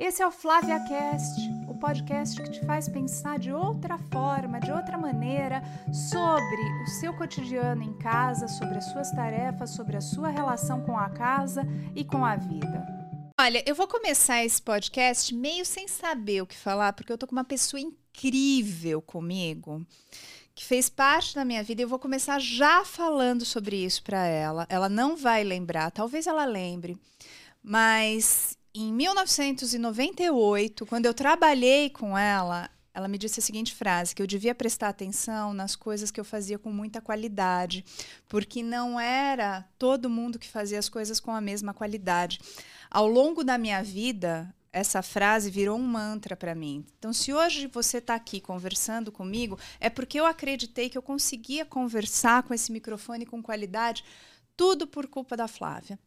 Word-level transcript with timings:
Esse 0.00 0.22
é 0.22 0.26
o 0.26 0.30
Flávia 0.30 0.80
Cast, 0.88 1.38
o 1.68 1.74
podcast 1.74 2.40
que 2.42 2.52
te 2.52 2.64
faz 2.64 2.88
pensar 2.88 3.38
de 3.38 3.52
outra 3.52 3.98
forma, 3.98 4.58
de 4.58 4.72
outra 4.72 4.96
maneira, 4.96 5.62
sobre 5.92 6.82
o 6.82 6.86
seu 6.86 7.12
cotidiano 7.12 7.82
em 7.82 7.92
casa, 7.98 8.48
sobre 8.48 8.78
as 8.78 8.86
suas 8.86 9.10
tarefas, 9.10 9.68
sobre 9.68 9.98
a 9.98 10.00
sua 10.00 10.30
relação 10.30 10.80
com 10.86 10.96
a 10.96 11.10
casa 11.10 11.66
e 11.94 12.02
com 12.02 12.24
a 12.24 12.34
vida. 12.34 12.82
Olha, 13.38 13.62
eu 13.66 13.74
vou 13.74 13.86
começar 13.86 14.42
esse 14.42 14.62
podcast 14.62 15.34
meio 15.34 15.66
sem 15.66 15.86
saber 15.86 16.40
o 16.40 16.46
que 16.46 16.56
falar, 16.56 16.94
porque 16.94 17.12
eu 17.12 17.18
tô 17.18 17.26
com 17.26 17.36
uma 17.36 17.44
pessoa 17.44 17.78
incrível 17.78 19.02
comigo 19.02 19.86
que 20.54 20.64
fez 20.64 20.88
parte 20.88 21.34
da 21.34 21.44
minha 21.44 21.62
vida. 21.62 21.82
Eu 21.82 21.88
vou 21.88 21.98
começar 21.98 22.40
já 22.40 22.86
falando 22.86 23.44
sobre 23.44 23.76
isso 23.76 24.02
para 24.02 24.24
ela. 24.24 24.66
Ela 24.70 24.88
não 24.88 25.14
vai 25.14 25.44
lembrar, 25.44 25.90
talvez 25.90 26.26
ela 26.26 26.46
lembre, 26.46 26.96
mas 27.62 28.58
em 28.74 28.92
1998, 28.92 30.86
quando 30.86 31.06
eu 31.06 31.14
trabalhei 31.14 31.90
com 31.90 32.16
ela, 32.16 32.70
ela 32.92 33.08
me 33.08 33.18
disse 33.18 33.40
a 33.40 33.42
seguinte 33.42 33.74
frase: 33.74 34.14
que 34.14 34.22
eu 34.22 34.26
devia 34.26 34.54
prestar 34.54 34.88
atenção 34.88 35.52
nas 35.52 35.74
coisas 35.76 36.10
que 36.10 36.20
eu 36.20 36.24
fazia 36.24 36.58
com 36.58 36.70
muita 36.70 37.00
qualidade, 37.00 37.84
porque 38.28 38.62
não 38.62 38.98
era 38.98 39.68
todo 39.78 40.10
mundo 40.10 40.38
que 40.38 40.48
fazia 40.48 40.78
as 40.78 40.88
coisas 40.88 41.18
com 41.20 41.32
a 41.32 41.40
mesma 41.40 41.74
qualidade. 41.74 42.40
Ao 42.90 43.06
longo 43.06 43.44
da 43.44 43.56
minha 43.56 43.82
vida, 43.82 44.52
essa 44.72 45.02
frase 45.02 45.50
virou 45.50 45.78
um 45.78 45.82
mantra 45.82 46.36
para 46.36 46.54
mim. 46.54 46.84
Então, 46.98 47.12
se 47.12 47.32
hoje 47.32 47.66
você 47.66 47.98
está 47.98 48.14
aqui 48.14 48.40
conversando 48.40 49.10
comigo, 49.10 49.58
é 49.80 49.90
porque 49.90 50.18
eu 50.18 50.26
acreditei 50.26 50.88
que 50.88 50.98
eu 50.98 51.02
conseguia 51.02 51.64
conversar 51.64 52.42
com 52.42 52.54
esse 52.54 52.70
microfone 52.70 53.26
com 53.26 53.42
qualidade, 53.42 54.04
tudo 54.56 54.86
por 54.86 55.06
culpa 55.08 55.36
da 55.36 55.48
Flávia. 55.48 55.98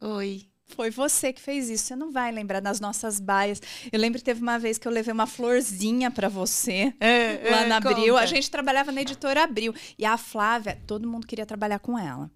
Oi. 0.00 0.48
Foi 0.68 0.90
você 0.90 1.32
que 1.32 1.40
fez 1.40 1.68
isso. 1.68 1.84
Você 1.84 1.96
não 1.96 2.12
vai 2.12 2.30
lembrar 2.30 2.60
das 2.60 2.80
nossas 2.80 3.18
baias. 3.18 3.60
Eu 3.90 3.98
lembro 3.98 4.18
que 4.18 4.24
teve 4.24 4.40
uma 4.40 4.58
vez 4.58 4.78
que 4.78 4.86
eu 4.86 4.92
levei 4.92 5.12
uma 5.12 5.26
florzinha 5.26 6.10
para 6.10 6.28
você 6.28 6.94
é, 7.00 7.50
lá 7.50 7.62
é, 7.62 7.66
na 7.66 7.76
Abril. 7.78 8.14
Conta. 8.14 8.20
A 8.20 8.26
gente 8.26 8.50
trabalhava 8.50 8.92
na 8.92 9.02
editora 9.02 9.44
Abril. 9.44 9.74
E 9.98 10.04
a 10.04 10.16
Flávia, 10.16 10.80
todo 10.86 11.08
mundo 11.08 11.26
queria 11.26 11.46
trabalhar 11.46 11.78
com 11.78 11.98
ela. 11.98 12.30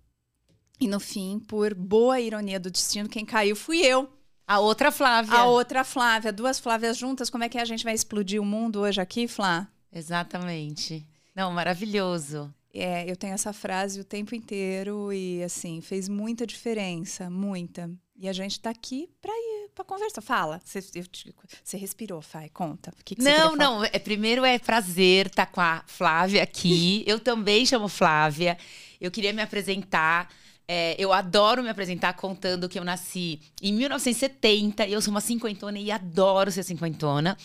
E 0.81 0.89
no 0.89 0.99
fim, 0.99 1.39
por 1.39 1.75
boa 1.75 2.21
ironia 2.21 2.59
do 2.59 2.71
destino, 2.71 3.09
quem 3.09 3.25
caiu 3.25 3.55
fui 3.55 3.79
eu. 3.79 4.09
A 4.47 4.59
outra 4.59 4.91
Flávia. 4.91 5.39
A 5.39 5.45
outra 5.45 5.85
Flávia. 5.85 6.33
Duas 6.33 6.59
Flávias 6.59 6.97
juntas. 6.97 7.31
Como 7.31 7.45
é 7.45 7.49
que 7.49 7.59
a 7.59 7.65
gente 7.65 7.85
vai 7.85 7.95
explodir 7.95 8.41
o 8.41 8.45
mundo 8.45 8.81
hoje 8.81 9.01
aqui, 9.01 9.29
Flá? 9.29 9.69
Exatamente. 9.93 11.07
Não, 11.35 11.53
maravilhoso. 11.53 12.53
É, 12.75 13.09
eu 13.11 13.17
tenho 13.17 13.35
essa 13.35 13.53
frase 13.53 14.01
o 14.01 14.05
tempo 14.05 14.35
inteiro 14.35 15.13
e, 15.13 15.43
assim, 15.43 15.81
fez 15.81 16.09
muita 16.09 16.47
diferença, 16.47 17.29
muita. 17.29 17.91
E 18.23 18.29
a 18.29 18.33
gente 18.33 18.53
está 18.53 18.71
aqui 18.71 19.09
para 19.21 19.33
ir 19.33 19.71
para 19.75 19.85
conversar. 19.85 20.21
Fala, 20.23 20.61
você 20.65 21.77
respirou, 21.77 22.23
Fai, 22.23 22.49
conta. 22.49 22.93
O 22.93 23.05
que, 23.05 23.17
que 23.17 23.23
não, 23.23 23.57
não. 23.57 23.85
É, 23.85 23.99
primeiro 23.99 24.45
é 24.45 24.61
prazer 24.61 25.27
estar 25.27 25.47
tá 25.47 25.51
com 25.51 25.61
a 25.61 25.83
Flávia 25.89 26.41
aqui. 26.41 27.03
eu 27.05 27.19
também 27.19 27.67
chamo 27.67 27.89
Flávia. 27.89 28.57
Eu 29.01 29.11
queria 29.11 29.33
me 29.33 29.43
apresentar. 29.43 30.33
É, 30.69 30.95
eu 30.97 31.13
adoro 31.13 31.65
me 31.65 31.69
apresentar 31.69 32.13
contando 32.13 32.69
que 32.69 32.79
eu 32.79 32.85
nasci 32.85 33.41
em 33.61 33.73
1970 33.73 34.87
e 34.87 34.93
eu 34.93 35.03
sou 35.03 35.11
uma 35.11 35.21
cinquentona 35.21 35.81
e 35.81 35.91
adoro 35.91 36.53
ser 36.53 36.63
cinquentona. 36.63 37.37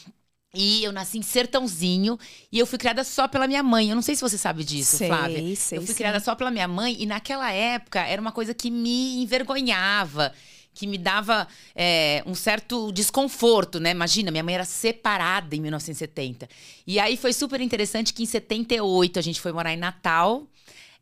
E 0.54 0.84
eu 0.84 0.92
nasci 0.92 1.18
em 1.18 1.24
Sertãozinho 1.24 2.20
e 2.52 2.60
eu 2.60 2.68
fui 2.68 2.78
criada 2.78 3.04
só 3.04 3.28
pela 3.28 3.48
minha 3.48 3.64
mãe. 3.64 3.90
Eu 3.90 3.96
não 3.96 4.04
sei 4.04 4.16
se 4.16 4.22
você 4.22 4.38
sabe 4.38 4.64
disso, 4.64 4.98
sei, 4.98 5.08
Flávia. 5.08 5.56
Sei, 5.56 5.80
eu 5.80 5.82
fui 5.82 5.96
criada 5.96 6.20
só 6.20 6.36
pela 6.36 6.52
minha 6.52 6.68
mãe 6.68 6.96
e 7.00 7.08
naquela 7.08 7.52
época 7.52 8.00
era 8.02 8.22
uma 8.22 8.32
coisa 8.32 8.54
que 8.54 8.70
me 8.70 9.24
envergonhava, 9.24 10.32
que 10.78 10.86
me 10.86 10.98
dava 10.98 11.48
é, 11.74 12.22
um 12.28 12.36
certo 12.36 12.92
desconforto, 12.92 13.80
né? 13.80 13.90
Imagina, 13.90 14.30
minha 14.30 14.44
mãe 14.44 14.54
era 14.54 14.64
separada 14.64 15.56
em 15.56 15.60
1970. 15.60 16.48
E 16.86 17.00
aí 17.00 17.18
foi 17.18 17.34
super 17.34 17.60
interessante 17.60 18.14
que 18.14 18.22
em 18.22 18.28
78 18.28 19.18
a 19.18 19.22
gente 19.24 19.42
foi 19.42 19.52
morar 19.52 19.74
em 19.74 19.78
Natal. 19.78 20.48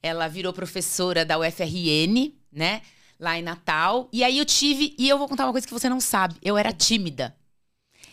Ela 0.02 0.30
virou 0.30 0.53
professora 0.53 1.25
da 1.25 1.38
UFRN, 1.38 2.31
né? 2.53 2.81
Lá 3.19 3.38
em 3.38 3.41
Natal. 3.41 4.08
E 4.13 4.24
aí 4.24 4.38
eu 4.38 4.46
tive. 4.46 4.96
E 4.97 5.09
eu 5.09 5.18
vou 5.18 5.28
contar 5.28 5.46
uma 5.46 5.52
coisa 5.52 5.68
que 5.68 5.74
você 5.74 5.90
não 5.90 6.00
sabe. 6.00 6.36
Eu 6.42 6.57
era 6.57 6.72
tímida. 6.72 7.36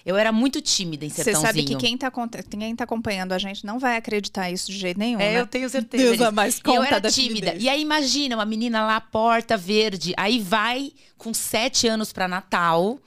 Eu 0.05 0.17
era 0.17 0.33
muito 0.33 0.61
tímida 0.61 1.05
em 1.05 1.09
Sertãozinho. 1.09 1.41
Você 1.41 1.47
sabe 1.47 1.65
que 1.65 1.77
quem 1.77 1.97
tá, 1.97 2.13
quem 2.51 2.77
tá 2.77 2.85
acompanhando 2.85 3.33
a 3.33 3.39
gente 3.39 3.65
não 3.65 3.79
vai 3.79 3.97
acreditar 3.97 4.51
isso 4.51 4.71
de 4.73 4.79
jeito 4.79 4.99
nenhum, 4.99 5.21
É, 5.21 5.35
né? 5.35 5.41
eu 5.41 5.47
tenho 5.47 5.69
certeza. 5.69 6.03
Deus 6.05 6.21
a 6.21 6.31
mais 6.33 6.61
conta 6.61 6.77
eu 6.79 6.83
era 6.83 6.99
da 6.99 7.11
tímida. 7.11 7.35
Timidez. 7.53 7.63
E 7.63 7.69
aí 7.69 7.81
imagina, 7.81 8.37
uma 8.37 8.45
menina 8.45 8.85
lá, 8.85 9.01
porta 9.01 9.57
verde, 9.57 10.12
aí 10.17 10.41
vai 10.41 10.93
com 11.17 11.33
sete 11.33 11.87
anos 11.87 12.12
para 12.12 12.27
Natal 12.27 12.99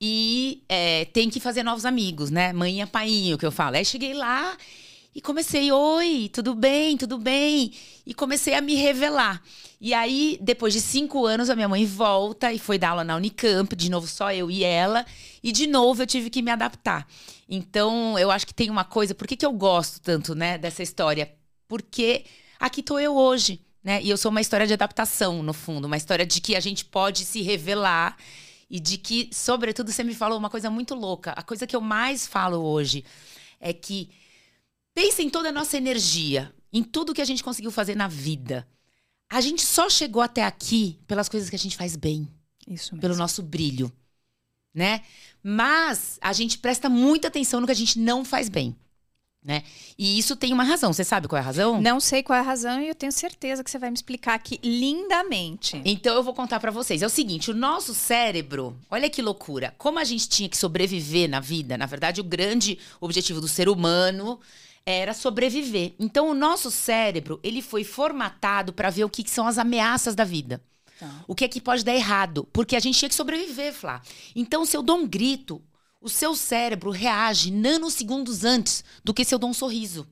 e 0.00 0.62
é, 0.68 1.04
tem 1.12 1.30
que 1.30 1.38
fazer 1.38 1.62
novos 1.62 1.84
amigos, 1.84 2.30
né? 2.30 2.52
Mãe 2.52 2.82
e 2.82 2.86
painho, 2.86 3.38
que 3.38 3.46
eu 3.46 3.52
falo. 3.52 3.76
Aí 3.76 3.84
cheguei 3.84 4.14
lá 4.14 4.56
e 5.14 5.20
comecei, 5.20 5.70
oi, 5.70 6.30
tudo 6.32 6.54
bem, 6.54 6.96
tudo 6.96 7.18
bem? 7.18 7.72
E 8.06 8.14
comecei 8.14 8.54
a 8.54 8.62
me 8.62 8.74
revelar. 8.74 9.42
E 9.78 9.92
aí, 9.92 10.38
depois 10.40 10.72
de 10.72 10.80
cinco 10.80 11.26
anos, 11.26 11.50
a 11.50 11.54
minha 11.54 11.68
mãe 11.68 11.84
volta 11.84 12.52
e 12.52 12.58
foi 12.58 12.78
dar 12.78 12.90
aula 12.90 13.04
na 13.04 13.16
Unicamp, 13.16 13.74
de 13.76 13.90
novo 13.90 14.06
só 14.06 14.32
eu 14.32 14.50
e 14.50 14.64
ela. 14.64 15.04
E 15.42 15.52
de 15.52 15.66
novo 15.66 16.02
eu 16.02 16.06
tive 16.06 16.30
que 16.30 16.40
me 16.40 16.50
adaptar. 16.50 17.06
Então, 17.46 18.18
eu 18.18 18.30
acho 18.30 18.46
que 18.46 18.54
tem 18.54 18.70
uma 18.70 18.84
coisa, 18.84 19.14
por 19.14 19.26
que, 19.26 19.36
que 19.36 19.44
eu 19.44 19.52
gosto 19.52 20.00
tanto, 20.00 20.34
né, 20.34 20.56
dessa 20.56 20.82
história? 20.82 21.30
Porque 21.68 22.24
aqui 22.58 22.80
estou 22.80 22.98
eu 22.98 23.14
hoje, 23.14 23.60
né? 23.84 24.00
E 24.02 24.08
eu 24.08 24.16
sou 24.16 24.30
uma 24.30 24.40
história 24.40 24.66
de 24.66 24.72
adaptação, 24.72 25.42
no 25.42 25.52
fundo, 25.52 25.86
uma 25.86 25.96
história 25.96 26.24
de 26.24 26.40
que 26.40 26.56
a 26.56 26.60
gente 26.60 26.86
pode 26.86 27.26
se 27.26 27.42
revelar 27.42 28.16
e 28.70 28.80
de 28.80 28.96
que, 28.96 29.28
sobretudo, 29.30 29.92
você 29.92 30.02
me 30.02 30.14
falou 30.14 30.38
uma 30.38 30.48
coisa 30.48 30.70
muito 30.70 30.94
louca. 30.94 31.32
A 31.32 31.42
coisa 31.42 31.66
que 31.66 31.76
eu 31.76 31.80
mais 31.82 32.26
falo 32.26 32.62
hoje 32.62 33.04
é 33.60 33.74
que 33.74 34.08
Pensa 34.94 35.22
em 35.22 35.30
toda 35.30 35.48
a 35.48 35.52
nossa 35.52 35.76
energia, 35.76 36.52
em 36.72 36.82
tudo 36.82 37.14
que 37.14 37.22
a 37.22 37.24
gente 37.24 37.42
conseguiu 37.42 37.70
fazer 37.70 37.94
na 37.94 38.08
vida. 38.08 38.66
A 39.30 39.40
gente 39.40 39.64
só 39.64 39.88
chegou 39.88 40.22
até 40.22 40.44
aqui 40.44 40.98
pelas 41.06 41.28
coisas 41.28 41.48
que 41.48 41.56
a 41.56 41.58
gente 41.58 41.76
faz 41.76 41.96
bem. 41.96 42.28
Isso 42.68 42.94
mesmo. 42.94 43.00
Pelo 43.00 43.16
nosso 43.16 43.42
brilho, 43.42 43.90
né? 44.74 45.02
Mas 45.42 46.18
a 46.20 46.32
gente 46.32 46.58
presta 46.58 46.88
muita 46.88 47.28
atenção 47.28 47.60
no 47.60 47.66
que 47.66 47.72
a 47.72 47.76
gente 47.76 47.98
não 47.98 48.24
faz 48.24 48.48
bem. 48.48 48.76
Né? 49.44 49.64
E 49.98 50.20
isso 50.20 50.36
tem 50.36 50.52
uma 50.52 50.62
razão. 50.62 50.92
Você 50.92 51.02
sabe 51.02 51.26
qual 51.26 51.36
é 51.36 51.42
a 51.42 51.44
razão? 51.44 51.80
Não 51.80 51.98
sei 51.98 52.22
qual 52.22 52.36
é 52.36 52.40
a 52.40 52.44
razão 52.44 52.80
e 52.80 52.88
eu 52.88 52.94
tenho 52.94 53.10
certeza 53.10 53.64
que 53.64 53.70
você 53.70 53.78
vai 53.78 53.90
me 53.90 53.96
explicar 53.96 54.34
aqui 54.34 54.60
lindamente. 54.62 55.82
Então 55.84 56.14
eu 56.14 56.22
vou 56.22 56.32
contar 56.32 56.60
para 56.60 56.70
vocês. 56.70 57.02
É 57.02 57.06
o 57.06 57.10
seguinte, 57.10 57.50
o 57.50 57.54
nosso 57.54 57.92
cérebro, 57.92 58.78
olha 58.88 59.10
que 59.10 59.20
loucura. 59.20 59.74
Como 59.78 59.98
a 59.98 60.04
gente 60.04 60.28
tinha 60.28 60.48
que 60.48 60.56
sobreviver 60.56 61.28
na 61.28 61.40
vida, 61.40 61.76
na 61.76 61.86
verdade 61.86 62.20
o 62.20 62.24
grande 62.24 62.78
objetivo 63.00 63.40
do 63.40 63.48
ser 63.48 63.68
humano 63.68 64.38
era 64.84 65.14
sobreviver. 65.14 65.94
Então 65.98 66.28
o 66.28 66.34
nosso 66.34 66.70
cérebro, 66.70 67.40
ele 67.42 67.62
foi 67.62 67.84
formatado 67.84 68.72
para 68.72 68.90
ver 68.90 69.04
o 69.04 69.10
que, 69.10 69.22
que, 69.22 69.30
são 69.30 69.46
as 69.46 69.58
ameaças 69.58 70.14
da 70.14 70.24
vida. 70.24 70.62
Tá. 70.98 71.24
O 71.26 71.34
que 71.34 71.44
é 71.44 71.48
que 71.48 71.60
pode 71.60 71.84
dar 71.84 71.94
errado, 71.94 72.48
porque 72.52 72.76
a 72.76 72.80
gente 72.80 72.98
tinha 72.98 73.08
que 73.08 73.14
sobreviver, 73.14 73.72
Flá. 73.72 74.02
Então 74.34 74.64
se 74.64 74.76
eu 74.76 74.82
dou 74.82 74.98
um 74.98 75.06
grito, 75.06 75.62
o 76.00 76.08
seu 76.08 76.34
cérebro 76.34 76.90
reage 76.90 77.50
nanosegundos 77.50 78.44
antes 78.44 78.84
do 79.04 79.14
que 79.14 79.24
se 79.24 79.34
eu 79.34 79.38
dou 79.38 79.50
um 79.50 79.54
sorriso. 79.54 80.06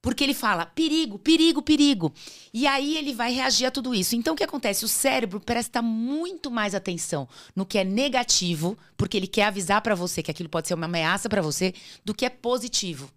Porque 0.00 0.24
ele 0.24 0.34
fala 0.34 0.66
perigo, 0.66 1.16
perigo, 1.16 1.62
perigo. 1.62 2.12
E 2.52 2.66
aí 2.66 2.96
ele 2.96 3.14
vai 3.14 3.32
reagir 3.32 3.66
a 3.66 3.70
tudo 3.70 3.94
isso. 3.94 4.16
Então 4.16 4.34
o 4.34 4.36
que 4.36 4.42
acontece? 4.42 4.84
O 4.84 4.88
cérebro 4.88 5.40
presta 5.40 5.80
muito 5.80 6.50
mais 6.50 6.74
atenção 6.74 7.28
no 7.54 7.64
que 7.64 7.78
é 7.78 7.84
negativo, 7.84 8.76
porque 8.96 9.16
ele 9.16 9.28
quer 9.28 9.44
avisar 9.44 9.80
para 9.80 9.94
você 9.94 10.20
que 10.20 10.30
aquilo 10.30 10.48
pode 10.48 10.66
ser 10.66 10.74
uma 10.74 10.86
ameaça 10.86 11.28
para 11.28 11.40
você, 11.40 11.72
do 12.04 12.12
que 12.12 12.26
é 12.26 12.28
positivo. 12.28 13.08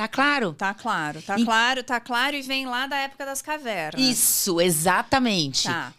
Tá 0.00 0.08
claro? 0.08 0.54
Tá 0.54 0.72
claro, 0.72 1.20
tá 1.20 1.38
e... 1.38 1.44
claro, 1.44 1.84
tá 1.84 2.00
claro 2.00 2.34
e 2.34 2.40
vem 2.40 2.64
lá 2.64 2.86
da 2.86 2.96
época 2.96 3.26
das 3.26 3.42
cavernas. 3.42 4.00
Isso, 4.00 4.58
exatamente. 4.58 5.64
Tá. 5.64 5.92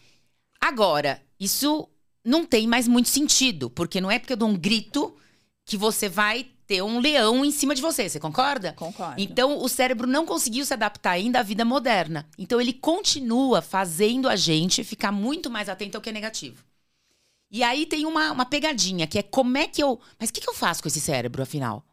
Agora, 0.60 1.22
isso 1.40 1.88
não 2.26 2.44
tem 2.44 2.66
mais 2.66 2.88
muito 2.88 3.10
sentido, 3.10 3.70
porque 3.70 4.02
não 4.02 4.10
é 4.10 4.18
porque 4.18 4.34
eu 4.34 4.38
dou 4.38 4.50
um 4.50 4.58
grito 4.58 5.16
que 5.64 5.78
você 5.78 6.10
vai 6.10 6.48
ter 6.66 6.82
um 6.82 7.00
leão 7.00 7.46
em 7.46 7.52
cima 7.52 7.76
de 7.76 7.82
você, 7.84 8.10
você 8.10 8.20
concorda? 8.20 8.74
Concordo. 8.74 9.22
Então, 9.22 9.62
o 9.62 9.70
cérebro 9.70 10.08
não 10.08 10.26
conseguiu 10.26 10.66
se 10.66 10.74
adaptar 10.74 11.12
ainda 11.12 11.42
à 11.42 11.44
vida 11.44 11.64
moderna. 11.64 12.28
Então, 12.40 12.60
ele 12.60 12.74
continua 12.74 13.62
fazendo 13.62 14.28
a 14.28 14.36
gente 14.36 14.84
ficar 14.84 15.12
muito 15.12 15.48
mais 15.48 15.70
atento 15.70 15.96
ao 15.96 16.02
que 16.02 16.10
é 16.10 16.14
negativo. 16.14 16.64
E 17.52 17.62
aí 17.62 17.86
tem 17.86 18.08
uma, 18.08 18.32
uma 18.32 18.46
pegadinha, 18.48 19.06
que 19.06 19.20
é 19.20 19.22
como 19.22 19.60
é 19.60 19.68
que 19.68 19.84
eu. 19.84 20.00
Mas 20.20 20.32
o 20.32 20.34
que, 20.34 20.42
que 20.42 20.50
eu 20.50 20.56
faço 20.56 20.82
com 20.82 20.88
esse 20.88 21.00
cérebro, 21.00 21.44
afinal? 21.44 21.86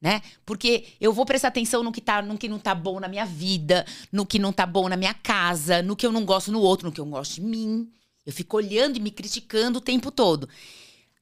Né? 0.00 0.22
Porque 0.46 0.86
eu 1.00 1.12
vou 1.12 1.26
prestar 1.26 1.48
atenção 1.48 1.82
no 1.82 1.92
que, 1.92 2.00
tá, 2.00 2.22
no 2.22 2.38
que 2.38 2.48
não 2.48 2.58
tá 2.58 2.74
bom 2.74 2.98
na 2.98 3.08
minha 3.08 3.26
vida, 3.26 3.84
no 4.10 4.24
que 4.24 4.38
não 4.38 4.52
tá 4.52 4.64
bom 4.64 4.88
na 4.88 4.96
minha 4.96 5.12
casa, 5.12 5.82
no 5.82 5.94
que 5.94 6.06
eu 6.06 6.12
não 6.12 6.24
gosto 6.24 6.50
no 6.50 6.60
outro, 6.60 6.86
no 6.86 6.92
que 6.92 7.00
eu 7.00 7.04
não 7.04 7.12
gosto 7.12 7.34
de 7.34 7.42
mim. 7.42 7.90
Eu 8.24 8.32
fico 8.32 8.56
olhando 8.56 8.96
e 8.96 9.00
me 9.00 9.10
criticando 9.10 9.78
o 9.78 9.82
tempo 9.82 10.10
todo. 10.10 10.48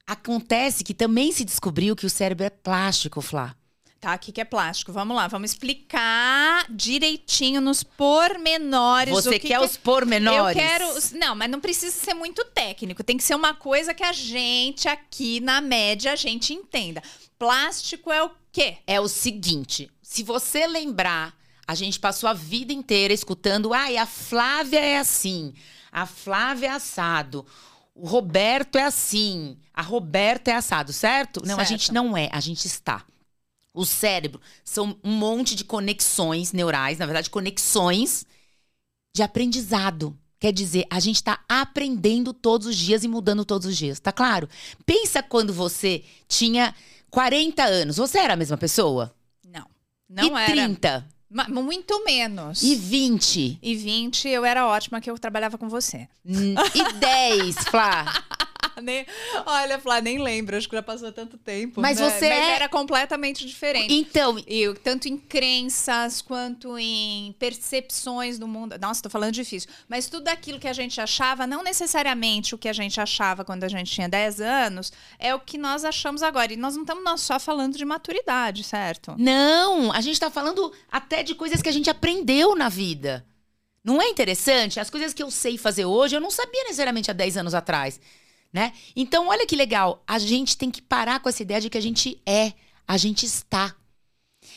Acontece 0.07 0.83
que 0.83 0.93
também 0.93 1.31
se 1.31 1.43
descobriu 1.43 1.95
que 1.95 2.05
o 2.05 2.09
cérebro 2.09 2.45
é 2.45 2.49
plástico, 2.49 3.21
Flá. 3.21 3.55
Tá, 3.99 4.15
o 4.15 4.19
que, 4.19 4.31
que 4.31 4.39
é 4.39 4.45
plástico? 4.45 4.93
Vamos 4.93 5.15
lá, 5.15 5.27
vamos 5.27 5.51
explicar 5.51 6.65
direitinho 6.69 7.59
nos 7.59 7.83
pormenores. 7.83 9.13
Você 9.13 9.37
que 9.37 9.49
quer 9.49 9.59
que 9.59 9.65
os 9.65 9.75
pormenores? 9.75 10.55
Eu 10.55 10.61
quero. 10.61 11.19
Não, 11.19 11.35
mas 11.35 11.51
não 11.51 11.59
precisa 11.59 11.93
ser 11.93 12.13
muito 12.13 12.45
técnico. 12.45 13.03
Tem 13.03 13.17
que 13.17 13.23
ser 13.23 13.35
uma 13.35 13.53
coisa 13.53 13.93
que 13.93 14.03
a 14.03 14.13
gente 14.13 14.87
aqui 14.87 15.41
na 15.41 15.59
média 15.59 16.13
a 16.13 16.15
gente 16.15 16.53
entenda. 16.53 17.03
Plástico 17.39 18.11
é 18.11 18.21
o 18.21 18.29
quê? 18.51 18.77
É 18.85 18.99
o 18.99 19.07
seguinte: 19.07 19.89
se 20.01 20.21
você 20.21 20.67
lembrar, 20.67 21.33
a 21.65 21.73
gente 21.73 21.99
passou 21.99 22.29
a 22.29 22.33
vida 22.33 22.73
inteira 22.73 23.13
escutando, 23.13 23.73
ai, 23.73 23.95
a 23.95 24.05
Flávia 24.05 24.79
é 24.79 24.97
assim, 24.97 25.53
a 25.91 26.05
Flávia 26.05 26.67
é 26.67 26.71
assado, 26.71 27.45
o 27.95 28.05
Roberto 28.07 28.77
é 28.77 28.83
assim, 28.83 29.57
a 29.73 29.81
Roberta 29.81 30.51
é 30.51 30.55
assado, 30.55 30.91
certo? 30.91 31.41
Não, 31.45 31.55
a 31.55 31.57
Certo. 31.59 31.69
gente 31.69 31.93
não 31.93 32.15
é, 32.17 32.29
a 32.31 32.39
gente 32.41 32.65
está. 32.65 33.05
O 33.73 33.85
cérebro 33.85 34.41
são 34.65 34.97
um 35.03 35.11
monte 35.11 35.55
de 35.55 35.63
conexões 35.63 36.51
neurais, 36.51 36.97
na 36.97 37.05
verdade, 37.05 37.29
conexões 37.29 38.25
de 39.15 39.23
aprendizado. 39.23 40.17
Quer 40.39 40.51
dizer, 40.51 40.85
a 40.89 40.99
gente 40.99 41.17
está 41.17 41.43
aprendendo 41.47 42.33
todos 42.33 42.67
os 42.67 42.75
dias 42.75 43.03
e 43.03 43.07
mudando 43.07 43.45
todos 43.45 43.67
os 43.67 43.77
dias, 43.77 43.99
tá 43.99 44.11
claro? 44.11 44.49
Pensa 44.85 45.21
quando 45.21 45.53
você 45.53 46.03
tinha 46.27 46.73
40 47.09 47.63
anos, 47.63 47.97
você 47.97 48.19
era 48.19 48.33
a 48.33 48.37
mesma 48.37 48.57
pessoa? 48.57 49.13
Não. 49.47 49.65
Não 50.09 50.37
e 50.37 50.41
era. 50.41 50.51
30? 50.51 51.05
Ma- 51.29 51.47
Muito 51.47 52.03
menos. 52.03 52.63
E 52.63 52.75
20? 52.75 53.59
E 53.61 53.75
20, 53.75 54.27
eu 54.27 54.43
era 54.43 54.65
ótima 54.67 54.99
que 54.99 55.09
eu 55.09 55.17
trabalhava 55.19 55.57
com 55.57 55.69
você. 55.69 56.07
E 56.25 56.93
10, 56.99 57.55
Flá? 57.65 58.05
Nem- 58.83 59.05
Olha, 59.45 59.79
Flá, 59.79 60.01
nem 60.01 60.21
lembro, 60.21 60.57
acho 60.57 60.67
que 60.69 60.75
já 60.75 60.81
passou 60.81 61.11
tanto 61.11 61.37
tempo. 61.37 61.81
Mas 61.81 61.99
né? 61.99 62.09
você 62.09 62.25
é- 62.25 62.51
era 62.55 62.69
completamente 62.69 63.45
diferente. 63.45 63.93
Então, 63.93 64.37
E 64.47 64.73
tanto 64.83 65.07
em 65.07 65.17
crenças 65.17 66.21
quanto 66.21 66.77
em 66.77 67.33
percepções 67.39 68.37
do 68.39 68.47
mundo. 68.47 68.75
Nossa, 68.79 69.01
tô 69.01 69.09
falando 69.09 69.31
difícil. 69.33 69.69
Mas 69.87 70.07
tudo 70.07 70.27
aquilo 70.27 70.59
que 70.59 70.67
a 70.67 70.73
gente 70.73 70.99
achava, 70.99 71.45
não 71.45 71.63
necessariamente 71.63 72.55
o 72.55 72.57
que 72.57 72.67
a 72.69 72.73
gente 72.73 72.99
achava 72.99 73.45
quando 73.45 73.63
a 73.63 73.67
gente 73.67 73.91
tinha 73.91 74.07
10 74.09 74.41
anos, 74.41 74.91
é 75.17 75.33
o 75.35 75.39
que 75.39 75.57
nós 75.57 75.83
achamos 75.85 76.23
agora. 76.23 76.53
E 76.53 76.57
nós 76.57 76.75
não 76.75 76.83
estamos 76.83 77.03
nós 77.03 77.21
só 77.21 77.39
falando 77.39 77.77
de 77.77 77.85
maturidade, 77.85 78.63
certo? 78.63 79.15
não, 79.17 79.91
a 79.91 80.01
gente 80.01 80.19
tá 80.19 80.29
falando 80.29 80.71
até 80.91 81.23
de 81.23 81.35
coisas 81.35 81.61
que 81.61 81.69
a 81.69 81.71
gente 81.71 81.89
aprendeu 81.89 82.55
na 82.55 82.69
vida. 82.69 83.25
Não 83.83 84.01
é 84.01 84.07
interessante? 84.09 84.79
As 84.79 84.89
coisas 84.89 85.13
que 85.13 85.23
eu 85.23 85.31
sei 85.31 85.57
fazer 85.57 85.85
hoje, 85.85 86.15
eu 86.15 86.21
não 86.21 86.29
sabia 86.31 86.63
necessariamente 86.63 87.09
há 87.09 87.13
10 87.13 87.37
anos 87.37 87.53
atrás, 87.53 87.99
né? 88.51 88.73
Então, 88.95 89.27
olha 89.27 89.45
que 89.45 89.55
legal, 89.55 90.03
a 90.07 90.17
gente 90.19 90.57
tem 90.57 90.71
que 90.71 90.81
parar 90.81 91.19
com 91.19 91.29
essa 91.29 91.43
ideia 91.43 91.61
de 91.61 91.69
que 91.69 91.77
a 91.77 91.81
gente 91.81 92.19
é, 92.25 92.53
a 92.87 92.97
gente 92.97 93.25
está. 93.25 93.75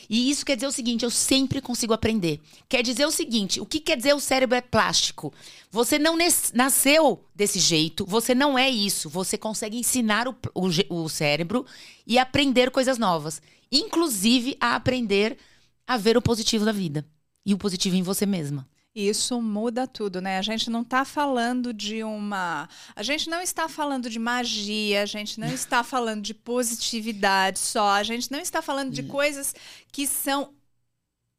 E 0.09 0.29
isso 0.29 0.45
quer 0.45 0.55
dizer 0.55 0.67
o 0.67 0.71
seguinte, 0.71 1.03
eu 1.03 1.09
sempre 1.09 1.61
consigo 1.61 1.93
aprender. 1.93 2.41
Quer 2.67 2.81
dizer 2.81 3.05
o 3.05 3.11
seguinte, 3.11 3.59
o 3.59 3.65
que 3.65 3.79
quer 3.79 3.97
dizer 3.97 4.13
o 4.13 4.19
cérebro 4.19 4.55
é 4.55 4.61
plástico? 4.61 5.33
Você 5.71 5.99
não 5.99 6.17
nasceu 6.53 7.23
desse 7.35 7.59
jeito, 7.59 8.05
você 8.05 8.33
não 8.33 8.57
é 8.57 8.69
isso. 8.69 9.09
Você 9.09 9.37
consegue 9.37 9.77
ensinar 9.77 10.27
o, 10.27 10.35
o 10.53 10.69
o 10.89 11.09
cérebro 11.09 11.65
e 12.05 12.17
aprender 12.17 12.71
coisas 12.71 12.97
novas. 12.97 13.41
Inclusive 13.71 14.57
a 14.59 14.75
aprender 14.75 15.37
a 15.85 15.97
ver 15.97 16.17
o 16.17 16.21
positivo 16.21 16.65
da 16.65 16.71
vida. 16.71 17.05
E 17.45 17.53
o 17.53 17.57
positivo 17.57 17.95
em 17.95 18.03
você 18.03 18.25
mesma. 18.25 18.67
Isso 18.95 19.41
muda 19.41 19.87
tudo, 19.87 20.21
né? 20.21 20.37
A 20.37 20.41
gente 20.43 20.69
não 20.69 20.83
está 20.83 21.03
falando 21.03 21.73
de 21.73 22.03
uma. 22.03 22.69
A 22.95 23.01
gente 23.01 23.27
não 23.27 23.41
está 23.41 23.67
falando 23.67 24.07
de 24.07 24.19
magia, 24.19 25.01
a 25.01 25.05
gente 25.07 25.39
não 25.39 25.47
está 25.47 25.81
falando 25.83 26.21
de 26.21 26.33
positividade 26.35 27.57
só, 27.57 27.89
a 27.89 28.03
gente 28.03 28.31
não 28.31 28.39
está 28.39 28.61
falando 28.61 28.91
de 28.91 29.01
coisas 29.03 29.55
que 29.91 30.05
são 30.05 30.53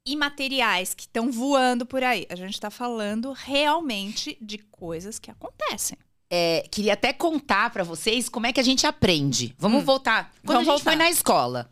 imateriais, 0.06 0.94
que 0.94 1.02
estão 1.02 1.30
voando 1.30 1.86
por 1.86 2.02
aí. 2.02 2.26
A 2.28 2.34
gente 2.36 2.54
está 2.54 2.70
falando 2.70 3.32
realmente 3.32 4.36
de 4.40 4.58
coisas 4.58 5.18
que 5.18 5.30
acontecem. 5.30 5.96
É, 6.28 6.66
queria 6.70 6.94
até 6.94 7.12
contar 7.12 7.70
pra 7.70 7.84
vocês 7.84 8.28
como 8.28 8.46
é 8.46 8.52
que 8.52 8.58
a 8.60 8.64
gente 8.64 8.86
aprende. 8.86 9.54
Vamos 9.56 9.82
Hum. 9.82 9.84
voltar. 9.86 10.32
Quando 10.44 10.56
Vamos 10.56 10.68
a 10.68 10.72
gente 10.72 10.82
voltar. 10.82 10.90
foi 10.90 10.96
na 10.96 11.08
escola, 11.10 11.70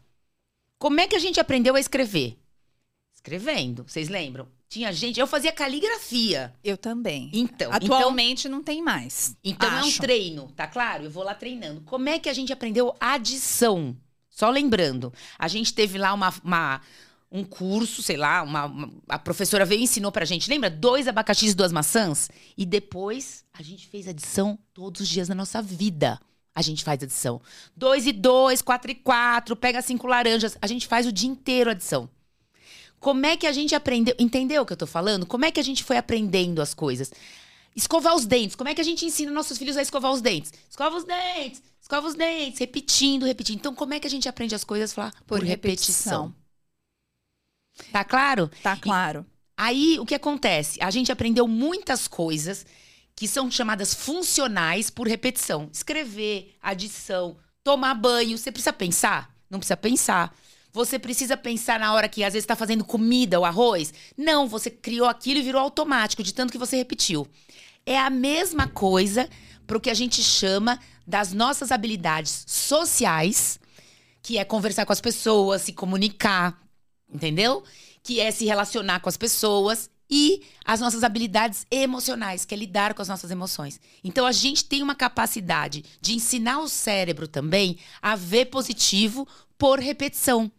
como 0.78 1.00
é 1.00 1.08
que 1.08 1.16
a 1.16 1.18
gente 1.18 1.40
aprendeu 1.40 1.74
a 1.74 1.80
escrever? 1.80 2.38
Escrevendo. 3.14 3.84
Vocês 3.86 4.08
lembram? 4.08 4.46
Tinha 4.72 4.90
gente. 4.90 5.20
Eu 5.20 5.26
fazia 5.26 5.52
caligrafia. 5.52 6.50
Eu 6.64 6.78
também. 6.78 7.28
Então, 7.34 7.70
então 7.74 7.94
Atualmente 7.98 8.48
não 8.48 8.62
tem 8.62 8.80
mais. 8.80 9.36
Então 9.44 9.68
é 9.68 9.74
um 9.82 9.86
acho. 9.86 10.00
treino, 10.00 10.50
tá 10.56 10.66
claro? 10.66 11.04
Eu 11.04 11.10
vou 11.10 11.22
lá 11.22 11.34
treinando. 11.34 11.82
Como 11.82 12.08
é 12.08 12.18
que 12.18 12.26
a 12.26 12.32
gente 12.32 12.50
aprendeu 12.54 12.94
adição? 12.98 13.94
Só 14.30 14.48
lembrando, 14.48 15.12
a 15.38 15.46
gente 15.46 15.74
teve 15.74 15.98
lá 15.98 16.14
uma, 16.14 16.32
uma- 16.42 16.80
um 17.30 17.44
curso, 17.44 18.02
sei 18.02 18.16
lá, 18.16 18.42
uma, 18.42 18.64
uma- 18.64 18.90
a 19.10 19.18
professora 19.18 19.66
veio 19.66 19.82
e 19.82 19.84
ensinou 19.84 20.10
pra 20.10 20.24
gente. 20.24 20.48
Lembra? 20.48 20.70
Dois 20.70 21.06
abacaxis 21.06 21.52
e 21.52 21.54
duas 21.54 21.70
maçãs? 21.70 22.30
E 22.56 22.64
depois 22.64 23.44
a 23.52 23.62
gente 23.62 23.86
fez 23.88 24.08
adição 24.08 24.58
todos 24.72 25.02
os 25.02 25.08
dias 25.08 25.28
da 25.28 25.34
nossa 25.34 25.60
vida. 25.60 26.18
A 26.54 26.62
gente 26.62 26.82
faz 26.82 27.02
adição. 27.02 27.42
Dois 27.76 28.06
e 28.06 28.12
dois, 28.12 28.62
quatro 28.62 28.90
e 28.90 28.94
quatro, 28.94 29.54
pega 29.54 29.82
cinco 29.82 30.06
laranjas. 30.06 30.56
A 30.62 30.66
gente 30.66 30.86
faz 30.86 31.06
o 31.06 31.12
dia 31.12 31.28
inteiro 31.28 31.70
adição. 31.70 32.08
Como 33.02 33.26
é 33.26 33.36
que 33.36 33.48
a 33.48 33.52
gente 33.52 33.74
aprendeu? 33.74 34.14
Entendeu 34.16 34.62
o 34.62 34.64
que 34.66 34.72
eu 34.72 34.76
tô 34.76 34.86
falando? 34.86 35.26
Como 35.26 35.44
é 35.44 35.50
que 35.50 35.58
a 35.58 35.62
gente 35.64 35.82
foi 35.82 35.96
aprendendo 35.96 36.62
as 36.62 36.72
coisas? 36.72 37.10
Escovar 37.74 38.14
os 38.14 38.24
dentes. 38.24 38.54
Como 38.54 38.70
é 38.70 38.74
que 38.76 38.80
a 38.80 38.84
gente 38.84 39.04
ensina 39.04 39.32
nossos 39.32 39.58
filhos 39.58 39.76
a 39.76 39.82
escovar 39.82 40.12
os 40.12 40.20
dentes? 40.20 40.52
Escova 40.70 40.96
os 40.96 41.02
dentes, 41.02 41.60
escova 41.80 42.06
os 42.06 42.14
dentes, 42.14 42.60
repetindo, 42.60 43.26
repetindo. 43.26 43.58
Então, 43.58 43.74
como 43.74 43.92
é 43.92 43.98
que 43.98 44.06
a 44.06 44.10
gente 44.10 44.28
aprende 44.28 44.54
as 44.54 44.62
coisas? 44.62 44.92
Falar 44.92 45.10
por, 45.26 45.40
Por 45.40 45.42
repetição. 45.42 46.26
repetição. 46.26 47.90
Tá 47.90 48.04
claro? 48.04 48.48
Tá 48.62 48.76
claro. 48.76 49.26
Aí, 49.56 49.98
o 49.98 50.06
que 50.06 50.14
acontece? 50.14 50.80
A 50.80 50.90
gente 50.90 51.10
aprendeu 51.10 51.48
muitas 51.48 52.06
coisas 52.06 52.64
que 53.16 53.26
são 53.26 53.50
chamadas 53.50 53.92
funcionais 53.92 54.90
por 54.90 55.08
repetição. 55.08 55.68
Escrever, 55.72 56.54
adição, 56.62 57.36
tomar 57.64 57.94
banho. 57.94 58.38
Você 58.38 58.52
precisa 58.52 58.72
pensar? 58.72 59.34
Não 59.50 59.58
precisa 59.58 59.76
pensar. 59.76 60.32
Você 60.72 60.98
precisa 60.98 61.36
pensar 61.36 61.78
na 61.78 61.92
hora 61.92 62.08
que 62.08 62.24
às 62.24 62.32
vezes 62.32 62.44
está 62.44 62.56
fazendo 62.56 62.84
comida 62.84 63.38
ou 63.38 63.44
arroz? 63.44 63.92
Não, 64.16 64.48
você 64.48 64.70
criou 64.70 65.06
aquilo 65.06 65.40
e 65.40 65.42
virou 65.42 65.60
automático, 65.60 66.22
de 66.22 66.32
tanto 66.32 66.50
que 66.50 66.58
você 66.58 66.76
repetiu. 66.76 67.28
É 67.84 67.98
a 67.98 68.08
mesma 68.08 68.66
coisa 68.66 69.28
para 69.66 69.76
o 69.76 69.80
que 69.80 69.90
a 69.90 69.94
gente 69.94 70.22
chama 70.22 70.78
das 71.06 71.32
nossas 71.34 71.70
habilidades 71.70 72.44
sociais, 72.46 73.60
que 74.22 74.38
é 74.38 74.44
conversar 74.44 74.86
com 74.86 74.92
as 74.92 75.00
pessoas, 75.00 75.62
se 75.62 75.74
comunicar, 75.74 76.58
entendeu? 77.12 77.62
Que 78.02 78.20
é 78.20 78.30
se 78.30 78.46
relacionar 78.46 79.00
com 79.00 79.10
as 79.10 79.16
pessoas 79.16 79.90
e 80.08 80.42
as 80.64 80.80
nossas 80.80 81.04
habilidades 81.04 81.66
emocionais, 81.70 82.44
que 82.46 82.54
é 82.54 82.56
lidar 82.56 82.94
com 82.94 83.02
as 83.02 83.08
nossas 83.08 83.30
emoções. 83.30 83.78
Então 84.02 84.24
a 84.24 84.32
gente 84.32 84.64
tem 84.64 84.82
uma 84.82 84.94
capacidade 84.94 85.84
de 86.00 86.14
ensinar 86.14 86.60
o 86.60 86.68
cérebro 86.68 87.28
também 87.28 87.78
a 88.00 88.16
ver 88.16 88.46
positivo 88.46 89.28
por 89.58 89.78
repetição. 89.78 90.50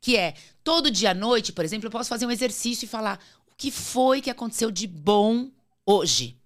Que 0.00 0.16
é, 0.16 0.34
todo 0.62 0.90
dia 0.90 1.10
à 1.10 1.14
noite, 1.14 1.52
por 1.52 1.64
exemplo, 1.64 1.86
eu 1.86 1.90
posso 1.90 2.08
fazer 2.08 2.26
um 2.26 2.30
exercício 2.30 2.84
e 2.84 2.88
falar 2.88 3.20
o 3.50 3.54
que 3.56 3.70
foi 3.70 4.20
que 4.20 4.30
aconteceu 4.30 4.70
de 4.70 4.86
bom 4.86 5.50
hoje. 5.84 6.38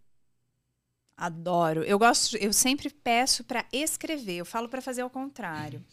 Adoro. 1.17 1.85
Eu 1.85 1.99
gosto, 1.99 2.37
eu 2.37 2.53
sempre 2.53 2.91
peço 2.91 3.45
para 3.45 3.65
escrever. 3.73 4.39
Eu 4.39 4.47
falo 4.47 4.69
para 4.69 4.83
fazer 4.83 5.03
ao 5.03 5.11
contrário. 5.11 5.85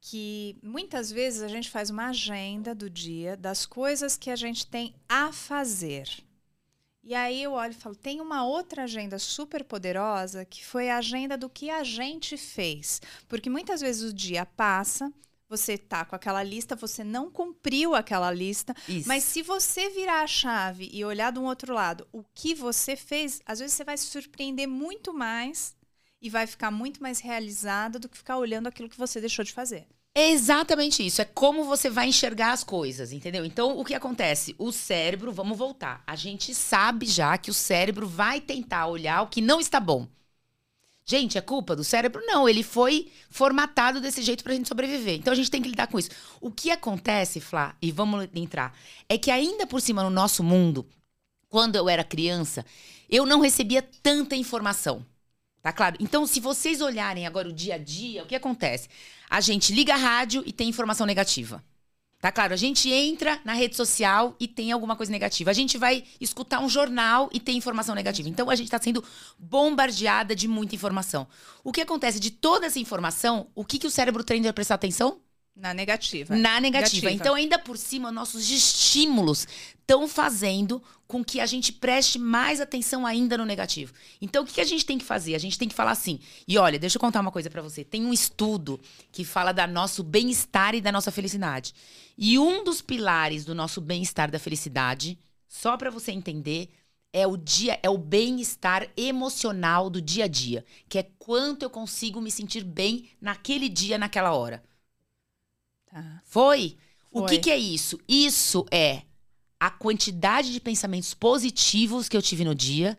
Que 0.00 0.56
muitas 0.62 1.10
vezes 1.10 1.40
a 1.40 1.48
gente 1.48 1.70
faz 1.70 1.88
uma 1.88 2.08
agenda 2.08 2.74
do 2.74 2.90
dia 2.90 3.36
das 3.36 3.64
coisas 3.64 4.16
que 4.18 4.28
a 4.28 4.36
gente 4.36 4.66
tem 4.66 4.94
a 5.08 5.32
fazer. 5.32 6.08
E 7.02 7.14
aí 7.14 7.42
eu 7.42 7.52
olho 7.52 7.72
e 7.72 7.74
falo, 7.74 7.94
tem 7.94 8.20
uma 8.20 8.46
outra 8.46 8.84
agenda 8.84 9.18
super 9.18 9.62
poderosa 9.62 10.44
que 10.44 10.64
foi 10.64 10.90
a 10.90 10.98
agenda 10.98 11.36
do 11.36 11.50
que 11.50 11.70
a 11.70 11.84
gente 11.84 12.36
fez. 12.36 13.00
Porque 13.28 13.50
muitas 13.50 13.80
vezes 13.82 14.10
o 14.10 14.14
dia 14.14 14.44
passa, 14.44 15.12
você 15.56 15.78
tá 15.78 16.04
com 16.04 16.16
aquela 16.16 16.42
lista, 16.42 16.74
você 16.74 17.04
não 17.04 17.30
cumpriu 17.30 17.94
aquela 17.94 18.30
lista, 18.30 18.74
Isso. 18.88 19.08
mas 19.08 19.24
se 19.24 19.42
você 19.42 19.88
virar 19.90 20.22
a 20.22 20.26
chave 20.26 20.88
e 20.92 21.04
olhar 21.04 21.32
de 21.32 21.38
um 21.38 21.44
outro 21.44 21.72
lado 21.72 22.06
o 22.12 22.24
que 22.34 22.54
você 22.54 22.96
fez, 22.96 23.40
às 23.46 23.58
vezes 23.58 23.74
você 23.74 23.84
vai 23.84 23.96
se 23.96 24.06
surpreender 24.06 24.68
muito 24.68 25.12
mais 25.12 25.76
e 26.20 26.28
vai 26.30 26.46
ficar 26.46 26.70
muito 26.70 27.02
mais 27.02 27.20
realizada 27.20 27.98
do 27.98 28.08
que 28.08 28.16
ficar 28.16 28.38
olhando 28.38 28.66
aquilo 28.66 28.88
que 28.88 28.98
você 28.98 29.20
deixou 29.20 29.44
de 29.44 29.52
fazer. 29.52 29.86
É 30.16 30.30
exatamente 30.30 31.04
isso. 31.04 31.20
É 31.20 31.24
como 31.24 31.64
você 31.64 31.90
vai 31.90 32.06
enxergar 32.06 32.52
as 32.52 32.62
coisas, 32.62 33.12
entendeu? 33.12 33.44
Então, 33.44 33.76
o 33.76 33.84
que 33.84 33.94
acontece? 33.94 34.54
O 34.58 34.70
cérebro, 34.70 35.32
vamos 35.32 35.58
voltar. 35.58 36.04
A 36.06 36.14
gente 36.14 36.54
sabe 36.54 37.04
já 37.04 37.36
que 37.36 37.50
o 37.50 37.54
cérebro 37.54 38.06
vai 38.06 38.40
tentar 38.40 38.86
olhar 38.86 39.22
o 39.22 39.26
que 39.26 39.40
não 39.40 39.60
está 39.60 39.80
bom. 39.80 40.06
Gente, 41.06 41.36
é 41.36 41.40
culpa 41.42 41.76
do 41.76 41.84
cérebro? 41.84 42.22
Não, 42.24 42.48
ele 42.48 42.62
foi 42.62 43.12
formatado 43.28 44.00
desse 44.00 44.22
jeito 44.22 44.42
pra 44.42 44.54
gente 44.54 44.68
sobreviver. 44.68 45.16
Então 45.16 45.32
a 45.32 45.36
gente 45.36 45.50
tem 45.50 45.60
que 45.60 45.68
lidar 45.68 45.86
com 45.86 45.98
isso. 45.98 46.10
O 46.40 46.50
que 46.50 46.70
acontece, 46.70 47.40
Flá, 47.40 47.76
e 47.80 47.92
vamos 47.92 48.26
entrar, 48.34 48.74
é 49.08 49.18
que 49.18 49.30
ainda 49.30 49.66
por 49.66 49.82
cima 49.82 50.02
no 50.02 50.08
nosso 50.08 50.42
mundo, 50.42 50.86
quando 51.50 51.76
eu 51.76 51.88
era 51.90 52.02
criança, 52.02 52.64
eu 53.08 53.26
não 53.26 53.40
recebia 53.40 53.82
tanta 54.02 54.34
informação. 54.34 55.04
Tá 55.62 55.72
claro? 55.72 55.96
Então, 55.98 56.26
se 56.26 56.40
vocês 56.40 56.80
olharem 56.80 57.26
agora 57.26 57.48
o 57.48 57.52
dia 57.52 57.76
a 57.76 57.78
dia, 57.78 58.22
o 58.22 58.26
que 58.26 58.34
acontece? 58.34 58.88
A 59.30 59.40
gente 59.40 59.72
liga 59.72 59.94
a 59.94 59.96
rádio 59.96 60.42
e 60.44 60.52
tem 60.52 60.68
informação 60.68 61.06
negativa. 61.06 61.64
Tá 62.24 62.32
claro? 62.32 62.54
A 62.54 62.56
gente 62.56 62.90
entra 62.90 63.38
na 63.44 63.52
rede 63.52 63.76
social 63.76 64.34
e 64.40 64.48
tem 64.48 64.72
alguma 64.72 64.96
coisa 64.96 65.12
negativa. 65.12 65.50
A 65.50 65.52
gente 65.52 65.76
vai 65.76 66.04
escutar 66.18 66.58
um 66.58 66.70
jornal 66.70 67.28
e 67.30 67.38
tem 67.38 67.54
informação 67.54 67.94
negativa. 67.94 68.26
Então 68.30 68.48
a 68.48 68.54
gente 68.54 68.68
está 68.68 68.80
sendo 68.80 69.04
bombardeada 69.38 70.34
de 70.34 70.48
muita 70.48 70.74
informação. 70.74 71.26
O 71.62 71.70
que 71.70 71.82
acontece 71.82 72.18
de 72.18 72.30
toda 72.30 72.64
essa 72.64 72.78
informação? 72.78 73.48
O 73.54 73.62
que, 73.62 73.78
que 73.78 73.86
o 73.86 73.90
cérebro 73.90 74.24
treina 74.24 74.48
a 74.48 74.54
prestar 74.54 74.76
atenção? 74.76 75.20
Na 75.56 75.72
negativa. 75.72 76.34
Na 76.34 76.60
negativa. 76.60 77.06
Negativa. 77.06 77.10
Então, 77.12 77.34
ainda 77.34 77.58
por 77.58 77.78
cima, 77.78 78.10
nossos 78.10 78.50
estímulos 78.50 79.46
estão 79.78 80.08
fazendo 80.08 80.82
com 81.06 81.24
que 81.24 81.38
a 81.38 81.46
gente 81.46 81.72
preste 81.72 82.18
mais 82.18 82.60
atenção 82.60 83.06
ainda 83.06 83.38
no 83.38 83.44
negativo. 83.44 83.92
Então, 84.20 84.42
o 84.42 84.46
que 84.46 84.54
que 84.54 84.60
a 84.60 84.66
gente 84.66 84.84
tem 84.84 84.98
que 84.98 85.04
fazer? 85.04 85.34
A 85.34 85.38
gente 85.38 85.56
tem 85.56 85.68
que 85.68 85.74
falar 85.74 85.92
assim. 85.92 86.18
E 86.48 86.58
olha, 86.58 86.78
deixa 86.78 86.96
eu 86.96 87.00
contar 87.00 87.20
uma 87.20 87.30
coisa 87.30 87.48
pra 87.48 87.62
você. 87.62 87.84
Tem 87.84 88.04
um 88.04 88.12
estudo 88.12 88.80
que 89.12 89.24
fala 89.24 89.52
da 89.52 89.66
nosso 89.66 90.02
bem-estar 90.02 90.74
e 90.74 90.80
da 90.80 90.90
nossa 90.90 91.12
felicidade. 91.12 91.72
E 92.18 92.36
um 92.36 92.64
dos 92.64 92.82
pilares 92.82 93.44
do 93.44 93.54
nosso 93.54 93.80
bem-estar 93.80 94.28
e 94.28 94.32
da 94.32 94.38
felicidade, 94.40 95.16
só 95.46 95.76
pra 95.76 95.90
você 95.90 96.10
entender, 96.10 96.68
é 97.12 97.28
o 97.28 97.36
dia, 97.36 97.78
é 97.80 97.88
o 97.88 97.96
bem-estar 97.96 98.88
emocional 98.96 99.88
do 99.88 100.02
dia 100.02 100.24
a 100.24 100.28
dia, 100.28 100.64
que 100.88 100.98
é 100.98 101.06
quanto 101.16 101.62
eu 101.62 101.70
consigo 101.70 102.20
me 102.20 102.30
sentir 102.30 102.64
bem 102.64 103.08
naquele 103.20 103.68
dia, 103.68 103.96
naquela 103.96 104.32
hora. 104.32 104.60
Tá. 105.94 106.20
Foi? 106.24 106.76
O 107.12 107.20
Foi. 107.20 107.28
que, 107.28 107.38
que 107.38 107.50
é 107.52 107.56
isso? 107.56 108.00
Isso 108.08 108.66
é 108.68 109.02
a 109.60 109.70
quantidade 109.70 110.52
de 110.52 110.58
pensamentos 110.58 111.14
positivos 111.14 112.08
que 112.08 112.16
eu 112.16 112.20
tive 112.20 112.44
no 112.44 112.52
dia 112.52 112.98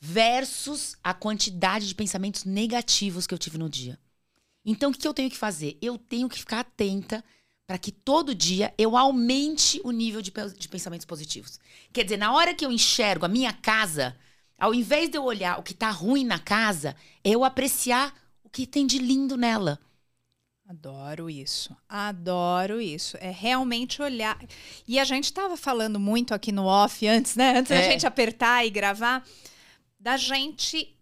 versus 0.00 0.96
a 1.04 1.14
quantidade 1.14 1.86
de 1.86 1.94
pensamentos 1.94 2.44
negativos 2.44 3.28
que 3.28 3.32
eu 3.32 3.38
tive 3.38 3.58
no 3.58 3.70
dia. 3.70 3.96
Então, 4.64 4.90
o 4.90 4.92
que, 4.92 4.98
que 4.98 5.06
eu 5.06 5.14
tenho 5.14 5.30
que 5.30 5.36
fazer? 5.36 5.78
Eu 5.80 5.96
tenho 5.96 6.28
que 6.28 6.40
ficar 6.40 6.60
atenta 6.60 7.24
para 7.64 7.78
que 7.78 7.92
todo 7.92 8.34
dia 8.34 8.74
eu 8.76 8.96
aumente 8.96 9.80
o 9.84 9.92
nível 9.92 10.20
de, 10.20 10.32
de 10.58 10.68
pensamentos 10.68 11.06
positivos. 11.06 11.60
Quer 11.92 12.02
dizer, 12.02 12.16
na 12.16 12.32
hora 12.32 12.52
que 12.52 12.66
eu 12.66 12.72
enxergo 12.72 13.24
a 13.24 13.28
minha 13.28 13.52
casa, 13.52 14.16
ao 14.58 14.74
invés 14.74 15.08
de 15.08 15.16
eu 15.16 15.22
olhar 15.22 15.60
o 15.60 15.62
que 15.62 15.74
tá 15.74 15.90
ruim 15.90 16.24
na 16.24 16.40
casa, 16.40 16.96
é 17.22 17.30
eu 17.30 17.44
apreciar 17.44 18.12
o 18.42 18.50
que 18.50 18.66
tem 18.66 18.84
de 18.84 18.98
lindo 18.98 19.36
nela. 19.36 19.80
Adoro 20.68 21.30
isso. 21.30 21.76
Adoro 21.88 22.80
isso. 22.80 23.16
É 23.20 23.30
realmente 23.30 24.02
olhar. 24.02 24.36
E 24.86 24.98
a 24.98 25.04
gente 25.04 25.24
estava 25.24 25.56
falando 25.56 26.00
muito 26.00 26.34
aqui 26.34 26.50
no 26.50 26.64
off 26.64 27.06
antes, 27.06 27.36
né? 27.36 27.58
Antes 27.58 27.70
da 27.70 27.76
É. 27.76 27.90
gente 27.90 28.06
apertar 28.06 28.66
e 28.66 28.70
gravar, 28.70 29.24
da 29.98 30.16
gente 30.16 30.96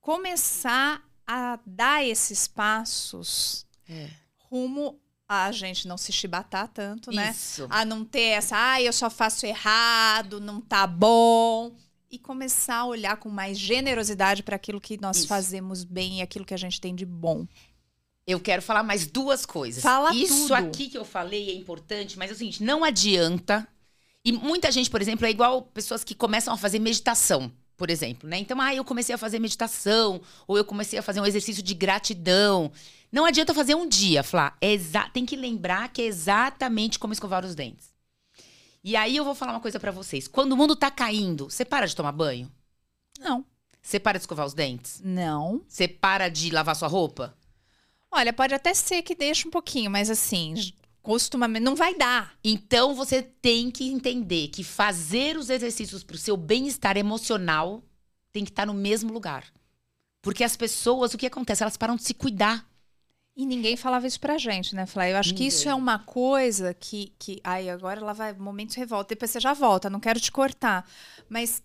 começar 0.00 1.02
a 1.26 1.58
dar 1.66 2.04
esses 2.04 2.48
passos 2.48 3.66
É. 3.88 4.08
rumo 4.50 4.98
a 5.28 5.52
gente 5.52 5.86
não 5.86 5.98
se 5.98 6.10
chibatar 6.10 6.66
tanto, 6.68 7.12
né? 7.12 7.30
Isso. 7.32 7.66
A 7.68 7.84
não 7.84 8.02
ter 8.04 8.20
essa, 8.30 8.56
ah, 8.72 8.80
eu 8.80 8.92
só 8.94 9.10
faço 9.10 9.44
errado, 9.44 10.40
não 10.40 10.58
tá 10.60 10.86
bom. 10.86 11.76
E 12.10 12.18
começar 12.18 12.76
a 12.76 12.86
olhar 12.86 13.18
com 13.18 13.28
mais 13.28 13.58
generosidade 13.58 14.42
para 14.42 14.56
aquilo 14.56 14.80
que 14.80 14.98
nós 14.98 15.18
Isso. 15.18 15.28
fazemos 15.28 15.84
bem 15.84 16.20
e 16.20 16.22
aquilo 16.22 16.46
que 16.46 16.54
a 16.54 16.58
gente 16.58 16.80
tem 16.80 16.94
de 16.94 17.04
bom. 17.04 17.46
Eu 18.28 18.38
quero 18.38 18.60
falar 18.60 18.82
mais 18.82 19.06
duas 19.06 19.46
coisas. 19.46 19.82
Fala 19.82 20.14
Isso 20.14 20.42
tudo. 20.42 20.52
aqui 20.52 20.90
que 20.90 20.98
eu 20.98 21.04
falei 21.04 21.48
é 21.48 21.54
importante, 21.54 22.18
mas 22.18 22.30
é 22.30 22.34
o 22.34 22.36
seguinte, 22.36 22.62
não 22.62 22.84
adianta. 22.84 23.66
E 24.22 24.30
muita 24.30 24.70
gente, 24.70 24.90
por 24.90 25.00
exemplo, 25.00 25.24
é 25.24 25.30
igual 25.30 25.62
pessoas 25.62 26.04
que 26.04 26.14
começam 26.14 26.52
a 26.52 26.56
fazer 26.58 26.78
meditação, 26.78 27.50
por 27.74 27.88
exemplo, 27.88 28.28
né? 28.28 28.36
Então, 28.36 28.60
ah, 28.60 28.74
eu 28.74 28.84
comecei 28.84 29.14
a 29.14 29.18
fazer 29.18 29.38
meditação, 29.38 30.20
ou 30.46 30.58
eu 30.58 30.64
comecei 30.66 30.98
a 30.98 31.02
fazer 31.02 31.22
um 31.22 31.24
exercício 31.24 31.62
de 31.62 31.72
gratidão. 31.72 32.70
Não 33.10 33.24
adianta 33.24 33.54
fazer 33.54 33.74
um 33.74 33.88
dia, 33.88 34.22
Flá. 34.22 34.54
É 34.60 34.76
tem 35.10 35.24
que 35.24 35.34
lembrar 35.34 35.88
que 35.88 36.02
é 36.02 36.04
exatamente 36.04 36.98
como 36.98 37.14
escovar 37.14 37.46
os 37.46 37.54
dentes. 37.54 37.94
E 38.84 38.94
aí 38.94 39.16
eu 39.16 39.24
vou 39.24 39.34
falar 39.34 39.52
uma 39.52 39.60
coisa 39.60 39.80
pra 39.80 39.90
vocês. 39.90 40.28
Quando 40.28 40.52
o 40.52 40.56
mundo 40.56 40.76
tá 40.76 40.90
caindo, 40.90 41.46
você 41.48 41.64
para 41.64 41.86
de 41.86 41.96
tomar 41.96 42.12
banho? 42.12 42.52
Não. 43.18 43.42
Você 43.80 43.98
para 43.98 44.18
de 44.18 44.24
escovar 44.24 44.44
os 44.44 44.52
dentes? 44.52 45.00
Não. 45.02 45.62
Você 45.66 45.88
para 45.88 46.28
de 46.28 46.50
lavar 46.50 46.76
sua 46.76 46.88
roupa? 46.88 47.37
Olha, 48.10 48.32
pode 48.32 48.54
até 48.54 48.72
ser 48.74 49.02
que 49.02 49.14
deixe 49.14 49.46
um 49.46 49.50
pouquinho, 49.50 49.90
mas 49.90 50.10
assim, 50.10 50.54
costumamente 51.02 51.62
não 51.62 51.76
vai 51.76 51.94
dar. 51.94 52.34
Então 52.42 52.94
você 52.94 53.22
tem 53.22 53.70
que 53.70 53.88
entender 53.88 54.48
que 54.48 54.64
fazer 54.64 55.36
os 55.36 55.50
exercícios 55.50 56.02
para 56.02 56.16
o 56.16 56.18
seu 56.18 56.36
bem-estar 56.36 56.96
emocional 56.96 57.82
tem 58.32 58.44
que 58.44 58.50
estar 58.50 58.66
no 58.66 58.74
mesmo 58.74 59.12
lugar. 59.12 59.44
Porque 60.22 60.44
as 60.44 60.56
pessoas, 60.56 61.14
o 61.14 61.18
que 61.18 61.26
acontece? 61.26 61.62
Elas 61.62 61.76
param 61.76 61.96
de 61.96 62.02
se 62.02 62.14
cuidar. 62.14 62.66
E 63.36 63.46
ninguém 63.46 63.76
falava 63.76 64.06
isso 64.06 64.18
pra 64.18 64.36
gente, 64.36 64.74
né, 64.74 64.84
Flá? 64.84 65.08
Eu 65.08 65.16
acho 65.16 65.32
que 65.32 65.46
isso 65.46 65.60
Ninguém. 65.60 65.72
é 65.72 65.74
uma 65.76 65.98
coisa 66.00 66.74
que, 66.74 67.12
que. 67.18 67.40
Ai, 67.44 67.70
agora 67.70 68.00
ela 68.00 68.12
vai. 68.12 68.32
Momentos 68.32 68.74
de 68.74 68.80
revolta. 68.80 69.14
Depois 69.14 69.30
você 69.30 69.38
já 69.38 69.54
volta, 69.54 69.88
não 69.88 70.00
quero 70.00 70.18
te 70.18 70.32
cortar. 70.32 70.84
Mas 71.28 71.62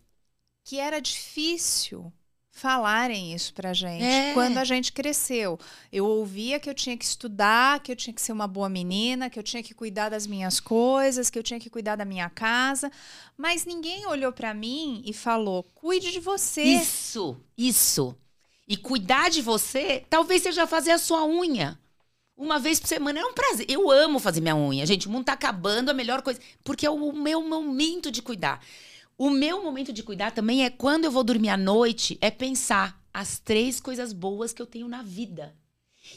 que 0.64 0.80
era 0.80 1.02
difícil 1.02 2.14
falarem 2.56 3.34
isso 3.34 3.52
pra 3.52 3.74
gente 3.74 4.04
É. 4.04 4.32
quando 4.34 4.60
a 4.60 4.64
gente 4.64 4.94
cresceu. 4.94 5.60
Eu 5.92 6.06
ouvia 6.06 6.60
que 6.60 6.70
eu 6.70 6.74
tinha 6.74 6.96
que 6.96 7.04
estudar, 7.04 7.80
que 7.80 7.92
eu 7.92 7.96
tinha 7.96 8.14
que 8.14 8.22
ser 8.22 8.32
uma 8.32 8.48
boa 8.48 8.70
menina, 8.70 9.28
que 9.28 9.40
eu 9.40 9.44
tinha 9.44 9.64
que 9.64 9.74
cuidar 9.74 10.10
das 10.10 10.28
minhas 10.28 10.60
coisas, 10.60 11.32
que 11.32 11.38
eu 11.38 11.42
tinha 11.44 11.60
que 11.60 11.70
cuidar 11.70 11.96
da 11.96 12.06
minha 12.06 12.30
casa, 12.30 12.92
mas 13.36 13.66
ninguém 13.66 14.06
olhou 14.06 14.32
pra 14.32 14.54
mim 14.54 15.02
e 15.04 15.12
falou: 15.12 15.64
"Cuide 15.74 16.12
de 16.12 16.20
você". 16.20 16.62
Isso, 16.62 17.36
isso. 17.58 18.16
E 18.68 18.78
cuidar 18.78 19.32
de 19.32 19.42
você, 19.42 20.06
talvez 20.08 20.44
seja 20.44 20.68
fazer 20.68 20.92
a 20.92 21.00
sua 21.00 21.26
unha. 21.26 21.78
Uma 22.38 22.60
vez 22.60 22.80
por 22.80 22.88
semana 22.88 23.20
é 23.20 23.26
um 23.26 23.34
prazer. 23.34 23.66
Eu 23.68 23.90
amo 23.92 24.20
fazer 24.20 24.42
minha 24.42 24.56
unha. 24.56 24.86
Gente, 24.86 25.08
o 25.08 25.12
mundo 25.12 25.26
tá 25.26 25.34
acabando, 25.34 25.90
a 25.90 25.94
melhor 25.94 26.22
coisa. 26.22 26.40
Porque 26.64 26.86
é 26.86 26.90
o 26.90 27.14
meu 27.14 27.42
momento 27.42 28.12
de 28.12 28.22
cuidar. 28.22 28.60
O 29.24 29.30
meu 29.30 29.64
momento 29.64 29.94
de 29.94 30.04
cuidar 30.04 30.32
também 30.32 30.66
é 30.66 30.70
quando 30.70 31.06
eu 31.06 31.12
vou 31.12 31.24
dormir 31.24 31.48
à 31.48 31.56
noite, 31.56 32.18
é 32.20 32.30
pensar 32.30 33.02
as 33.14 33.40
três 33.40 33.80
coisas 33.80 34.12
boas 34.12 34.52
que 34.52 34.62
eu 34.62 34.66
tenho 34.66 34.86
na 34.86 35.02
vida. 35.02 35.56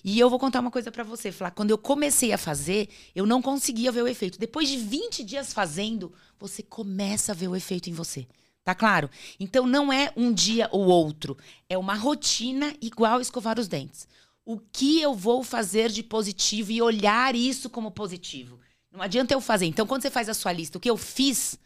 E 0.02 0.18
eu 0.18 0.28
vou 0.28 0.40
contar 0.40 0.58
uma 0.58 0.72
coisa 0.72 0.90
pra 0.90 1.04
você, 1.04 1.30
Flá. 1.30 1.48
Quando 1.48 1.70
eu 1.70 1.78
comecei 1.78 2.32
a 2.32 2.36
fazer, 2.36 2.88
eu 3.14 3.24
não 3.24 3.40
conseguia 3.40 3.92
ver 3.92 4.02
o 4.02 4.08
efeito. 4.08 4.40
Depois 4.40 4.68
de 4.68 4.76
20 4.76 5.22
dias 5.22 5.52
fazendo, 5.52 6.12
você 6.36 6.64
começa 6.64 7.30
a 7.30 7.34
ver 7.36 7.46
o 7.46 7.54
efeito 7.54 7.88
em 7.88 7.92
você. 7.92 8.26
Tá 8.64 8.74
claro? 8.74 9.08
Então 9.38 9.68
não 9.68 9.92
é 9.92 10.12
um 10.16 10.32
dia 10.32 10.68
ou 10.72 10.86
outro. 10.86 11.38
É 11.68 11.78
uma 11.78 11.94
rotina 11.94 12.74
igual 12.82 13.20
escovar 13.20 13.56
os 13.60 13.68
dentes. 13.68 14.08
O 14.44 14.58
que 14.58 15.00
eu 15.00 15.14
vou 15.14 15.44
fazer 15.44 15.90
de 15.90 16.02
positivo 16.02 16.72
e 16.72 16.82
olhar 16.82 17.36
isso 17.36 17.70
como 17.70 17.92
positivo. 17.92 18.58
Não 18.90 19.00
adianta 19.00 19.32
eu 19.32 19.40
fazer. 19.40 19.66
Então, 19.66 19.86
quando 19.86 20.02
você 20.02 20.10
faz 20.10 20.28
a 20.28 20.34
sua 20.34 20.52
lista, 20.52 20.76
o 20.76 20.80
que 20.80 20.90
eu 20.90 20.96
fiz, 20.96 21.56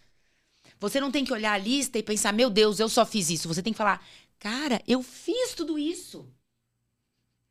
você 0.80 0.98
não 0.98 1.10
tem 1.10 1.24
que 1.24 1.32
olhar 1.32 1.52
a 1.52 1.58
lista 1.58 1.98
e 1.98 2.02
pensar, 2.02 2.32
meu 2.32 2.48
Deus, 2.48 2.80
eu 2.80 2.88
só 2.88 3.04
fiz 3.04 3.28
isso. 3.28 3.46
Você 3.46 3.62
tem 3.62 3.72
que 3.72 3.76
falar, 3.76 4.04
cara, 4.38 4.82
eu 4.88 5.02
fiz 5.02 5.54
tudo 5.54 5.78
isso. 5.78 6.26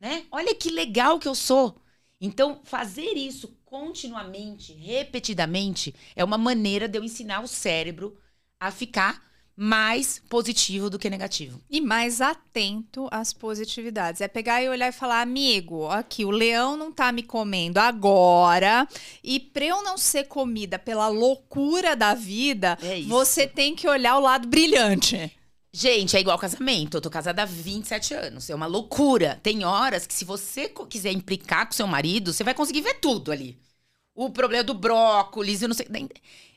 Né? 0.00 0.26
Olha 0.32 0.54
que 0.54 0.70
legal 0.70 1.18
que 1.18 1.28
eu 1.28 1.34
sou. 1.34 1.80
Então, 2.20 2.60
fazer 2.64 3.16
isso 3.16 3.56
continuamente, 3.64 4.72
repetidamente, 4.72 5.94
é 6.16 6.24
uma 6.24 6.36
maneira 6.36 6.88
de 6.88 6.98
eu 6.98 7.04
ensinar 7.04 7.40
o 7.40 7.48
cérebro 7.48 8.20
a 8.58 8.70
ficar 8.70 9.29
mais 9.56 10.22
positivo 10.28 10.88
do 10.88 10.98
que 10.98 11.10
negativo. 11.10 11.60
E 11.68 11.80
mais 11.80 12.20
atento 12.20 13.08
às 13.10 13.32
positividades. 13.32 14.20
É 14.20 14.28
pegar 14.28 14.62
e 14.62 14.68
olhar 14.68 14.88
e 14.88 14.92
falar, 14.92 15.20
amigo, 15.20 15.86
aqui, 15.88 16.24
o 16.24 16.30
leão 16.30 16.76
não 16.76 16.90
tá 16.90 17.12
me 17.12 17.22
comendo 17.22 17.78
agora. 17.78 18.88
E 19.22 19.38
pra 19.38 19.64
eu 19.66 19.82
não 19.82 19.98
ser 19.98 20.24
comida 20.24 20.78
pela 20.78 21.08
loucura 21.08 21.94
da 21.94 22.14
vida, 22.14 22.78
É 22.82 23.02
você 23.02 23.46
tem 23.46 23.74
que 23.74 23.88
olhar 23.88 24.16
o 24.16 24.20
lado 24.20 24.48
brilhante. 24.48 25.30
Gente, 25.72 26.16
é 26.16 26.20
igual 26.20 26.38
casamento. 26.38 26.96
Eu 26.96 27.00
tô 27.00 27.10
casada 27.10 27.42
há 27.42 27.46
27 27.46 28.14
anos. 28.14 28.50
É 28.50 28.54
uma 28.54 28.66
loucura. 28.66 29.38
Tem 29.42 29.64
horas 29.64 30.06
que, 30.06 30.14
se 30.14 30.24
você 30.24 30.68
quiser 30.88 31.12
implicar 31.12 31.66
com 31.66 31.72
seu 31.72 31.86
marido, 31.86 32.32
você 32.32 32.42
vai 32.42 32.54
conseguir 32.54 32.80
ver 32.80 32.94
tudo 32.94 33.30
ali. 33.30 33.56
O 34.14 34.30
problema 34.30 34.64
do 34.64 34.74
brócolis, 34.74 35.62
eu 35.62 35.68
não 35.68 35.74
sei. 35.74 35.86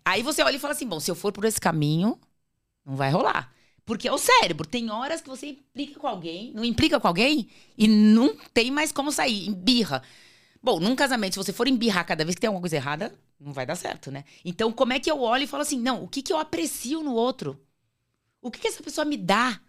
Aí 0.03 0.23
você 0.23 0.41
olha 0.41 0.55
e 0.55 0.59
fala 0.59 0.73
assim: 0.73 0.87
bom, 0.87 0.99
se 0.99 1.11
eu 1.11 1.15
for 1.15 1.31
por 1.31 1.45
esse 1.45 1.61
caminho, 1.61 2.17
não 2.85 2.95
vai 2.95 3.11
rolar. 3.11 3.53
Porque 3.85 4.07
é 4.07 4.11
o 4.11 4.17
cérebro. 4.17 4.67
Tem 4.67 4.89
horas 4.89 5.21
que 5.21 5.27
você 5.27 5.47
implica 5.47 5.99
com 5.99 6.07
alguém, 6.07 6.53
não 6.53 6.63
implica 6.63 6.99
com 6.99 7.07
alguém 7.07 7.49
e 7.77 7.87
não 7.87 8.35
tem 8.53 8.71
mais 8.71 8.91
como 8.91 9.11
sair. 9.11 9.47
Embirra. 9.47 10.01
Bom, 10.61 10.79
num 10.79 10.95
casamento, 10.95 11.33
se 11.33 11.39
você 11.39 11.51
for 11.51 11.67
embirrar 11.67 12.05
cada 12.05 12.23
vez 12.23 12.35
que 12.35 12.41
tem 12.41 12.47
alguma 12.47 12.61
coisa 12.61 12.77
errada, 12.77 13.13
não 13.37 13.51
vai 13.51 13.65
dar 13.65 13.75
certo, 13.75 14.09
né? 14.09 14.23
Então, 14.45 14.71
como 14.71 14.93
é 14.93 14.99
que 14.99 15.11
eu 15.11 15.19
olho 15.19 15.43
e 15.43 15.47
falo 15.47 15.63
assim: 15.63 15.77
não, 15.77 16.03
o 16.03 16.07
que, 16.07 16.21
que 16.21 16.31
eu 16.31 16.37
aprecio 16.37 17.03
no 17.03 17.13
outro? 17.13 17.59
O 18.41 18.49
que, 18.49 18.59
que 18.59 18.67
essa 18.67 18.81
pessoa 18.81 19.03
me 19.03 19.17
dá? 19.17 19.59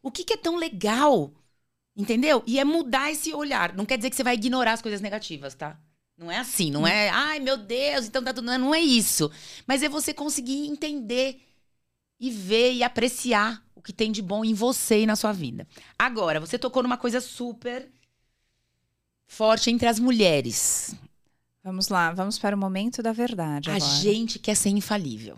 O 0.00 0.10
que, 0.10 0.22
que 0.22 0.34
é 0.34 0.36
tão 0.36 0.56
legal? 0.56 1.32
Entendeu? 1.96 2.42
E 2.46 2.58
é 2.58 2.64
mudar 2.64 3.10
esse 3.10 3.34
olhar. 3.34 3.74
Não 3.74 3.86
quer 3.86 3.96
dizer 3.96 4.10
que 4.10 4.16
você 4.16 4.22
vai 4.22 4.34
ignorar 4.34 4.72
as 4.72 4.82
coisas 4.82 5.00
negativas, 5.00 5.54
tá? 5.54 5.78
Não 6.16 6.30
é 6.30 6.38
assim, 6.38 6.70
não 6.70 6.86
é, 6.86 7.08
ai 7.08 7.40
meu 7.40 7.56
Deus, 7.56 8.06
então 8.06 8.22
tá 8.22 8.32
tudo. 8.32 8.44
Não, 8.44 8.58
não 8.58 8.74
é 8.74 8.80
isso. 8.80 9.30
Mas 9.66 9.82
é 9.82 9.88
você 9.88 10.14
conseguir 10.14 10.68
entender 10.68 11.40
e 12.18 12.30
ver 12.30 12.72
e 12.72 12.82
apreciar 12.82 13.62
o 13.74 13.82
que 13.82 13.92
tem 13.92 14.10
de 14.10 14.22
bom 14.22 14.44
em 14.44 14.54
você 14.54 15.02
e 15.02 15.06
na 15.06 15.16
sua 15.16 15.32
vida. 15.32 15.66
Agora, 15.98 16.40
você 16.40 16.58
tocou 16.58 16.82
numa 16.82 16.96
coisa 16.96 17.20
super 17.20 17.90
forte 19.26 19.70
entre 19.70 19.88
as 19.88 19.98
mulheres. 19.98 20.94
Vamos 21.62 21.88
lá, 21.88 22.12
vamos 22.12 22.38
para 22.38 22.54
o 22.54 22.58
momento 22.58 23.02
da 23.02 23.12
verdade. 23.12 23.70
A 23.70 23.76
agora. 23.76 23.90
gente 23.90 24.38
quer 24.38 24.54
ser 24.54 24.68
infalível. 24.68 25.36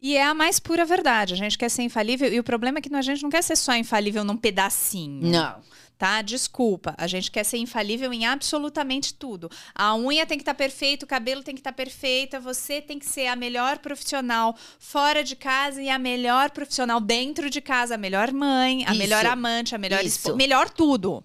E 0.00 0.16
é 0.16 0.24
a 0.24 0.34
mais 0.34 0.58
pura 0.58 0.84
verdade. 0.84 1.34
A 1.34 1.36
gente 1.36 1.56
quer 1.56 1.68
ser 1.68 1.82
infalível 1.82 2.32
e 2.32 2.40
o 2.40 2.42
problema 2.42 2.78
é 2.78 2.82
que 2.82 2.92
a 2.92 3.02
gente 3.02 3.22
não 3.22 3.30
quer 3.30 3.42
ser 3.42 3.54
só 3.54 3.74
infalível 3.76 4.24
num 4.24 4.36
pedacinho. 4.36 5.30
Não. 5.30 5.60
Tá? 5.98 6.20
Desculpa. 6.20 6.94
A 6.98 7.06
gente 7.06 7.30
quer 7.30 7.44
ser 7.44 7.58
infalível 7.58 8.12
em 8.12 8.26
absolutamente 8.26 9.14
tudo. 9.14 9.48
A 9.74 9.94
unha 9.96 10.26
tem 10.26 10.36
que 10.36 10.42
estar 10.42 10.54
perfeita, 10.54 11.04
o 11.04 11.08
cabelo 11.08 11.42
tem 11.42 11.54
que 11.54 11.60
estar 11.60 11.72
perfeita, 11.72 12.40
você 12.40 12.82
tem 12.82 12.98
que 12.98 13.06
ser 13.06 13.28
a 13.28 13.36
melhor 13.36 13.78
profissional 13.78 14.56
fora 14.78 15.22
de 15.22 15.36
casa 15.36 15.80
e 15.80 15.88
a 15.88 15.98
melhor 15.98 16.50
profissional 16.50 17.00
dentro 17.00 17.48
de 17.48 17.60
casa, 17.60 17.94
a 17.94 17.98
melhor 17.98 18.32
mãe, 18.32 18.84
a 18.84 18.90
Isso. 18.90 18.98
melhor 18.98 19.26
amante, 19.26 19.74
a 19.74 19.78
melhor 19.78 20.04
esposa, 20.04 20.36
melhor 20.36 20.68
tudo. 20.68 21.24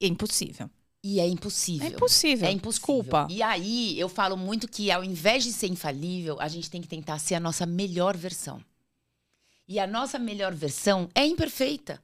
É 0.00 0.06
impossível. 0.06 0.70
E 1.02 1.20
é 1.20 1.26
impossível. 1.26 1.86
É 1.86 1.90
impossível. 1.90 2.48
É 2.48 2.50
impossível. 2.50 3.02
Desculpa. 3.02 3.26
E 3.30 3.42
aí, 3.42 3.98
eu 3.98 4.08
falo 4.08 4.36
muito 4.36 4.66
que 4.66 4.90
ao 4.90 5.04
invés 5.04 5.44
de 5.44 5.52
ser 5.52 5.68
infalível, 5.68 6.40
a 6.40 6.48
gente 6.48 6.68
tem 6.68 6.80
que 6.80 6.88
tentar 6.88 7.18
ser 7.18 7.34
a 7.34 7.40
nossa 7.40 7.64
melhor 7.64 8.16
versão. 8.16 8.62
E 9.66 9.78
a 9.78 9.86
nossa 9.86 10.18
melhor 10.18 10.54
versão 10.54 11.08
é 11.14 11.24
imperfeita. 11.24 12.02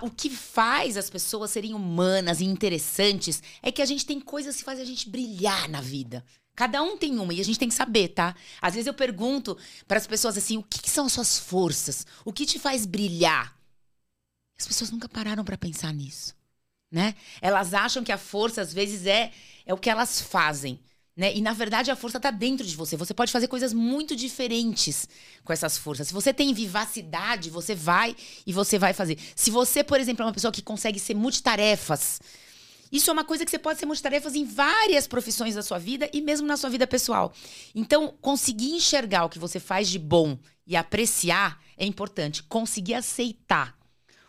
O 0.00 0.10
que 0.10 0.30
faz 0.30 0.96
as 0.96 1.10
pessoas 1.10 1.50
serem 1.50 1.74
humanas 1.74 2.40
e 2.40 2.44
interessantes 2.44 3.42
é 3.62 3.70
que 3.70 3.82
a 3.82 3.86
gente 3.86 4.06
tem 4.06 4.18
coisas 4.18 4.56
que 4.56 4.64
fazem 4.64 4.82
a 4.82 4.86
gente 4.86 5.10
brilhar 5.10 5.68
na 5.68 5.80
vida. 5.80 6.24
Cada 6.56 6.82
um 6.82 6.96
tem 6.96 7.18
uma 7.18 7.34
e 7.34 7.40
a 7.40 7.44
gente 7.44 7.58
tem 7.58 7.68
que 7.68 7.74
saber, 7.74 8.08
tá? 8.08 8.34
Às 8.62 8.74
vezes 8.74 8.86
eu 8.86 8.94
pergunto 8.94 9.58
para 9.86 9.98
as 9.98 10.06
pessoas 10.06 10.38
assim: 10.38 10.56
o 10.56 10.62
que, 10.62 10.80
que 10.80 10.90
são 10.90 11.06
as 11.06 11.12
suas 11.12 11.38
forças? 11.38 12.06
O 12.24 12.32
que 12.32 12.46
te 12.46 12.58
faz 12.58 12.86
brilhar? 12.86 13.58
As 14.58 14.66
pessoas 14.66 14.90
nunca 14.90 15.08
pararam 15.08 15.44
para 15.44 15.58
pensar 15.58 15.92
nisso 15.92 16.34
né? 16.94 17.16
Elas 17.42 17.74
acham 17.74 18.04
que 18.04 18.12
a 18.12 18.16
força, 18.16 18.62
às 18.62 18.72
vezes, 18.72 19.04
é, 19.04 19.32
é 19.66 19.74
o 19.74 19.76
que 19.76 19.90
elas 19.90 20.20
fazem. 20.20 20.78
Né? 21.16 21.34
E, 21.36 21.40
na 21.40 21.52
verdade, 21.52 21.90
a 21.90 21.96
força 21.96 22.16
está 22.16 22.30
dentro 22.30 22.66
de 22.66 22.76
você. 22.76 22.96
Você 22.96 23.14
pode 23.14 23.30
fazer 23.30 23.46
coisas 23.46 23.72
muito 23.72 24.16
diferentes 24.16 25.08
com 25.44 25.52
essas 25.52 25.78
forças. 25.78 26.08
Se 26.08 26.14
você 26.14 26.34
tem 26.34 26.52
vivacidade, 26.52 27.50
você 27.50 27.74
vai 27.74 28.16
e 28.44 28.52
você 28.52 28.78
vai 28.78 28.92
fazer. 28.92 29.18
Se 29.36 29.50
você, 29.50 29.84
por 29.84 30.00
exemplo, 30.00 30.22
é 30.22 30.26
uma 30.26 30.32
pessoa 30.32 30.52
que 30.52 30.62
consegue 30.62 30.98
ser 30.98 31.14
multitarefas, 31.14 32.20
isso 32.90 33.10
é 33.10 33.12
uma 33.12 33.24
coisa 33.24 33.44
que 33.44 33.50
você 33.50 33.58
pode 33.58 33.78
ser 33.78 33.86
multitarefas 33.86 34.34
em 34.34 34.44
várias 34.44 35.06
profissões 35.06 35.54
da 35.54 35.62
sua 35.62 35.78
vida 35.78 36.08
e 36.12 36.20
mesmo 36.20 36.46
na 36.46 36.56
sua 36.56 36.70
vida 36.70 36.86
pessoal. 36.86 37.32
Então, 37.74 38.14
conseguir 38.20 38.72
enxergar 38.72 39.24
o 39.24 39.28
que 39.28 39.38
você 39.38 39.60
faz 39.60 39.88
de 39.88 39.98
bom 39.98 40.38
e 40.66 40.76
apreciar 40.76 41.62
é 41.76 41.86
importante. 41.86 42.42
Conseguir 42.42 42.94
aceitar 42.94 43.76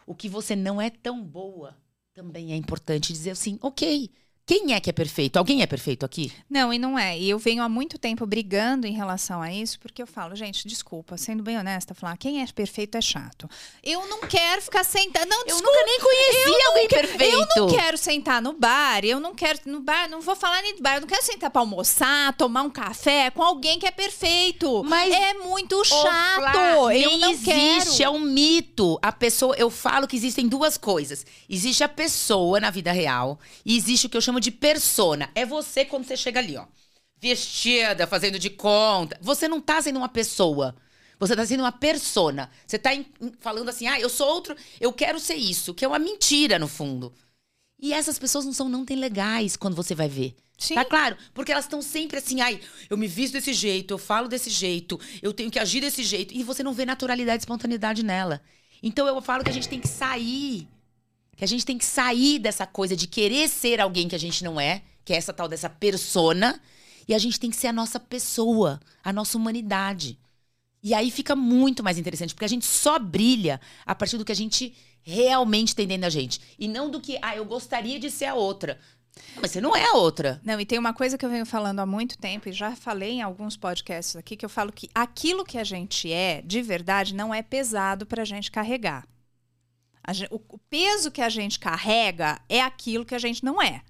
o 0.06 0.14
que 0.14 0.30
você 0.30 0.56
não 0.56 0.80
é 0.80 0.90
tão 0.90 1.24
boa 1.24 1.76
também 2.14 2.54
é 2.54 2.56
importante 2.56 3.12
dizer 3.12 3.32
assim, 3.32 3.60
ok, 3.62 4.10
quem 4.48 4.74
é 4.74 4.80
que 4.80 4.90
é 4.90 4.94
perfeito? 4.94 5.38
Alguém 5.38 5.64
é 5.64 5.66
perfeito 5.66 6.06
aqui? 6.06 6.32
Não, 6.48 6.72
e 6.72 6.78
não 6.78 7.00
é. 7.00 7.18
E 7.18 7.28
eu 7.30 7.40
venho 7.40 7.64
há 7.64 7.68
muito 7.70 7.98
tempo 7.98 8.26
brigando 8.28 8.86
em 8.86 8.94
relação 8.94 9.42
a 9.42 9.52
isso, 9.52 9.80
porque 9.80 10.02
eu 10.02 10.06
falo, 10.06 10.36
gente, 10.36 10.68
desculpa, 10.68 11.18
sendo 11.18 11.42
bem 11.42 11.58
honesta, 11.58 11.96
falar 11.96 12.16
quem 12.18 12.42
é 12.44 12.46
perfeito 12.54 12.96
é 12.96 13.02
chato. 13.02 13.50
Eu 13.84 14.08
não 14.08 14.22
quero 14.22 14.62
ficar 14.62 14.84
sentada. 14.84 15.26
Não, 15.26 15.40
Eu 15.42 15.46
desculpa. 15.46 15.68
nunca 15.72 15.86
nem 15.86 16.00
conheci 16.00 16.66
alguém 16.68 16.88
perfeito. 16.88 17.34
Eu 17.58 17.64
não 17.68 17.76
quero 17.76 17.98
sentar 17.98 18.40
no 18.42 18.54
bar, 18.54 19.04
eu 19.04 19.20
não 19.20 19.34
quero 19.34 19.60
no 19.66 19.80
bar, 19.80 20.08
não 20.08 20.22
vou 20.22 20.36
falar 20.36 20.62
nem 20.62 20.76
do 20.76 20.82
bar, 20.84 20.96
eu 20.98 21.02
não 21.02 21.08
quero 21.08 21.24
sentar 21.24 21.50
pra 21.50 21.62
almoçar, 21.62 22.32
tomar 22.38 22.62
um 22.62 22.70
café 22.70 23.32
com 23.32 23.42
alguém 23.42 23.80
que 23.80 23.88
é 23.88 23.92
perfeito. 23.92 24.84
Mas- 24.84 25.12
é 25.12 25.34
muito 25.34 25.84
chato. 25.84 26.02
Flá, 26.38 26.96
eu 26.96 27.18
não 27.18 27.32
existe, 27.32 27.98
quero. 27.98 28.04
é 28.04 28.10
um 28.10 28.20
mito. 28.20 29.00
A 29.02 29.12
pessoa, 29.12 29.56
eu 29.58 29.72
falo 29.72 30.08
que 30.08 30.16
existem 30.16 30.48
duas 30.48 30.78
coisas. 30.78 31.26
Existe 31.50 31.84
a 31.84 31.90
pessoa 31.90 32.60
na 32.60 32.70
vida 32.70 32.92
real 32.92 33.40
e 33.66 33.76
existe 33.76 34.06
o 34.06 34.10
que 34.10 34.16
eu 34.18 34.22
chamo 34.22 34.35
de 34.40 34.52
persona. 34.52 35.30
É 35.36 35.46
você 35.46 35.86
quando 35.86 36.06
você 36.06 36.18
chega 36.18 36.40
ali, 36.40 36.58
ó, 36.58 36.66
vestida, 37.20 38.08
fazendo 38.08 38.38
de 38.40 38.50
conta. 38.50 39.18
Você 39.22 39.48
não 39.48 39.62
tá 39.62 39.82
sendo 39.82 39.98
uma 39.98 40.10
pessoa. 40.10 40.76
Você 41.20 41.36
tá 41.36 41.46
sendo 41.46 41.62
uma 41.62 41.72
persona. 41.72 42.50
Você 42.68 42.78
tá 42.78 42.94
em- 42.94 43.06
em- 43.22 43.32
falando 43.40 43.70
assim: 43.70 43.88
"Ah, 43.88 44.00
eu 44.00 44.10
sou 44.10 44.28
outro, 44.28 44.56
eu 44.80 44.92
quero 44.92 45.20
ser 45.20 45.36
isso", 45.36 45.74
que 45.74 45.86
é 45.86 45.88
uma 45.88 46.00
mentira 46.00 46.60
no 46.60 46.68
fundo. 46.68 47.14
E 47.80 47.94
essas 47.94 48.18
pessoas 48.20 48.46
não 48.46 48.54
são 48.54 48.70
não 48.70 48.86
tão 48.86 48.98
legais 48.98 49.56
quando 49.56 49.76
você 49.76 49.94
vai 49.96 50.08
ver. 50.08 50.36
Sim. 50.58 50.76
Tá 50.76 50.86
claro? 50.86 51.18
Porque 51.34 51.52
elas 51.52 51.66
estão 51.66 51.82
sempre 51.82 52.18
assim, 52.18 52.40
ai, 52.40 52.62
eu 52.90 52.96
me 52.98 53.08
visto 53.08 53.34
desse 53.34 53.54
jeito, 53.54 53.94
eu 53.94 53.98
falo 53.98 54.30
desse 54.30 54.50
jeito, 54.50 54.98
eu 55.22 55.34
tenho 55.34 55.52
que 55.52 55.60
agir 55.60 55.82
desse 55.82 56.02
jeito. 56.02 56.34
E 56.34 56.44
você 56.44 56.64
não 56.64 56.74
vê 56.74 56.86
naturalidade 56.86 57.42
e 57.42 57.44
espontaneidade 57.44 58.04
nela. 58.04 58.42
Então 58.82 59.06
eu 59.08 59.22
falo 59.22 59.44
que 59.44 59.50
a 59.50 59.54
gente 59.54 59.68
tem 59.68 59.82
que 59.82 59.88
sair. 59.88 60.68
Que 61.36 61.44
a 61.44 61.48
gente 61.48 61.66
tem 61.66 61.78
que 61.78 61.86
sair 61.86 62.40
dessa 62.40 62.66
coisa 62.66 62.96
de 62.96 63.08
querer 63.08 63.48
ser 63.50 63.82
alguém 63.82 64.08
que 64.08 64.16
a 64.16 64.20
gente 64.20 64.44
não 64.44 64.60
é, 64.60 64.82
que 65.04 65.14
é 65.14 65.18
essa 65.18 65.34
tal 65.34 65.48
dessa 65.48 65.70
persona. 65.70 66.60
E 67.08 67.14
a 67.14 67.20
gente 67.20 67.40
tem 67.40 67.50
que 67.50 67.56
ser 67.56 67.68
a 67.68 67.74
nossa 67.74 68.00
pessoa, 68.00 68.80
a 69.04 69.14
nossa 69.14 69.38
humanidade. 69.38 70.18
E 70.82 70.94
aí 70.94 71.10
fica 71.10 71.36
muito 71.36 71.84
mais 71.84 71.98
interessante, 71.98 72.34
porque 72.34 72.46
a 72.46 72.50
gente 72.50 72.66
só 72.66 73.00
brilha 73.00 73.60
a 73.86 73.96
partir 73.96 74.18
do 74.18 74.26
que 74.26 74.32
a 74.32 74.36
gente 74.36 74.76
realmente 75.02 75.76
tem 75.76 75.88
dentro 75.88 76.04
da 76.04 76.10
gente. 76.10 76.40
E 76.60 76.68
não 76.68 76.90
do 76.90 77.02
que, 77.02 77.18
ah, 77.22 77.36
eu 77.36 77.46
gostaria 77.46 78.00
de 78.00 78.10
ser 78.10 78.26
a 78.26 78.36
outra. 78.36 78.80
Mas 79.42 79.52
você 79.52 79.62
não 79.62 79.76
é 79.76 79.86
a 79.86 79.94
outra. 79.94 80.42
Não, 80.44 80.60
e 80.60 80.66
tem 80.66 80.78
uma 80.78 80.94
coisa 80.94 81.18
que 81.18 81.26
eu 81.26 81.30
venho 81.30 81.46
falando 81.46 81.80
há 81.80 81.86
muito 81.86 82.18
tempo, 82.18 82.50
e 82.50 82.52
já 82.52 82.76
falei 82.76 83.14
em 83.14 83.22
alguns 83.22 83.56
podcasts 83.56 84.16
aqui, 84.16 84.36
que 84.36 84.46
eu 84.46 84.50
falo 84.50 84.72
que 84.72 84.90
aquilo 84.94 85.46
que 85.46 85.58
a 85.58 85.64
gente 85.64 86.12
é, 86.12 86.42
de 86.42 86.62
verdade, 86.62 87.14
não 87.14 87.34
é 87.34 87.42
pesado 87.42 88.06
pra 88.06 88.26
gente 88.26 88.52
carregar. 88.52 89.08
A 90.08 90.14
gen- 90.14 90.28
o, 90.32 90.36
o 90.50 90.58
peso 90.70 91.10
que 91.12 91.22
a 91.22 91.30
gente 91.30 91.60
carrega 91.60 92.40
é 92.48 92.62
aquilo 92.62 93.06
que 93.06 93.16
a 93.16 93.20
gente 93.20 93.44
não 93.44 93.62
é. 93.62 93.82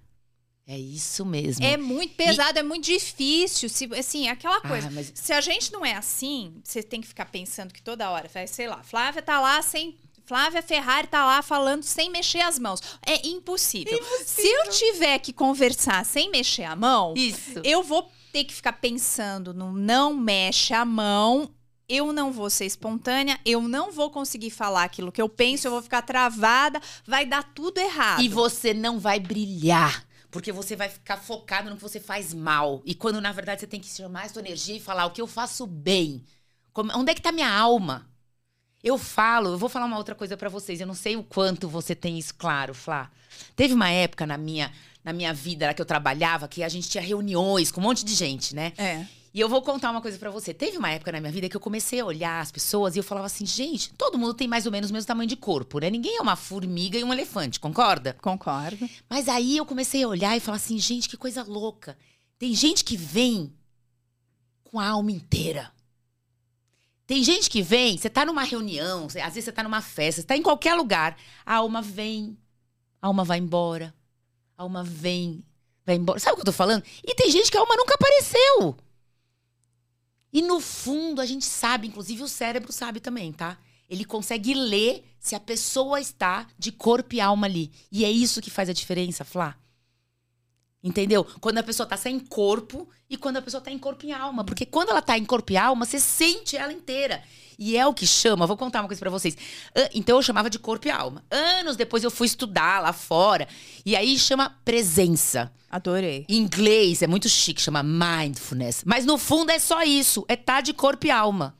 É 0.67 0.78
isso 0.80 1.23
mesmo. 1.23 1.63
É 1.63 1.78
muito 1.78 2.15
pesado, 2.15 2.58
é 2.58 2.63
muito 2.63 2.86
difícil. 2.86 3.69
Se, 3.69 3.86
assim, 3.93 4.28
é 4.28 4.32
aquela 4.32 4.60
coisa. 4.62 4.88
Ah, 4.88 4.91
mas- 4.91 5.12
Se 5.13 5.32
a 5.32 5.39
gente 5.41 5.71
não 5.71 5.86
é 5.86 5.93
assim, 5.93 6.60
você 6.63 6.82
tem 6.82 7.01
que 7.01 7.08
ficar 7.08 7.25
pensando 7.25 7.71
que 7.73 7.84
toda 7.84 8.10
hora, 8.10 8.28
vai, 8.34 8.47
sei 8.47 8.67
lá, 8.67 8.82
Flávia 8.82 9.21
tá 9.21 9.39
lá 9.39 9.62
sem. 9.62 9.95
Flávia 10.25 10.63
Ferrari 10.63 11.06
tá 11.08 11.23
lá 11.23 11.43
falando 11.43 11.84
sem 11.84 12.10
mexer 12.10 12.41
as 12.41 12.58
mãos. 12.58 12.80
É 13.06 13.28
impossível. 13.28 14.04
Se 14.25 14.41
eu 14.41 14.69
tiver 14.71 15.19
que 15.19 15.32
conversar 15.32 16.04
sem 16.04 16.32
mexer 16.32 16.63
a 16.63 16.75
mão, 16.75 17.13
Isso. 17.15 17.62
eu 17.63 17.84
vou 17.84 18.12
ter 18.34 18.43
que 18.43 18.54
ficar 18.56 18.73
pensando 18.73 19.54
no 19.54 19.71
não 19.71 20.15
mexe 20.15 20.73
a 20.73 20.84
mão. 20.84 21.54
Eu 21.87 22.11
não 22.11 22.31
vou 22.31 22.49
ser 22.49 22.65
espontânea, 22.65 23.39
eu 23.45 23.61
não 23.61 23.91
vou 23.91 24.09
conseguir 24.09 24.49
falar 24.49 24.83
aquilo 24.83 25.11
que 25.11 25.21
eu 25.21 25.29
penso, 25.29 25.67
eu 25.67 25.71
vou 25.71 25.81
ficar 25.81 26.01
travada, 26.01 26.81
vai 27.05 27.25
dar 27.25 27.43
tudo 27.43 27.77
errado. 27.79 28.21
E 28.21 28.27
você 28.29 28.73
não 28.73 28.99
vai 28.99 29.19
brilhar. 29.19 30.05
Porque 30.31 30.51
você 30.51 30.75
vai 30.75 30.89
ficar 30.89 31.17
focado 31.17 31.69
no 31.69 31.75
que 31.77 31.81
você 31.81 31.99
faz 31.99 32.33
mal. 32.33 32.81
E 32.85 32.93
quando, 32.95 33.21
na 33.21 33.31
verdade, 33.31 33.61
você 33.61 33.67
tem 33.67 33.79
que 33.79 33.87
chamar 33.87 34.25
a 34.25 34.29
sua 34.29 34.41
energia 34.41 34.75
e 34.75 34.79
falar 34.81 35.05
o 35.05 35.11
que 35.11 35.21
eu 35.21 35.27
faço 35.27 35.65
bem. 35.67 36.23
Como- 36.73 36.91
onde 36.97 37.11
é 37.11 37.15
que 37.15 37.21
tá 37.21 37.31
minha 37.31 37.49
alma? 37.49 38.09
Eu 38.83 38.97
falo, 38.97 39.49
eu 39.49 39.57
vou 39.57 39.69
falar 39.69 39.85
uma 39.85 39.97
outra 39.97 40.13
coisa 40.13 40.35
pra 40.35 40.49
vocês. 40.49 40.81
Eu 40.81 40.87
não 40.87 40.93
sei 40.93 41.15
o 41.15 41.23
quanto 41.23 41.69
você 41.69 41.95
tem 41.95 42.17
isso 42.19 42.35
claro, 42.35 42.73
Flá. 42.73 43.09
Teve 43.55 43.73
uma 43.73 43.89
época 43.89 44.25
na 44.27 44.37
minha, 44.37 44.71
na 45.03 45.13
minha 45.13 45.33
vida 45.33 45.67
lá 45.67 45.73
que 45.73 45.81
eu 45.81 45.85
trabalhava 45.85 46.47
que 46.47 46.63
a 46.63 46.69
gente 46.69 46.89
tinha 46.89 47.01
reuniões 47.03 47.71
com 47.71 47.79
um 47.79 47.83
monte 47.83 48.03
de 48.03 48.13
gente, 48.13 48.53
né? 48.53 48.73
É. 48.77 49.05
E 49.35 49.39
eu 49.41 49.49
vou 49.49 49.61
contar 49.61 49.91
uma 49.91 50.01
coisa 50.01 50.17
pra 50.17 50.31
você. 50.31 50.53
Teve 50.53 50.77
uma 50.77 50.89
época 50.89 51.11
na 51.11 51.19
minha 51.19 51.29
vida 51.29 51.49
que 51.49 51.57
eu 51.57 51.59
comecei 51.59 51.99
a 51.99 52.05
olhar 52.05 52.39
as 52.39 52.53
pessoas 52.53 52.95
e 52.95 52.99
eu 52.99 53.03
falava 53.03 53.25
assim, 53.25 53.45
gente, 53.45 53.93
todo 53.95 54.17
mundo 54.17 54.33
tem 54.33 54.47
mais 54.47 54.65
ou 54.65 54.71
menos 54.71 54.89
o 54.89 54.93
mesmo 54.93 55.05
tamanho 55.05 55.27
de 55.27 55.35
corpo, 55.35 55.79
né? 55.79 55.89
Ninguém 55.89 56.15
é 56.15 56.21
uma 56.21 56.37
formiga 56.37 56.97
e 56.97 57.03
um 57.03 57.11
elefante, 57.11 57.59
concorda? 57.59 58.13
Concordo. 58.21 58.89
Mas 59.09 59.27
aí 59.27 59.57
eu 59.57 59.65
comecei 59.65 60.03
a 60.03 60.07
olhar 60.07 60.37
e 60.37 60.39
falar 60.39 60.55
assim, 60.55 60.79
gente, 60.79 61.09
que 61.09 61.17
coisa 61.17 61.43
louca. 61.43 61.97
Tem 62.39 62.53
gente 62.53 62.85
que 62.85 62.95
vem 62.95 63.53
com 64.63 64.79
a 64.79 64.87
alma 64.87 65.11
inteira. 65.11 65.69
Tem 67.05 67.21
gente 67.21 67.49
que 67.49 67.61
vem, 67.61 67.97
você 67.97 68.09
tá 68.09 68.23
numa 68.25 68.43
reunião, 68.43 69.07
às 69.07 69.13
vezes 69.15 69.43
você 69.43 69.51
tá 69.51 69.63
numa 69.63 69.81
festa, 69.81 70.21
você 70.21 70.27
tá 70.27 70.37
em 70.37 70.41
qualquer 70.41 70.75
lugar, 70.75 71.17
a 71.45 71.55
alma 71.55 71.81
vem, 71.81 72.37
a 73.01 73.07
alma 73.07 73.25
vai 73.25 73.39
embora, 73.39 73.93
a 74.57 74.63
alma 74.63 74.81
vem, 74.81 75.43
vai 75.85 75.97
embora. 75.97 76.21
Sabe 76.21 76.35
o 76.35 76.35
que 76.37 76.41
eu 76.43 76.45
tô 76.45 76.53
falando? 76.53 76.85
E 77.03 77.13
tem 77.15 77.29
gente 77.29 77.51
que 77.51 77.57
a 77.57 77.59
alma 77.59 77.75
nunca 77.75 77.95
apareceu. 77.95 78.77
E 80.35 80.41
no 80.41 80.59
fundo, 80.59 81.21
a 81.21 81.25
gente 81.25 81.45
sabe, 81.45 81.87
inclusive 81.87 82.21
o 82.21 82.27
cérebro 82.27 82.73
sabe 82.73 82.99
também, 82.99 83.31
tá? 83.31 83.57
Ele 83.89 84.03
consegue 84.03 84.53
ler 84.53 85.05
se 85.17 85.33
a 85.33 85.39
pessoa 85.39 85.97
está 86.01 86.45
de 86.59 86.73
corpo 86.73 87.15
e 87.15 87.21
alma 87.21 87.47
ali. 87.47 87.71
E 87.89 88.03
é 88.03 88.11
isso 88.11 88.41
que 88.41 88.51
faz 88.51 88.67
a 88.67 88.73
diferença, 88.73 89.23
Flá. 89.23 89.55
Entendeu? 90.83 91.23
Quando 91.39 91.59
a 91.59 91.63
pessoa 91.63 91.87
tá 91.87 91.95
sem 91.95 92.19
corpo 92.19 92.85
e 93.09 93.15
quando 93.15 93.37
a 93.37 93.41
pessoa 93.41 93.61
tá 93.61 93.71
em 93.71 93.79
corpo 93.79 94.05
e 94.05 94.11
alma. 94.11 94.43
Porque 94.43 94.65
quando 94.65 94.89
ela 94.89 95.01
tá 95.01 95.17
em 95.17 95.23
corpo 95.23 95.53
e 95.53 95.57
alma, 95.57 95.85
você 95.85 96.01
sente 96.01 96.57
ela 96.57 96.73
inteira. 96.73 97.23
E 97.57 97.77
é 97.77 97.87
o 97.87 97.93
que 97.93 98.05
chama, 98.05 98.45
vou 98.45 98.57
contar 98.57 98.81
uma 98.81 98.87
coisa 98.87 98.99
pra 98.99 99.09
vocês. 99.09 99.37
Então 99.93 100.17
eu 100.17 100.21
chamava 100.21 100.49
de 100.49 100.59
corpo 100.59 100.89
e 100.89 100.91
alma. 100.91 101.23
Anos 101.31 101.77
depois 101.77 102.03
eu 102.03 102.11
fui 102.11 102.27
estudar 102.27 102.81
lá 102.81 102.91
fora. 102.91 103.47
E 103.85 103.95
aí 103.95 104.19
chama 104.19 104.49
presença. 104.65 105.49
Adorei. 105.75 106.25
Em 106.29 106.38
inglês 106.38 107.01
é 107.01 107.07
muito 107.07 107.27
chique, 107.27 107.61
chama 107.61 107.83
mindfulness. 107.83 108.83
Mas 108.85 109.05
no 109.05 109.17
fundo 109.17 109.51
é 109.51 109.59
só 109.59 109.83
isso. 109.83 110.23
É 110.29 110.35
estar 110.35 110.61
de 110.61 110.73
corpo 110.73 111.05
e 111.05 111.11
alma. 111.11 111.53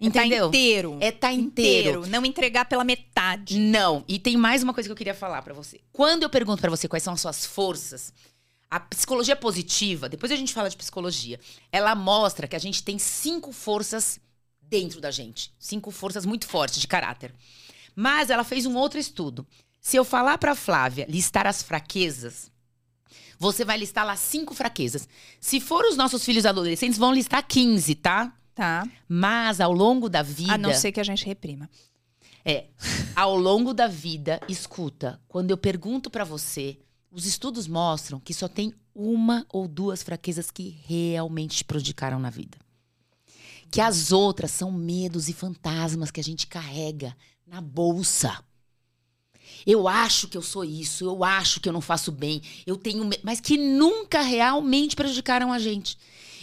Entendeu? 0.00 0.42
Tá 0.44 0.48
inteiro. 0.48 0.98
É 1.00 1.10
tá 1.10 1.32
inteiro. 1.32 2.06
Não 2.06 2.24
entregar 2.24 2.66
pela 2.66 2.84
metade. 2.84 3.58
Não. 3.58 4.04
E 4.06 4.18
tem 4.18 4.36
mais 4.36 4.62
uma 4.62 4.72
coisa 4.72 4.88
que 4.88 4.92
eu 4.92 4.96
queria 4.96 5.14
falar 5.14 5.42
pra 5.42 5.52
você. 5.52 5.80
Quando 5.92 6.22
eu 6.22 6.30
pergunto 6.30 6.60
pra 6.60 6.70
você 6.70 6.86
quais 6.86 7.02
são 7.02 7.14
as 7.14 7.20
suas 7.20 7.44
forças, 7.44 8.12
A 8.70 8.78
psicologia 8.80 9.34
positiva, 9.36 10.08
depois 10.08 10.30
a 10.32 10.36
gente 10.36 10.54
fala 10.54 10.70
de 10.70 10.76
psicologia, 10.76 11.38
ela 11.70 11.94
mostra 11.96 12.46
que 12.46 12.54
a 12.54 12.60
gente 12.60 12.82
tem 12.82 12.96
cinco 12.96 13.52
forças 13.52 14.20
dentro 14.62 15.00
da 15.00 15.10
gente. 15.10 15.52
Cinco 15.58 15.90
forças 15.90 16.24
muito 16.24 16.46
fortes 16.46 16.80
de 16.80 16.86
caráter. 16.86 17.34
Mas 17.94 18.30
ela 18.30 18.44
fez 18.44 18.66
um 18.66 18.76
outro 18.76 19.00
estudo. 19.00 19.44
Se 19.80 19.96
eu 19.96 20.04
falar 20.04 20.38
para 20.38 20.54
Flávia 20.54 21.06
listar 21.08 21.44
as 21.44 21.60
fraquezas, 21.60 22.51
você 23.42 23.64
vai 23.64 23.76
listar 23.76 24.06
lá 24.06 24.14
cinco 24.14 24.54
fraquezas. 24.54 25.08
Se 25.40 25.60
for 25.60 25.84
os 25.84 25.96
nossos 25.96 26.24
filhos 26.24 26.46
adolescentes, 26.46 26.96
vão 26.96 27.12
listar 27.12 27.44
15, 27.44 27.96
tá? 27.96 28.32
Tá. 28.54 28.88
Mas 29.08 29.60
ao 29.60 29.72
longo 29.72 30.08
da 30.08 30.22
vida. 30.22 30.52
A 30.52 30.58
não 30.58 30.72
ser 30.72 30.92
que 30.92 31.00
a 31.00 31.04
gente 31.04 31.26
reprima. 31.26 31.68
É. 32.44 32.66
Ao 33.16 33.36
longo 33.36 33.74
da 33.74 33.88
vida, 33.88 34.40
escuta, 34.48 35.20
quando 35.26 35.50
eu 35.50 35.56
pergunto 35.56 36.08
para 36.08 36.24
você, 36.24 36.78
os 37.10 37.26
estudos 37.26 37.66
mostram 37.66 38.20
que 38.20 38.32
só 38.32 38.46
tem 38.46 38.72
uma 38.94 39.44
ou 39.48 39.66
duas 39.66 40.04
fraquezas 40.04 40.50
que 40.50 40.78
realmente 40.86 41.56
te 41.56 41.64
prejudicaram 41.64 42.20
na 42.20 42.30
vida. 42.30 42.58
Que 43.72 43.80
as 43.80 44.12
outras 44.12 44.52
são 44.52 44.70
medos 44.70 45.28
e 45.28 45.32
fantasmas 45.32 46.12
que 46.12 46.20
a 46.20 46.24
gente 46.24 46.46
carrega 46.46 47.16
na 47.44 47.60
bolsa. 47.60 48.38
Eu 49.66 49.86
acho 49.86 50.28
que 50.28 50.36
eu 50.36 50.42
sou 50.42 50.64
isso, 50.64 51.04
eu 51.04 51.24
acho 51.24 51.60
que 51.60 51.68
eu 51.68 51.72
não 51.72 51.80
faço 51.80 52.10
bem, 52.10 52.42
eu 52.66 52.76
tenho, 52.76 53.08
mas 53.22 53.40
que 53.40 53.56
nunca 53.56 54.22
realmente 54.22 54.96
prejudicaram 54.96 55.52
a 55.52 55.58
gente. 55.58 55.96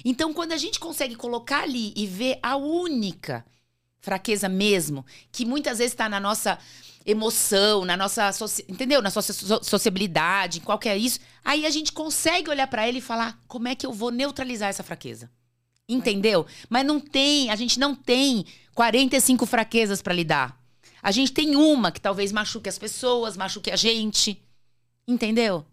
Então, 0.04 0.34
quando 0.34 0.54
a 0.54 0.58
gente 0.58 0.80
consegue 0.80 1.16
colocar 1.16 1.64
ali 1.64 1.94
e 1.96 2.08
ver 2.08 2.40
a 2.42 2.56
única 2.56 3.46
fraqueza 4.00 4.48
mesmo, 4.48 5.06
que 5.32 5.46
muitas 5.46 5.78
vezes 5.80 5.94
está 5.94 6.08
na 6.08 6.20
nossa 6.20 6.58
emoção, 7.06 7.86
na 7.86 7.98
nossa, 7.98 8.32
entendeu? 8.68 9.02
Na 9.02 9.12
nossa 9.14 9.34
sociabilidade, 9.64 10.60
em 10.60 10.62
qualquer 10.62 10.98
isso, 10.98 11.20
aí 11.44 11.66
a 11.66 11.70
gente 11.70 11.92
consegue 11.92 12.50
olhar 12.50 12.68
para 12.68 12.88
ele 12.88 13.00
e 13.00 13.02
falar: 13.02 13.40
como 13.48 13.68
é 13.68 13.76
que 13.76 13.86
eu 13.86 13.92
vou 13.92 14.12
neutralizar 14.12 14.70
essa 14.70 14.84
fraqueza? 14.84 15.30
Entendeu? 15.88 16.46
Mas 16.70 16.86
não 16.86 17.00
tem, 17.00 17.50
a 17.50 17.56
gente 17.56 17.80
não 17.80 17.96
tem 17.96 18.46
45 18.76 19.46
fraquezas 19.46 20.02
para 20.02 20.14
lidar. 20.14 20.59
A 21.02 21.12
gente 21.12 21.32
tem 21.32 21.56
uma 21.56 21.92
que 21.92 22.02
talvez 22.02 22.32
machuque 22.32 22.70
as 22.70 22.78
pessoas, 22.78 23.38
machuque 23.38 23.72
a 23.72 23.76
gente. 23.76 24.42
Entendeu? 25.08 25.66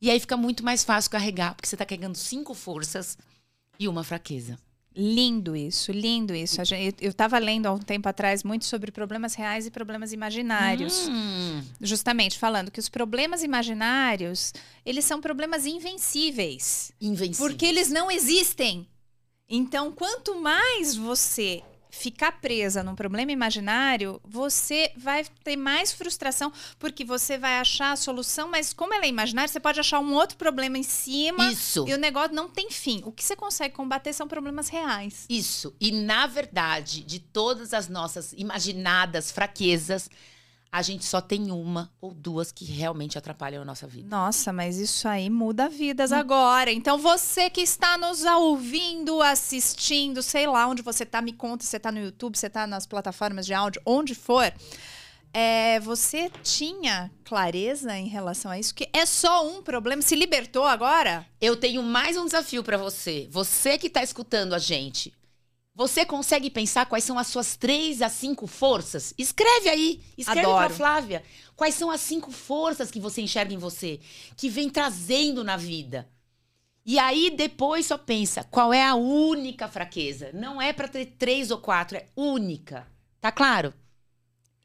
E 0.00 0.10
aí 0.10 0.20
fica 0.20 0.36
muito 0.36 0.64
mais 0.64 0.84
fácil 0.84 1.10
carregar, 1.10 1.54
porque 1.54 1.68
você 1.68 1.76
tá 1.76 1.84
carregando 1.84 2.16
cinco 2.16 2.54
forças 2.54 3.18
e 3.78 3.88
uma 3.88 4.04
fraqueza. 4.04 4.58
Lindo 4.96 5.54
isso, 5.54 5.92
lindo 5.92 6.34
isso. 6.34 6.60
Eu 7.00 7.10
estava 7.10 7.38
lendo 7.38 7.66
há 7.66 7.72
um 7.72 7.78
tempo 7.78 8.08
atrás 8.08 8.42
muito 8.42 8.64
sobre 8.64 8.90
problemas 8.90 9.34
reais 9.34 9.64
e 9.66 9.70
problemas 9.70 10.12
imaginários. 10.12 11.06
Hum. 11.08 11.62
Justamente 11.80 12.36
falando 12.36 12.70
que 12.70 12.80
os 12.80 12.88
problemas 12.88 13.44
imaginários, 13.44 14.52
eles 14.84 15.04
são 15.04 15.20
problemas 15.20 15.66
invencíveis. 15.66 16.90
Invencíveis. 17.00 17.38
Porque 17.38 17.64
eles 17.64 17.90
não 17.90 18.10
existem. 18.10 18.88
Então, 19.48 19.92
quanto 19.92 20.40
mais 20.40 20.96
você 20.96 21.62
ficar 21.98 22.32
presa 22.40 22.82
num 22.82 22.94
problema 22.94 23.32
imaginário, 23.32 24.20
você 24.24 24.92
vai 24.96 25.24
ter 25.42 25.56
mais 25.56 25.92
frustração, 25.92 26.52
porque 26.78 27.04
você 27.04 27.36
vai 27.36 27.58
achar 27.58 27.92
a 27.92 27.96
solução, 27.96 28.48
mas 28.48 28.72
como 28.72 28.94
ela 28.94 29.04
é 29.04 29.08
imaginária, 29.08 29.48
você 29.48 29.60
pode 29.60 29.80
achar 29.80 29.98
um 29.98 30.14
outro 30.14 30.36
problema 30.36 30.78
em 30.78 30.82
cima. 30.82 31.50
Isso. 31.50 31.84
E 31.88 31.92
o 31.92 31.98
negócio 31.98 32.34
não 32.34 32.48
tem 32.48 32.70
fim. 32.70 33.02
O 33.04 33.12
que 33.12 33.24
você 33.24 33.34
consegue 33.34 33.74
combater 33.74 34.12
são 34.12 34.28
problemas 34.28 34.68
reais. 34.68 35.26
Isso. 35.28 35.74
E 35.80 35.90
na 35.90 36.26
verdade, 36.26 37.02
de 37.02 37.18
todas 37.18 37.74
as 37.74 37.88
nossas 37.88 38.32
imaginadas 38.32 39.30
fraquezas, 39.30 40.08
a 40.70 40.82
gente 40.82 41.04
só 41.04 41.20
tem 41.20 41.50
uma 41.50 41.90
ou 42.00 42.12
duas 42.12 42.52
que 42.52 42.64
realmente 42.64 43.16
atrapalham 43.16 43.62
a 43.62 43.64
nossa 43.64 43.86
vida. 43.86 44.08
Nossa, 44.08 44.52
mas 44.52 44.78
isso 44.78 45.08
aí 45.08 45.30
muda 45.30 45.68
vidas 45.68 46.12
hum. 46.12 46.16
agora. 46.16 46.70
Então 46.70 46.98
você 46.98 47.48
que 47.48 47.62
está 47.62 47.96
nos 47.96 48.24
ouvindo, 48.24 49.22
assistindo, 49.22 50.22
sei 50.22 50.46
lá 50.46 50.66
onde 50.66 50.82
você 50.82 51.04
está, 51.04 51.22
me 51.22 51.32
conta, 51.32 51.64
você 51.64 51.78
está 51.78 51.90
no 51.90 52.00
YouTube, 52.00 52.36
você 52.36 52.48
está 52.48 52.66
nas 52.66 52.86
plataformas 52.86 53.46
de 53.46 53.54
áudio, 53.54 53.80
onde 53.84 54.14
for. 54.14 54.52
É, 55.32 55.78
você 55.80 56.30
tinha 56.42 57.10
clareza 57.22 57.96
em 57.96 58.08
relação 58.08 58.50
a 58.50 58.58
isso? 58.58 58.74
Que 58.74 58.88
é 58.92 59.04
só 59.04 59.46
um 59.46 59.62
problema? 59.62 60.00
Se 60.00 60.16
libertou 60.16 60.64
agora? 60.64 61.26
Eu 61.40 61.54
tenho 61.54 61.82
mais 61.82 62.16
um 62.16 62.24
desafio 62.24 62.64
para 62.64 62.78
você. 62.78 63.28
Você 63.30 63.76
que 63.76 63.88
está 63.88 64.02
escutando 64.02 64.54
a 64.54 64.58
gente, 64.58 65.12
você 65.78 66.04
consegue 66.04 66.50
pensar 66.50 66.86
quais 66.86 67.04
são 67.04 67.16
as 67.16 67.28
suas 67.28 67.54
três 67.54 68.02
a 68.02 68.08
cinco 68.08 68.48
forças? 68.48 69.14
Escreve 69.16 69.68
aí. 69.68 70.02
Escreve 70.18 70.40
Adoro. 70.40 70.66
pra 70.66 70.70
Flávia. 70.70 71.22
Quais 71.54 71.76
são 71.76 71.88
as 71.88 72.00
cinco 72.00 72.32
forças 72.32 72.90
que 72.90 72.98
você 72.98 73.22
enxerga 73.22 73.54
em 73.54 73.58
você? 73.58 74.00
Que 74.36 74.48
vem 74.48 74.68
trazendo 74.68 75.44
na 75.44 75.56
vida. 75.56 76.10
E 76.84 76.98
aí 76.98 77.30
depois 77.30 77.86
só 77.86 77.96
pensa, 77.96 78.42
qual 78.42 78.74
é 78.74 78.84
a 78.84 78.96
única 78.96 79.68
fraqueza? 79.68 80.32
Não 80.34 80.60
é 80.60 80.72
para 80.72 80.88
ter 80.88 81.14
três 81.16 81.52
ou 81.52 81.58
quatro, 81.58 81.96
é 81.96 82.06
única. 82.16 82.84
Tá 83.20 83.30
claro? 83.30 83.72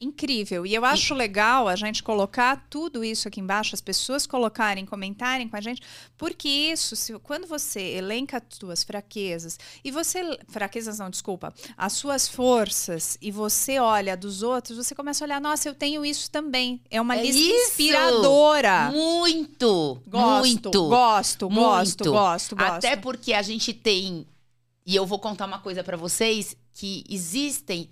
Incrível. 0.04 0.66
E 0.66 0.76
eu 0.76 0.84
acho 0.84 1.13
e... 1.13 1.18
legal 1.18 1.68
a 1.68 1.76
gente 1.76 2.04
colocar 2.04 2.68
tudo 2.70 3.04
isso 3.04 3.28
aqui 3.28 3.39
embaixo, 3.39 3.74
as 3.74 3.80
pessoas 3.80 4.28
colocarem, 4.28 4.86
comentarem 4.86 5.48
com 5.48 5.56
a 5.56 5.62
gente, 5.62 5.82
porque 6.18 6.50
isso, 6.50 6.96
se, 6.96 7.18
quando 7.20 7.48
você 7.48 7.80
elenca 7.80 8.38
as 8.38 8.58
suas 8.58 8.84
fraquezas, 8.84 9.58
e 9.84 9.92
você. 9.92 10.38
Fraquezas 10.50 11.00
não, 11.00 11.10
desculpa. 11.10 11.54
As 11.78 11.94
suas 11.94 12.28
forças, 12.28 13.18
e 13.22 13.32
você 13.32 13.80
olha 13.80 14.18
dos 14.18 14.44
outros, 14.44 14.78
você 14.78 14.94
começa 14.94 15.24
a 15.24 15.26
olhar, 15.26 15.39
nossa, 15.39 15.70
eu 15.70 15.74
tenho 15.74 16.06
isso 16.06 16.30
também. 16.30 16.82
É 16.89 17.00
uma 17.00 17.16
é 17.16 17.22
lista 17.22 17.42
isso. 17.42 17.72
inspiradora. 17.72 18.92
Muito! 18.92 20.02
Gosto, 20.06 20.46
muito! 20.46 20.72
Gosto, 20.89 21.50
muito. 21.50 21.66
gosto, 21.66 22.12
gosto, 22.12 22.56
gosto. 22.56 22.74
Até 22.74 22.96
porque 22.98 23.34
a 23.34 23.42
gente 23.42 23.74
tem. 23.74 24.28
E 24.86 24.96
eu 24.96 25.06
vou 25.06 25.18
contar 25.18 25.46
uma 25.46 25.60
coisa 25.60 25.82
para 25.82 25.96
vocês: 25.96 26.58
que 26.74 27.06
existem 27.10 27.89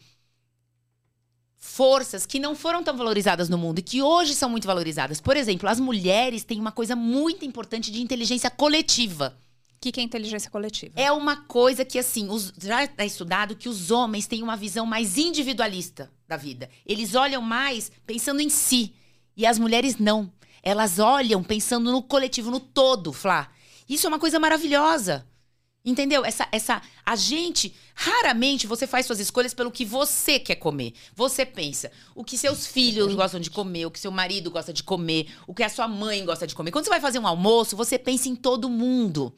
forças 1.63 2.25
que 2.25 2.39
não 2.39 2.55
foram 2.55 2.83
tão 2.83 2.97
valorizadas 2.97 3.47
no 3.47 3.57
mundo 3.57 3.79
e 3.79 3.83
que 3.83 4.01
hoje 4.01 4.33
são 4.33 4.49
muito 4.49 4.65
valorizadas. 4.65 5.21
Por 5.21 5.37
exemplo, 5.37 5.69
as 5.69 5.79
mulheres 5.79 6.43
têm 6.43 6.59
uma 6.59 6.71
coisa 6.71 6.95
muito 6.95 7.45
importante 7.45 7.91
de 7.91 8.01
inteligência 8.01 8.49
coletiva. 8.49 9.37
O 9.75 9.79
que, 9.79 9.91
que 9.91 9.99
é 9.99 10.03
inteligência 10.03 10.49
coletiva? 10.49 10.93
É 10.99 11.11
uma 11.11 11.37
coisa 11.37 11.85
que, 11.85 11.99
assim, 11.99 12.29
os, 12.29 12.51
já 12.59 12.83
é 12.97 13.05
estudado 13.05 13.55
que 13.55 13.69
os 13.69 13.91
homens 13.91 14.27
têm 14.27 14.43
uma 14.43 14.57
visão 14.57 14.85
mais 14.85 15.17
individualista 15.17 16.11
da 16.27 16.35
vida. 16.35 16.67
Eles 16.85 17.13
olham 17.13 17.41
mais 17.41 17.91
pensando 18.05 18.41
em 18.41 18.49
si. 18.49 18.93
E 19.37 19.45
as 19.45 19.57
mulheres 19.57 19.97
não. 19.97 20.31
Elas 20.63 20.99
olham 20.99 21.43
pensando 21.43 21.91
no 21.91 22.01
coletivo, 22.01 22.51
no 22.51 22.59
todo, 22.59 23.13
Flá. 23.13 23.49
Isso 23.87 24.07
é 24.07 24.09
uma 24.09 24.19
coisa 24.19 24.39
maravilhosa. 24.39 25.25
Entendeu? 25.83 26.23
Essa, 26.23 26.47
essa, 26.51 26.81
a 27.03 27.15
gente 27.15 27.75
raramente 27.95 28.67
você 28.67 28.85
faz 28.85 29.05
suas 29.05 29.19
escolhas 29.19 29.53
pelo 29.53 29.71
que 29.71 29.83
você 29.83 30.39
quer 30.39 30.55
comer. 30.55 30.93
Você 31.15 31.43
pensa 31.43 31.91
o 32.13 32.23
que 32.23 32.37
seus 32.37 32.67
filhos 32.67 33.15
gostam 33.15 33.39
de 33.39 33.49
comer, 33.49 33.87
o 33.87 33.91
que 33.91 33.99
seu 33.99 34.11
marido 34.11 34.51
gosta 34.51 34.71
de 34.71 34.83
comer, 34.83 35.27
o 35.47 35.55
que 35.55 35.63
a 35.63 35.69
sua 35.69 35.87
mãe 35.87 36.23
gosta 36.23 36.45
de 36.45 36.53
comer. 36.53 36.71
Quando 36.71 36.85
você 36.85 36.91
vai 36.91 37.01
fazer 37.01 37.17
um 37.17 37.25
almoço, 37.25 37.75
você 37.75 37.97
pensa 37.97 38.29
em 38.29 38.35
todo 38.35 38.69
mundo. 38.69 39.33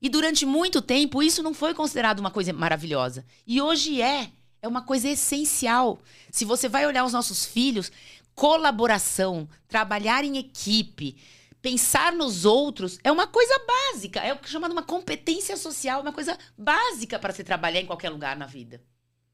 E 0.00 0.08
durante 0.08 0.46
muito 0.46 0.80
tempo 0.80 1.22
isso 1.22 1.42
não 1.42 1.52
foi 1.52 1.74
considerado 1.74 2.20
uma 2.20 2.30
coisa 2.30 2.52
maravilhosa. 2.52 3.24
E 3.46 3.60
hoje 3.60 4.00
é. 4.00 4.30
É 4.62 4.68
uma 4.68 4.82
coisa 4.82 5.08
essencial. 5.08 6.00
Se 6.30 6.44
você 6.44 6.68
vai 6.68 6.86
olhar 6.86 7.04
os 7.04 7.12
nossos 7.12 7.44
filhos, 7.44 7.90
colaboração, 8.32 9.48
trabalhar 9.68 10.24
em 10.24 10.38
equipe, 10.38 11.16
pensar 11.62 12.12
nos 12.12 12.44
outros 12.44 12.98
é 13.04 13.10
uma 13.10 13.26
coisa 13.26 13.54
básica, 13.66 14.20
é 14.20 14.32
o 14.32 14.38
que 14.38 14.46
é 14.46 14.50
chamado 14.50 14.72
uma 14.72 14.82
competência 14.82 15.56
social, 15.56 16.02
uma 16.02 16.12
coisa 16.12 16.36
básica 16.58 17.18
para 17.18 17.32
se 17.32 17.44
trabalhar 17.44 17.80
em 17.80 17.86
qualquer 17.86 18.10
lugar 18.10 18.36
na 18.36 18.46
vida. 18.46 18.82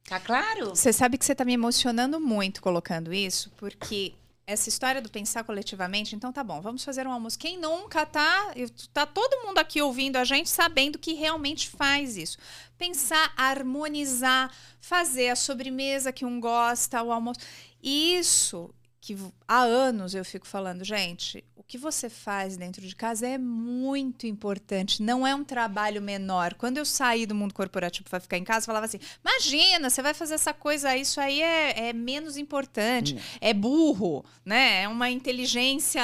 Tá 0.04 0.20
claro? 0.20 0.70
Você 0.70 0.92
sabe 0.92 1.18
que 1.18 1.24
você 1.24 1.32
está 1.32 1.44
me 1.44 1.54
emocionando 1.54 2.20
muito 2.20 2.62
colocando 2.62 3.12
isso, 3.12 3.50
porque 3.56 4.14
essa 4.46 4.70
história 4.70 5.02
do 5.02 5.10
pensar 5.10 5.44
coletivamente, 5.44 6.16
então 6.16 6.32
tá 6.32 6.42
bom, 6.42 6.60
vamos 6.62 6.82
fazer 6.82 7.06
um 7.06 7.12
almoço. 7.12 7.38
Quem 7.38 7.58
nunca 7.58 8.06
tá, 8.06 8.54
tá 8.94 9.04
todo 9.04 9.46
mundo 9.46 9.58
aqui 9.58 9.82
ouvindo 9.82 10.16
a 10.16 10.24
gente 10.24 10.48
sabendo 10.48 10.98
que 10.98 11.12
realmente 11.12 11.68
faz 11.68 12.16
isso. 12.16 12.38
Pensar, 12.78 13.30
harmonizar, 13.36 14.50
fazer 14.80 15.28
a 15.28 15.36
sobremesa 15.36 16.12
que 16.12 16.24
um 16.24 16.40
gosta, 16.40 17.02
o 17.02 17.12
almoço. 17.12 17.40
Isso 17.82 18.70
que 19.00 19.16
há 19.46 19.60
anos 19.60 20.14
eu 20.14 20.24
fico 20.24 20.46
falando, 20.46 20.84
gente, 20.84 21.44
o 21.56 21.62
que 21.62 21.78
você 21.78 22.08
faz 22.08 22.56
dentro 22.56 22.84
de 22.84 22.94
casa 22.96 23.26
é 23.26 23.38
muito 23.38 24.26
importante, 24.26 25.02
não 25.02 25.26
é 25.26 25.34
um 25.34 25.44
trabalho 25.44 26.02
menor. 26.02 26.54
Quando 26.54 26.78
eu 26.78 26.84
saí 26.84 27.24
do 27.24 27.34
mundo 27.34 27.54
corporativo 27.54 28.08
para 28.08 28.20
ficar 28.20 28.36
em 28.36 28.44
casa, 28.44 28.64
eu 28.64 28.66
falava 28.66 28.86
assim: 28.86 28.98
imagina, 29.24 29.88
você 29.88 30.02
vai 30.02 30.14
fazer 30.14 30.34
essa 30.34 30.52
coisa, 30.52 30.96
isso 30.96 31.20
aí 31.20 31.40
é, 31.40 31.88
é 31.88 31.92
menos 31.92 32.36
importante, 32.36 33.14
hum. 33.14 33.18
é 33.40 33.54
burro, 33.54 34.24
né? 34.44 34.82
É 34.82 34.88
uma 34.88 35.10
inteligência, 35.10 36.02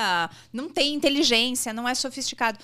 não 0.52 0.68
tem 0.68 0.94
inteligência, 0.94 1.72
não 1.72 1.88
é 1.88 1.94
sofisticado. 1.94 2.58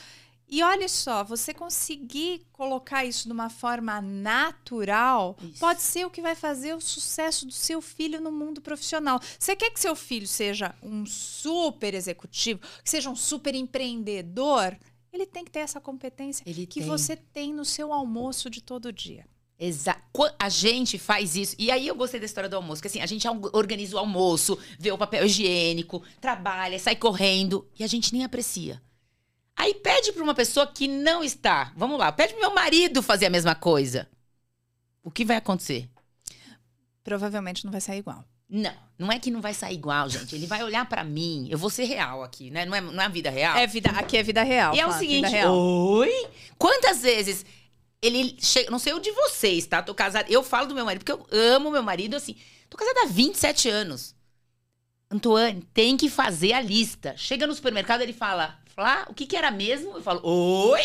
E 0.51 0.63
olha 0.63 0.89
só, 0.89 1.23
você 1.23 1.55
conseguir 1.55 2.45
colocar 2.53 3.05
isso 3.05 3.29
de 3.29 3.33
uma 3.33 3.49
forma 3.49 4.01
natural 4.01 5.37
isso. 5.43 5.61
pode 5.61 5.81
ser 5.81 6.05
o 6.05 6.11
que 6.11 6.21
vai 6.21 6.35
fazer 6.35 6.75
o 6.75 6.81
sucesso 6.81 7.47
do 7.47 7.53
seu 7.53 7.81
filho 7.81 8.21
no 8.21 8.33
mundo 8.33 8.61
profissional. 8.61 9.21
Você 9.39 9.55
quer 9.55 9.71
que 9.71 9.79
seu 9.79 9.95
filho 9.95 10.27
seja 10.27 10.75
um 10.83 11.07
super 11.07 11.95
executivo, 11.95 12.61
que 12.83 12.91
seja 12.91 13.09
um 13.09 13.17
super 13.17 13.55
empreendedor? 13.55 14.77
ele 15.13 15.27
tem 15.27 15.45
que 15.45 15.51
ter 15.51 15.61
essa 15.61 15.81
competência 15.81 16.45
Ele 16.47 16.67
que 16.67 16.81
tem. 16.81 16.89
você 16.89 17.17
tem 17.17 17.53
no 17.53 17.65
seu 17.65 17.93
almoço 17.93 18.49
de 18.49 18.63
todo 18.63 18.93
dia. 18.93 19.27
Exato. 19.59 20.01
A 20.39 20.49
gente 20.49 20.99
faz 20.99 21.37
isso. 21.37 21.55
E 21.59 21.71
aí 21.71 21.87
eu 21.87 21.95
gostei 21.95 22.19
da 22.19 22.25
história 22.25 22.49
do 22.49 22.57
almoço, 22.57 22.81
que 22.81 22.89
assim, 22.89 23.01
a 23.01 23.07
gente 23.07 23.27
organiza 23.53 23.97
o 23.97 23.99
almoço, 23.99 24.59
vê 24.79 24.91
o 24.91 24.97
papel 24.97 25.27
higiênico, 25.27 26.03
trabalha, 26.21 26.79
sai 26.79 26.97
correndo 26.97 27.69
e 27.79 27.85
a 27.85 27.87
gente 27.87 28.13
nem 28.13 28.25
aprecia. 28.25 28.81
Aí 29.57 29.75
pede 29.75 30.13
pra 30.13 30.23
uma 30.23 30.35
pessoa 30.35 30.67
que 30.67 30.89
não 30.89 31.23
está. 31.23 31.73
Vamos 31.77 31.99
lá, 31.99 32.11
pede 32.11 32.33
pro 32.33 32.41
meu 32.41 32.55
marido 32.55 33.03
fazer 33.03 33.27
a 33.27 33.31
mesma 33.31 33.55
coisa. 33.55 34.09
O 35.03 35.11
que 35.11 35.25
vai 35.25 35.37
acontecer? 35.37 35.89
Provavelmente 37.03 37.65
não 37.65 37.73
vai 37.73 37.81
sair 37.81 37.99
igual. 37.99 38.25
Não, 38.49 38.75
não 38.99 39.13
é 39.13 39.19
que 39.19 39.31
não 39.31 39.41
vai 39.41 39.55
sair 39.55 39.75
igual, 39.75 40.09
gente. 40.09 40.35
Ele 40.35 40.47
vai 40.47 40.63
olhar 40.65 40.85
pra 40.89 41.05
mim. 41.05 41.47
Eu 41.49 41.57
vou 41.57 41.71
ser 41.71 41.85
real 41.85 42.23
aqui, 42.25 42.51
né? 42.51 42.65
Não 42.67 42.75
é, 42.75 42.81
não 42.81 43.03
é 43.03 43.07
a 43.07 43.09
vida 43.09 43.31
real. 43.31 43.57
É 43.57 43.67
vida, 43.67 43.91
aqui 43.91 44.17
é 44.17 44.23
vida 44.23 44.43
real. 44.43 44.75
E 44.75 44.81
é 44.81 44.87
o 44.87 44.93
seguinte, 44.93 45.33
oi? 45.47 46.11
Quantas 46.59 47.03
vezes 47.03 47.45
ele 48.03 48.37
chega, 48.41 48.71
não 48.71 48.79
sei 48.79 48.93
o 48.93 48.99
de 48.99 49.13
vocês, 49.13 49.67
tá? 49.67 49.83
Tô 49.83 49.95
casada, 49.95 50.31
eu 50.31 50.43
falo 50.43 50.67
do 50.67 50.75
meu 50.75 50.85
marido 50.85 51.05
porque 51.05 51.13
eu 51.13 51.27
amo 51.39 51.71
meu 51.71 51.83
marido 51.83 52.17
assim. 52.17 52.37
Tô 52.69 52.77
casada 52.77 53.03
há 53.03 53.07
27 53.07 53.69
anos. 53.69 54.15
Antoine, 55.11 55.63
tem 55.75 55.97
que 55.97 56.09
fazer 56.09 56.53
a 56.53 56.61
lista. 56.61 57.15
Chega 57.17 57.47
no 57.47 57.55
supermercado, 57.55 58.01
ele 58.01 58.13
fala: 58.13 58.60
"Flá, 58.81 59.07
o 59.09 59.15
que 59.15 59.27
que 59.27 59.37
era 59.37 59.51
mesmo?" 59.51 59.93
Eu 59.93 60.03
falo: 60.03 60.21
"Oi?" 60.25 60.81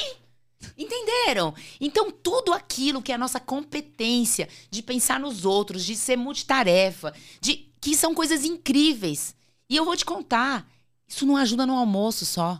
Entenderam? 0.78 1.54
Então, 1.80 2.12
tudo 2.12 2.52
aquilo 2.52 3.02
que 3.02 3.12
é 3.12 3.16
a 3.16 3.20
nossa 3.20 3.40
competência 3.40 4.50
de 4.70 4.82
pensar 4.82 5.20
nos 5.20 5.46
outros, 5.46 5.86
de 5.86 5.96
ser 5.96 6.18
multitarefa, 6.18 7.14
de 7.40 7.72
que 7.80 7.96
são 7.96 8.14
coisas 8.14 8.44
incríveis. 8.44 9.36
E 9.70 9.76
eu 9.76 9.86
vou 9.86 9.96
te 9.96 10.04
contar, 10.04 10.68
isso 11.08 11.26
não 11.26 11.38
ajuda 11.38 11.66
no 11.66 11.76
almoço 11.76 12.26
só. 12.26 12.60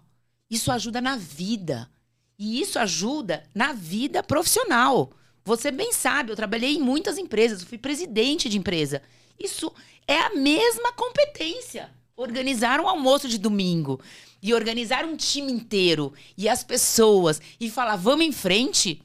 Isso 0.50 0.72
ajuda 0.72 1.02
na 1.02 1.18
vida. 1.18 1.90
E 2.38 2.62
isso 2.62 2.78
ajuda 2.78 3.44
na 3.54 3.74
vida 3.74 4.22
profissional. 4.22 5.12
Você 5.44 5.72
bem 5.72 5.92
sabe, 5.92 6.32
eu 6.32 6.36
trabalhei 6.36 6.76
em 6.76 6.82
muitas 6.82 7.18
empresas, 7.18 7.64
fui 7.64 7.78
presidente 7.78 8.48
de 8.50 8.58
empresa. 8.58 9.02
Isso 9.40 9.72
é 10.08 10.20
a 10.20 10.36
mesma 10.36 10.92
competência. 10.94 11.90
Organizar 12.16 12.80
um 12.80 12.88
almoço 12.88 13.28
de 13.28 13.38
domingo 13.38 14.00
e 14.42 14.54
organizar 14.54 15.06
um 15.06 15.16
time 15.16 15.52
inteiro 15.52 16.14
e 16.38 16.48
as 16.48 16.64
pessoas 16.64 17.42
e 17.60 17.70
falar 17.70 17.96
vamos 17.96 18.26
em 18.26 18.32
frente 18.32 19.02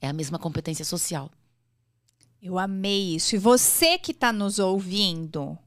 é 0.00 0.08
a 0.08 0.12
mesma 0.12 0.38
competência 0.38 0.84
social. 0.84 1.30
Eu 2.40 2.58
amei 2.58 3.16
isso. 3.16 3.34
E 3.34 3.38
você 3.38 3.98
que 3.98 4.12
está 4.12 4.32
nos 4.32 4.58
ouvindo, 4.58 5.58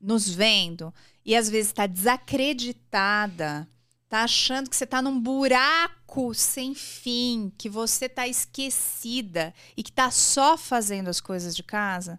nos 0.00 0.28
vendo, 0.28 0.92
e 1.24 1.36
às 1.36 1.48
vezes 1.48 1.68
está 1.68 1.86
desacreditada, 1.86 3.68
tá 4.08 4.24
achando 4.24 4.68
que 4.68 4.76
você 4.76 4.84
está 4.84 5.00
num 5.00 5.20
buraco 5.20 6.34
sem 6.34 6.74
fim, 6.74 7.52
que 7.56 7.68
você 7.68 8.08
tá 8.08 8.26
esquecida 8.26 9.54
e 9.76 9.82
que 9.82 9.92
tá 9.92 10.10
só 10.10 10.58
fazendo 10.58 11.08
as 11.08 11.20
coisas 11.20 11.54
de 11.54 11.62
casa, 11.62 12.18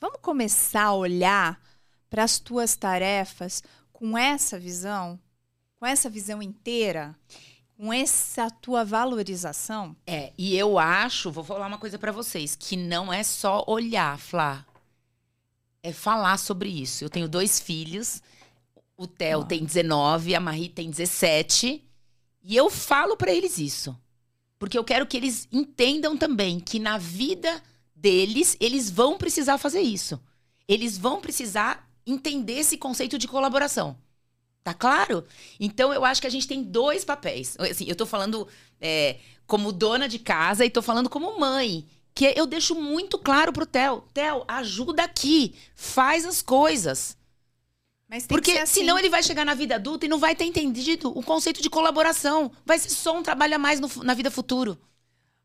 vamos 0.00 0.18
começar 0.20 0.84
a 0.84 0.94
olhar 0.94 1.60
para 2.08 2.24
as 2.24 2.38
tuas 2.38 2.74
tarefas 2.74 3.62
com 3.92 4.18
essa 4.18 4.58
visão, 4.58 5.20
com 5.80 5.86
essa 5.86 6.10
visão 6.10 6.42
inteira, 6.42 7.16
com 7.74 7.90
essa 7.90 8.50
tua 8.50 8.84
valorização. 8.84 9.96
É, 10.06 10.30
e 10.36 10.54
eu 10.54 10.78
acho, 10.78 11.32
vou 11.32 11.42
falar 11.42 11.66
uma 11.66 11.78
coisa 11.78 11.98
pra 11.98 12.12
vocês, 12.12 12.54
que 12.54 12.76
não 12.76 13.10
é 13.10 13.22
só 13.22 13.64
olhar, 13.66 14.18
Flá. 14.18 14.66
É 15.82 15.90
falar 15.90 16.36
sobre 16.36 16.68
isso. 16.68 17.02
Eu 17.02 17.08
tenho 17.08 17.26
dois 17.26 17.58
filhos, 17.58 18.22
o 18.94 19.06
Theo 19.06 19.40
Ó. 19.40 19.44
tem 19.44 19.64
19, 19.64 20.34
a 20.34 20.40
Marie 20.40 20.68
tem 20.68 20.90
17, 20.90 21.82
e 22.42 22.54
eu 22.54 22.68
falo 22.68 23.16
pra 23.16 23.32
eles 23.32 23.56
isso. 23.56 23.98
Porque 24.58 24.76
eu 24.76 24.84
quero 24.84 25.06
que 25.06 25.16
eles 25.16 25.48
entendam 25.50 26.14
também 26.14 26.60
que 26.60 26.78
na 26.78 26.98
vida 26.98 27.62
deles, 27.96 28.54
eles 28.60 28.90
vão 28.90 29.16
precisar 29.16 29.56
fazer 29.56 29.80
isso. 29.80 30.20
Eles 30.68 30.98
vão 30.98 31.22
precisar 31.22 31.90
entender 32.06 32.58
esse 32.58 32.76
conceito 32.76 33.16
de 33.16 33.26
colaboração. 33.26 33.96
Tá 34.70 34.74
claro? 34.74 35.24
Então 35.58 35.92
eu 35.92 36.04
acho 36.04 36.20
que 36.20 36.28
a 36.28 36.30
gente 36.30 36.46
tem 36.46 36.62
dois 36.62 37.04
papéis. 37.04 37.56
Assim, 37.58 37.86
eu 37.88 37.96
tô 37.96 38.06
falando 38.06 38.46
é, 38.80 39.16
como 39.44 39.72
dona 39.72 40.08
de 40.08 40.20
casa 40.20 40.64
e 40.64 40.70
tô 40.70 40.80
falando 40.80 41.10
como 41.10 41.40
mãe. 41.40 41.84
Que 42.14 42.32
eu 42.36 42.46
deixo 42.46 42.76
muito 42.76 43.18
claro 43.18 43.52
pro 43.52 43.66
Theo. 43.66 44.04
Theo, 44.14 44.44
ajuda 44.46 45.02
aqui. 45.02 45.56
Faz 45.74 46.24
as 46.24 46.40
coisas. 46.40 47.16
Porque 48.28 48.52
assim. 48.52 48.80
senão 48.80 48.96
ele 48.96 49.08
vai 49.08 49.24
chegar 49.24 49.44
na 49.44 49.54
vida 49.54 49.74
adulta 49.74 50.06
e 50.06 50.08
não 50.08 50.18
vai 50.18 50.36
ter 50.36 50.44
entendido 50.44 51.16
o 51.16 51.22
conceito 51.22 51.60
de 51.60 51.68
colaboração. 51.68 52.52
Vai 52.64 52.78
ser 52.78 52.90
só 52.90 53.16
um 53.16 53.24
trabalho 53.24 53.56
a 53.56 53.58
mais 53.58 53.80
no 53.80 53.88
na 54.04 54.14
vida 54.14 54.30
futuro. 54.30 54.78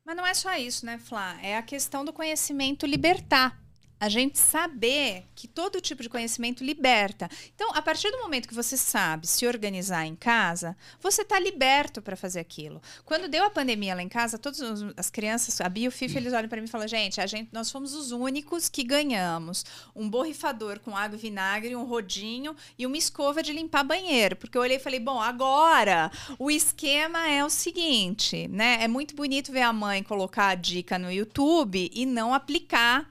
Mas 0.05 0.15
não 0.15 0.25
é 0.25 0.35
só 0.35 0.55
isso, 0.55 0.85
né, 0.85 0.99
Flá? 0.99 1.39
É 1.41 1.57
a 1.57 1.63
questão 1.63 2.05
do 2.05 2.13
conhecimento 2.13 2.85
libertar. 2.85 3.59
A 4.05 4.09
gente 4.09 4.37
saber 4.37 5.25
que 5.33 5.47
todo 5.47 5.81
tipo 5.81 6.03
de 6.03 6.09
conhecimento 6.09 6.63
liberta. 6.63 7.27
Então, 7.55 7.71
a 7.73 7.81
partir 7.81 8.11
do 8.11 8.19
momento 8.19 8.47
que 8.47 8.53
você 8.53 8.77
sabe 8.77 9.25
se 9.25 9.47
organizar 9.47 10.05
em 10.05 10.15
casa, 10.15 10.77
você 11.01 11.23
está 11.23 11.39
liberto 11.39 12.03
para 12.03 12.15
fazer 12.15 12.39
aquilo. 12.39 12.79
Quando 13.03 13.27
deu 13.27 13.43
a 13.43 13.49
pandemia 13.49 13.95
lá 13.95 14.03
em 14.03 14.07
casa, 14.07 14.37
todas 14.37 14.61
as 14.95 15.09
crianças, 15.09 15.59
a 15.59 15.67
Bia 15.67 15.89
eles 16.01 16.33
olham 16.33 16.47
para 16.47 16.61
mim 16.61 16.67
e 16.67 16.69
falam: 16.69 16.87
gente, 16.87 17.19
a 17.19 17.25
gente, 17.25 17.49
nós 17.51 17.71
fomos 17.71 17.95
os 17.95 18.11
únicos 18.11 18.69
que 18.69 18.83
ganhamos 18.83 19.65
um 19.95 20.07
borrifador 20.07 20.79
com 20.81 20.95
água 20.95 21.17
e 21.17 21.19
vinagre, 21.19 21.75
um 21.75 21.85
rodinho 21.85 22.55
e 22.77 22.85
uma 22.85 22.97
escova 22.97 23.41
de 23.41 23.53
limpar 23.53 23.83
banheiro. 23.83 24.35
Porque 24.35 24.55
eu 24.55 24.61
olhei 24.61 24.77
e 24.77 24.79
falei: 24.79 24.99
bom, 24.99 25.19
agora 25.19 26.11
o 26.37 26.51
esquema 26.51 27.27
é 27.27 27.43
o 27.43 27.49
seguinte, 27.49 28.47
né? 28.49 28.83
É 28.83 28.87
muito 28.87 29.15
bonito 29.15 29.51
ver 29.51 29.63
a 29.63 29.73
mãe 29.73 30.03
colocar 30.03 30.49
a 30.49 30.55
dica 30.55 30.99
no 30.99 31.11
YouTube 31.11 31.89
e 31.91 32.05
não 32.05 32.35
aplicar 32.35 33.09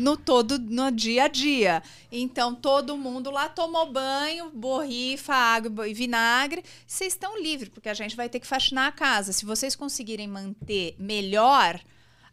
no 0.00 0.16
todo 0.16 0.58
no 0.58 0.90
dia 0.90 1.24
a 1.24 1.28
dia. 1.28 1.82
Então 2.10 2.54
todo 2.54 2.96
mundo 2.96 3.30
lá 3.30 3.48
tomou 3.48 3.92
banho, 3.92 4.50
borrifa, 4.50 5.34
água 5.34 5.86
e 5.86 5.94
vinagre. 5.94 6.64
Vocês 6.86 7.12
estão 7.12 7.40
livres, 7.40 7.68
porque 7.68 7.88
a 7.88 7.94
gente 7.94 8.16
vai 8.16 8.28
ter 8.28 8.40
que 8.40 8.46
faxinar 8.46 8.88
a 8.88 8.92
casa. 8.92 9.32
Se 9.32 9.44
vocês 9.44 9.76
conseguirem 9.76 10.26
manter 10.26 10.96
melhor, 10.98 11.80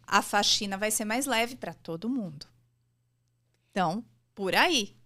a 0.06 0.22
faxina 0.22 0.76
vai 0.76 0.90
ser 0.90 1.04
mais 1.04 1.26
leve 1.26 1.54
para 1.54 1.74
todo 1.74 2.08
mundo. 2.08 2.46
Então, 3.70 4.04
por 4.34 4.54
aí. 4.56 4.96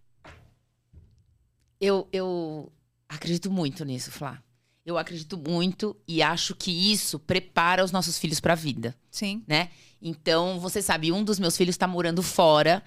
Eu, 1.80 2.08
eu 2.12 2.72
acredito 3.08 3.50
muito 3.50 3.84
nisso, 3.84 4.12
Flá. 4.12 4.42
Eu 4.84 4.98
acredito 4.98 5.36
muito 5.36 5.96
e 6.06 6.22
acho 6.22 6.54
que 6.54 6.92
isso 6.92 7.18
prepara 7.18 7.84
os 7.84 7.92
nossos 7.92 8.18
filhos 8.18 8.40
para 8.40 8.52
a 8.52 8.56
vida. 8.56 8.96
Sim. 9.10 9.44
né? 9.46 9.70
Então, 10.02 10.58
você 10.58 10.82
sabe, 10.82 11.12
um 11.12 11.22
dos 11.22 11.38
meus 11.38 11.56
filhos 11.56 11.74
está 11.74 11.86
morando 11.86 12.22
fora, 12.22 12.82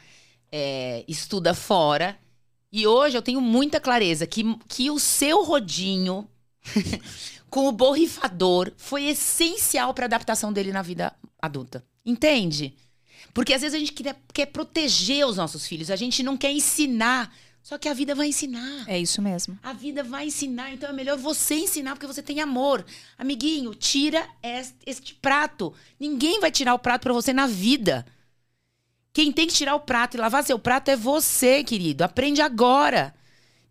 é, 0.52 1.06
estuda 1.08 1.54
fora. 1.54 2.20
E 2.72 2.86
hoje 2.86 3.18
eu 3.18 3.22
tenho 3.22 3.40
muita 3.40 3.80
clareza 3.80 4.28
que, 4.28 4.44
que 4.68 4.92
o 4.92 5.00
seu 5.00 5.44
rodinho 5.44 6.28
com 7.50 7.68
o 7.68 7.72
borrifador 7.72 8.74
foi 8.76 9.06
essencial 9.06 9.94
para 9.94 10.04
a 10.06 10.08
adaptação 10.08 10.52
dele 10.52 10.74
na 10.74 10.82
vida 10.82 11.16
adulta. 11.42 11.86
Entende? 12.06 12.76
Porque 13.34 13.54
às 13.54 13.62
vezes 13.62 13.76
a 13.76 13.80
gente 13.80 13.94
quer, 13.94 14.16
quer 14.34 14.46
proteger 14.48 15.26
os 15.26 15.38
nossos 15.38 15.66
filhos, 15.66 15.90
a 15.90 15.96
gente 15.96 16.22
não 16.22 16.36
quer 16.36 16.52
ensinar. 16.52 17.34
Só 17.66 17.80
que 17.80 17.90
a 17.90 17.96
vida 17.96 18.14
vai 18.14 18.28
ensinar. 18.28 18.86
É 18.88 19.00
isso 19.00 19.24
mesmo. 19.24 19.58
A 19.64 19.74
vida 19.74 20.04
vai 20.04 20.28
ensinar, 20.28 20.72
então 20.72 20.88
é 20.88 20.94
melhor 20.94 21.18
você 21.18 21.56
ensinar 21.56 21.96
porque 21.96 22.06
você 22.06 22.22
tem 22.22 22.40
amor. 22.40 22.86
Amiguinho, 23.18 23.74
tira 23.74 24.24
es- 24.44 24.76
este 24.86 25.16
prato. 25.16 25.74
Ninguém 26.00 26.40
vai 26.40 26.52
tirar 26.52 26.76
o 26.76 26.80
prato 26.80 27.02
pra 27.02 27.14
você 27.14 27.34
na 27.34 27.48
vida. 27.48 28.06
Quem 29.12 29.32
tem 29.32 29.48
que 29.48 29.54
tirar 29.56 29.74
o 29.74 29.80
prato 29.80 30.16
e 30.16 30.20
lavar 30.20 30.44
seu 30.44 30.60
prato 30.60 30.90
é 30.90 30.96
você, 30.96 31.64
querido. 31.64 32.04
Aprende 32.04 32.40
agora. 32.40 33.16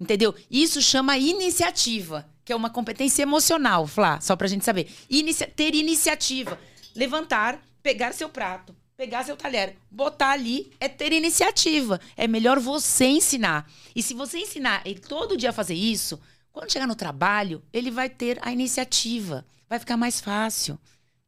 Entendeu? 0.00 0.34
Isso 0.50 0.82
chama 0.82 1.16
iniciativa, 1.16 2.28
que 2.44 2.52
é 2.52 2.56
uma 2.56 2.70
competência 2.70 3.22
emocional, 3.22 3.86
Flá, 3.86 4.20
só 4.20 4.34
pra 4.34 4.48
gente 4.48 4.64
saber. 4.64 4.90
Inicia- 5.08 5.46
ter 5.46 5.72
iniciativa. 5.72 6.58
Levantar, 6.96 7.60
pegar 7.80 8.12
seu 8.12 8.28
prato, 8.28 8.74
pegar 8.96 9.24
seu 9.24 9.36
talher, 9.36 9.76
botar 9.90 10.30
ali 10.30 10.72
é 10.80 10.88
ter 10.88 11.12
iniciativa. 11.12 12.00
É 12.16 12.26
melhor 12.26 12.58
você 12.58 13.06
ensinar. 13.06 13.70
E 13.94 14.02
se 14.02 14.14
você 14.14 14.38
ensinar 14.38 14.82
ele 14.84 15.00
todo 15.00 15.36
dia 15.36 15.50
a 15.50 15.52
fazer 15.52 15.74
isso, 15.74 16.20
quando 16.52 16.70
chegar 16.70 16.86
no 16.86 16.94
trabalho, 16.94 17.62
ele 17.72 17.90
vai 17.90 18.08
ter 18.08 18.38
a 18.42 18.52
iniciativa. 18.52 19.44
Vai 19.68 19.78
ficar 19.78 19.96
mais 19.96 20.20
fácil. 20.20 20.78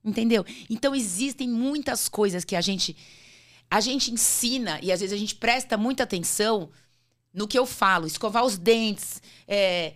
Entendeu? 0.05 0.45
Então 0.71 0.95
existem 0.95 1.49
muitas 1.49 2.09
coisas 2.09 2.45
que 2.45 2.55
a 2.55 2.61
gente 2.61 2.97
a 3.69 3.81
gente 3.81 4.13
ensina 4.13 4.79
e 4.81 4.93
às 4.93 5.01
vezes 5.01 5.13
a 5.13 5.19
gente 5.19 5.35
presta 5.35 5.77
muita 5.77 6.05
atenção 6.05 6.71
no 7.35 7.49
que 7.49 7.59
eu 7.59 7.67
falo, 7.67 8.07
escovar 8.07 8.45
os 8.45 8.57
dentes, 8.57 9.21
é, 9.49 9.95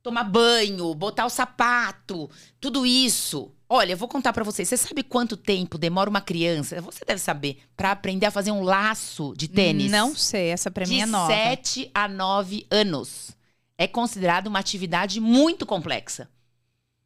tomar 0.00 0.22
banho, 0.24 0.94
botar 0.94 1.26
o 1.26 1.30
sapato, 1.30 2.30
tudo 2.60 2.86
isso. 2.86 3.52
Olha, 3.74 3.92
eu 3.92 3.96
vou 3.96 4.06
contar 4.06 4.34
pra 4.34 4.44
vocês. 4.44 4.68
Você 4.68 4.76
sabe 4.76 5.02
quanto 5.02 5.34
tempo 5.34 5.78
demora 5.78 6.10
uma 6.10 6.20
criança? 6.20 6.78
Você 6.82 7.06
deve 7.06 7.18
saber 7.18 7.62
pra 7.74 7.92
aprender 7.92 8.26
a 8.26 8.30
fazer 8.30 8.50
um 8.50 8.62
laço 8.62 9.32
de 9.34 9.48
tênis. 9.48 9.90
Não 9.90 10.14
sei, 10.14 10.48
essa 10.48 10.70
pra 10.70 10.84
mim 10.86 10.96
de 10.96 11.00
é 11.00 11.06
nova. 11.06 11.32
7 11.32 11.90
a 11.94 12.06
9 12.06 12.66
anos. 12.70 13.30
É 13.78 13.86
considerado 13.88 14.48
uma 14.48 14.58
atividade 14.58 15.20
muito 15.20 15.64
complexa. 15.64 16.28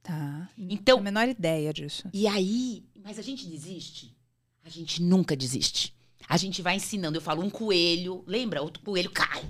Tá. 0.02 0.48
Então- 0.58 0.66
Não 0.68 0.76
tenho 0.82 0.98
a 0.98 1.02
menor 1.02 1.28
ideia 1.28 1.72
disso. 1.72 2.08
E 2.12 2.26
aí, 2.26 2.82
mas 3.04 3.16
a 3.16 3.22
gente 3.22 3.46
desiste? 3.46 4.12
A 4.64 4.68
gente 4.68 5.00
nunca 5.00 5.36
desiste. 5.36 5.94
A 6.28 6.36
gente 6.36 6.62
vai 6.62 6.74
ensinando. 6.74 7.16
Eu 7.16 7.22
falo, 7.22 7.44
um 7.44 7.50
coelho, 7.50 8.24
lembra? 8.26 8.60
Outro 8.60 8.82
coelho 8.82 9.10
cai. 9.12 9.44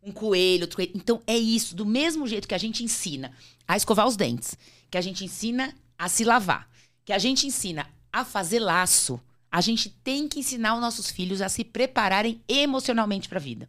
Um 0.00 0.12
coelho, 0.12 0.62
outro 0.62 0.76
coelho. 0.76 0.92
Então 0.94 1.20
é 1.26 1.36
isso, 1.36 1.74
do 1.74 1.84
mesmo 1.84 2.28
jeito 2.28 2.46
que 2.46 2.54
a 2.54 2.58
gente 2.58 2.84
ensina 2.84 3.32
a 3.66 3.76
escovar 3.76 4.06
os 4.06 4.14
dentes, 4.16 4.56
que 4.88 4.96
a 4.96 5.00
gente 5.00 5.24
ensina 5.24 5.74
a 6.00 6.08
se 6.08 6.24
lavar, 6.24 6.66
que 7.04 7.12
a 7.12 7.18
gente 7.18 7.46
ensina 7.46 7.86
a 8.10 8.24
fazer 8.24 8.58
laço, 8.58 9.20
a 9.52 9.60
gente 9.60 9.90
tem 9.90 10.26
que 10.26 10.40
ensinar 10.40 10.74
os 10.74 10.80
nossos 10.80 11.10
filhos 11.10 11.42
a 11.42 11.48
se 11.50 11.62
prepararem 11.62 12.42
emocionalmente 12.48 13.28
para 13.28 13.38
a 13.38 13.42
vida. 13.42 13.68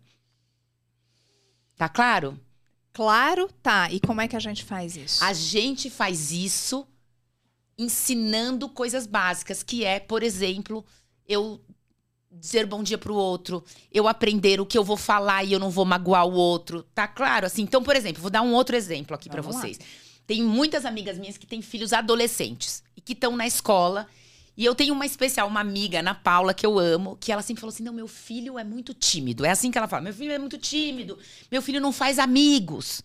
Tá 1.76 1.90
claro? 1.90 2.40
Claro, 2.94 3.50
tá. 3.62 3.92
E 3.92 4.00
como 4.00 4.22
é 4.22 4.30
que 4.30 4.36
a 4.38 4.40
gente 4.40 4.64
faz 4.64 4.96
isso? 4.96 5.22
A 5.22 5.34
gente 5.34 5.90
faz 5.90 6.32
isso 6.32 6.88
ensinando 7.78 8.70
coisas 8.70 9.06
básicas, 9.06 9.62
que 9.62 9.84
é, 9.84 10.00
por 10.00 10.24
exemplo, 10.24 10.86
eu 11.28 11.60
dizer 12.32 12.66
bom 12.66 12.82
dia 12.82 12.98
pro 12.98 13.14
outro, 13.14 13.62
eu 13.92 14.08
aprender 14.08 14.62
o 14.62 14.66
que 14.66 14.78
eu 14.78 14.86
vou 14.86 14.96
falar 14.96 15.44
e 15.44 15.52
eu 15.52 15.60
não 15.60 15.70
vou 15.70 15.84
magoar 15.84 16.26
o 16.26 16.32
outro. 16.32 16.84
Tá 16.96 17.10
claro? 17.10 17.46
Assim, 17.46 17.64
então, 17.64 17.84
por 17.84 17.94
exemplo, 17.94 18.22
vou 18.22 18.32
dar 18.32 18.42
um 18.42 18.54
outro 18.54 18.74
exemplo 18.74 19.14
aqui 19.14 19.30
pra 19.30 19.42
Vamos 19.42 19.58
lá. 19.58 19.86
Tem 20.32 20.42
muitas 20.42 20.86
amigas 20.86 21.18
minhas 21.18 21.38
que 21.38 21.46
têm 21.46 21.62
filhos 21.62 21.92
adolescentes 21.92 22.82
e 22.96 23.02
que 23.02 23.12
estão 23.12 23.36
na 23.36 23.46
escola. 23.46 24.08
E 24.56 24.64
eu 24.64 24.74
tenho 24.74 24.94
uma 24.94 25.06
especial, 25.06 25.46
uma 25.46 25.60
amiga, 25.60 26.00
Ana 26.00 26.16
Paula, 26.16 26.54
que 26.54 26.66
eu 26.66 26.80
amo, 26.80 27.18
que 27.18 27.34
ela 27.34 27.42
sempre 27.42 27.60
falou 27.60 27.74
assim: 27.74 27.84
não, 27.84 27.92
meu 27.92 28.08
filho 28.08 28.58
é 28.58 28.64
muito 28.64 28.94
tímido. 28.94 29.44
É 29.44 29.50
assim 29.50 29.70
que 29.70 29.78
ela 29.78 29.90
fala: 29.90 30.04
meu 30.04 30.14
filho 30.14 30.32
é 30.32 30.40
muito 30.40 30.58
tímido, 30.58 31.20
meu 31.52 31.62
filho 31.62 31.82
não 31.82 31.92
faz 31.92 32.18
amigos. 32.18 33.04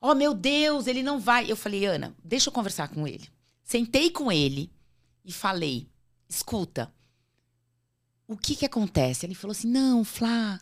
Oh, 0.00 0.14
meu 0.14 0.32
Deus, 0.32 0.86
ele 0.86 1.02
não 1.02 1.18
vai. 1.18 1.50
Eu 1.50 1.56
falei, 1.56 1.84
Ana, 1.86 2.14
deixa 2.22 2.50
eu 2.50 2.52
conversar 2.52 2.86
com 2.86 3.04
ele. 3.04 3.28
Sentei 3.64 4.08
com 4.08 4.30
ele 4.30 4.70
e 5.24 5.32
falei: 5.32 5.88
escuta, 6.28 6.88
o 8.28 8.36
que 8.36 8.54
que 8.54 8.64
acontece? 8.64 9.26
Ele 9.26 9.34
falou 9.34 9.50
assim: 9.50 9.66
não, 9.66 10.04
Flá, 10.04 10.60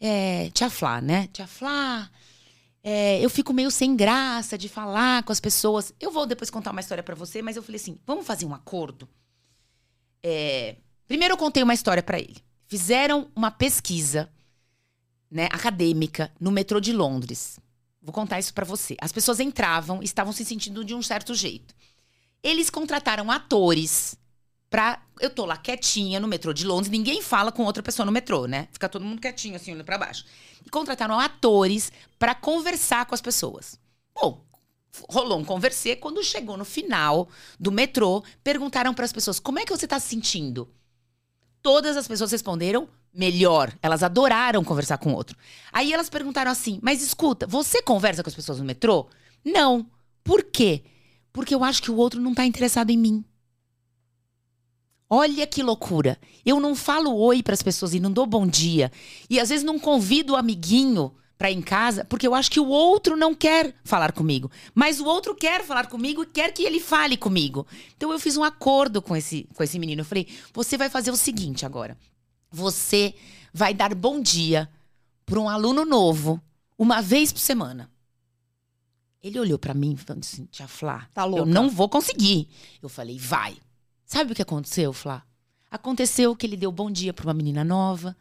é, 0.00 0.50
tia 0.50 0.68
Flá, 0.68 1.00
né? 1.00 1.28
Tia 1.32 1.46
Flá, 1.46 2.10
é, 2.84 3.20
eu 3.20 3.30
fico 3.30 3.52
meio 3.52 3.70
sem 3.70 3.94
graça 3.94 4.58
de 4.58 4.68
falar 4.68 5.22
com 5.22 5.32
as 5.32 5.40
pessoas. 5.40 5.94
Eu 6.00 6.10
vou 6.10 6.26
depois 6.26 6.50
contar 6.50 6.72
uma 6.72 6.80
história 6.80 7.02
pra 7.02 7.14
você, 7.14 7.40
mas 7.40 7.56
eu 7.56 7.62
falei 7.62 7.80
assim: 7.80 7.98
vamos 8.04 8.26
fazer 8.26 8.44
um 8.44 8.54
acordo? 8.54 9.08
É, 10.22 10.76
primeiro 11.06 11.34
eu 11.34 11.38
contei 11.38 11.62
uma 11.62 11.74
história 11.74 12.02
pra 12.02 12.18
ele. 12.18 12.42
Fizeram 12.66 13.30
uma 13.36 13.50
pesquisa 13.50 14.30
né, 15.30 15.46
acadêmica 15.52 16.32
no 16.40 16.50
metrô 16.50 16.80
de 16.80 16.92
Londres. 16.92 17.58
Vou 18.00 18.12
contar 18.12 18.40
isso 18.40 18.52
pra 18.52 18.64
você. 18.64 18.96
As 19.00 19.12
pessoas 19.12 19.38
entravam 19.38 20.02
estavam 20.02 20.32
se 20.32 20.44
sentindo 20.44 20.84
de 20.84 20.94
um 20.94 21.02
certo 21.02 21.34
jeito. 21.34 21.74
Eles 22.42 22.68
contrataram 22.68 23.30
atores 23.30 24.16
pra. 24.72 25.02
Eu 25.20 25.30
tô 25.30 25.44
lá 25.44 25.56
quietinha 25.56 26.18
no 26.18 26.26
metrô 26.26 26.52
de 26.52 26.66
Londres, 26.66 26.90
ninguém 26.90 27.22
fala 27.22 27.52
com 27.52 27.62
outra 27.62 27.82
pessoa 27.82 28.04
no 28.04 28.10
metrô, 28.10 28.46
né? 28.46 28.66
Fica 28.72 28.88
todo 28.88 29.04
mundo 29.04 29.20
quietinho, 29.20 29.54
assim, 29.54 29.70
olhando 29.70 29.84
pra 29.84 29.98
baixo. 29.98 30.24
E 30.66 30.70
contrataram 30.70 31.20
atores 31.20 31.92
pra 32.18 32.34
conversar 32.34 33.06
com 33.06 33.14
as 33.14 33.20
pessoas. 33.20 33.78
Bom, 34.12 34.42
rolou 35.08 35.38
um 35.38 35.44
conversê. 35.44 35.94
Quando 35.94 36.24
chegou 36.24 36.56
no 36.56 36.64
final 36.64 37.28
do 37.60 37.70
metrô, 37.70 38.24
perguntaram 38.42 38.94
pras 38.94 39.12
pessoas: 39.12 39.38
como 39.38 39.60
é 39.60 39.64
que 39.64 39.70
você 39.70 39.86
tá 39.86 40.00
se 40.00 40.08
sentindo? 40.08 40.68
Todas 41.62 41.96
as 41.96 42.08
pessoas 42.08 42.32
responderam 42.32 42.88
melhor. 43.14 43.72
Elas 43.80 44.02
adoraram 44.02 44.64
conversar 44.64 44.98
com 44.98 45.12
o 45.12 45.14
outro. 45.14 45.36
Aí 45.70 45.92
elas 45.92 46.08
perguntaram 46.08 46.50
assim: 46.50 46.80
Mas 46.82 47.02
escuta, 47.02 47.46
você 47.46 47.82
conversa 47.82 48.22
com 48.22 48.30
as 48.30 48.34
pessoas 48.34 48.58
no 48.58 48.64
metrô? 48.64 49.06
Não. 49.44 49.86
Por 50.24 50.42
quê? 50.42 50.82
Porque 51.32 51.54
eu 51.54 51.62
acho 51.62 51.82
que 51.82 51.90
o 51.90 51.96
outro 51.96 52.20
não 52.20 52.34
tá 52.34 52.44
interessado 52.44 52.90
em 52.90 52.98
mim. 52.98 53.24
Olha 55.14 55.46
que 55.46 55.62
loucura. 55.62 56.18
Eu 56.42 56.58
não 56.58 56.74
falo 56.74 57.14
oi 57.14 57.42
pras 57.42 57.62
pessoas 57.62 57.92
e 57.92 58.00
não 58.00 58.10
dou 58.10 58.24
bom 58.24 58.46
dia. 58.46 58.90
E 59.28 59.38
às 59.38 59.50
vezes 59.50 59.62
não 59.62 59.78
convido 59.78 60.32
o 60.32 60.36
amiguinho 60.36 61.12
pra 61.36 61.50
ir 61.50 61.54
em 61.54 61.60
casa, 61.60 62.02
porque 62.02 62.26
eu 62.26 62.34
acho 62.34 62.50
que 62.50 62.58
o 62.58 62.66
outro 62.66 63.14
não 63.14 63.34
quer 63.34 63.74
falar 63.84 64.12
comigo. 64.12 64.50
Mas 64.74 65.00
o 65.00 65.04
outro 65.04 65.34
quer 65.34 65.62
falar 65.64 65.88
comigo 65.88 66.22
e 66.22 66.26
quer 66.26 66.50
que 66.54 66.62
ele 66.62 66.80
fale 66.80 67.18
comigo. 67.18 67.66
Então 67.94 68.10
eu 68.10 68.18
fiz 68.18 68.38
um 68.38 68.42
acordo 68.42 69.02
com 69.02 69.14
esse, 69.14 69.46
com 69.54 69.62
esse 69.62 69.78
menino. 69.78 70.00
Eu 70.00 70.06
falei: 70.06 70.26
você 70.54 70.78
vai 70.78 70.88
fazer 70.88 71.10
o 71.10 71.16
seguinte 71.16 71.66
agora. 71.66 71.94
Você 72.50 73.14
vai 73.52 73.74
dar 73.74 73.94
bom 73.94 74.18
dia 74.18 74.66
para 75.26 75.38
um 75.38 75.46
aluno 75.46 75.84
novo, 75.84 76.40
uma 76.78 77.02
vez 77.02 77.34
por 77.34 77.40
semana. 77.40 77.90
Ele 79.22 79.38
olhou 79.38 79.58
pra 79.58 79.74
mim 79.74 79.92
e 79.92 79.96
falou 79.98 80.20
assim: 80.20 80.46
Tia 80.46 80.66
Flá, 80.66 81.06
Tá 81.12 81.28
eu 81.28 81.44
não 81.44 81.68
vou 81.68 81.86
conseguir. 81.86 82.48
Eu 82.82 82.88
falei: 82.88 83.18
vai. 83.18 83.58
Sabe 84.12 84.32
o 84.32 84.34
que 84.34 84.42
aconteceu, 84.42 84.92
Flá? 84.92 85.24
Aconteceu 85.70 86.36
que 86.36 86.44
ele 86.44 86.54
deu 86.54 86.70
bom 86.70 86.90
dia 86.90 87.14
pra 87.14 87.26
uma 87.26 87.32
menina 87.32 87.64
nova, 87.64 88.14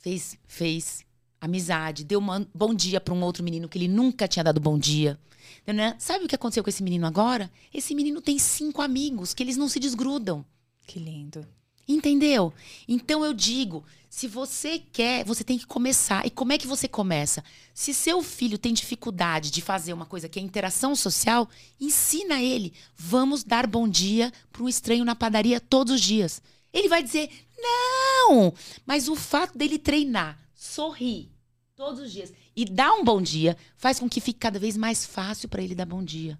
fez, 0.00 0.36
fez 0.48 1.06
amizade, 1.40 2.02
deu 2.02 2.18
uma- 2.18 2.44
bom 2.52 2.74
dia 2.74 3.00
pra 3.00 3.14
um 3.14 3.22
outro 3.22 3.44
menino 3.44 3.68
que 3.68 3.78
ele 3.78 3.86
nunca 3.86 4.26
tinha 4.26 4.42
dado 4.42 4.58
bom 4.58 4.76
dia. 4.76 5.16
Né? 5.64 5.94
Sabe 5.96 6.24
o 6.24 6.28
que 6.28 6.34
aconteceu 6.34 6.64
com 6.64 6.70
esse 6.70 6.82
menino 6.82 7.06
agora? 7.06 7.48
Esse 7.72 7.94
menino 7.94 8.20
tem 8.20 8.36
cinco 8.36 8.82
amigos 8.82 9.32
que 9.32 9.44
eles 9.44 9.56
não 9.56 9.68
se 9.68 9.78
desgrudam. 9.78 10.44
Que 10.88 10.98
lindo. 10.98 11.46
Entendeu? 11.90 12.52
Então 12.86 13.24
eu 13.24 13.34
digo, 13.34 13.84
se 14.08 14.28
você 14.28 14.78
quer, 14.78 15.24
você 15.24 15.42
tem 15.42 15.58
que 15.58 15.66
começar. 15.66 16.24
E 16.24 16.30
como 16.30 16.52
é 16.52 16.58
que 16.58 16.66
você 16.66 16.86
começa? 16.86 17.42
Se 17.74 17.92
seu 17.92 18.22
filho 18.22 18.58
tem 18.58 18.72
dificuldade 18.72 19.50
de 19.50 19.60
fazer 19.60 19.92
uma 19.92 20.06
coisa 20.06 20.28
que 20.28 20.38
é 20.38 20.42
interação 20.42 20.94
social, 20.94 21.48
ensina 21.80 22.40
ele. 22.40 22.72
Vamos 22.94 23.42
dar 23.42 23.66
bom 23.66 23.88
dia 23.88 24.32
para 24.52 24.62
um 24.62 24.68
estranho 24.68 25.04
na 25.04 25.16
padaria 25.16 25.60
todos 25.60 25.94
os 25.94 26.00
dias. 26.00 26.40
Ele 26.72 26.88
vai 26.88 27.02
dizer: 27.02 27.28
"Não!". 27.58 28.54
Mas 28.86 29.08
o 29.08 29.16
fato 29.16 29.58
dele 29.58 29.78
treinar, 29.78 30.38
sorrir 30.54 31.28
todos 31.74 32.00
os 32.00 32.12
dias 32.12 32.32
e 32.54 32.64
dar 32.64 32.92
um 32.92 33.02
bom 33.02 33.20
dia 33.20 33.56
faz 33.76 33.98
com 33.98 34.08
que 34.08 34.20
fique 34.20 34.38
cada 34.38 34.58
vez 34.60 34.76
mais 34.76 35.04
fácil 35.04 35.48
para 35.48 35.62
ele 35.62 35.74
dar 35.74 35.86
bom 35.86 36.04
dia. 36.04 36.38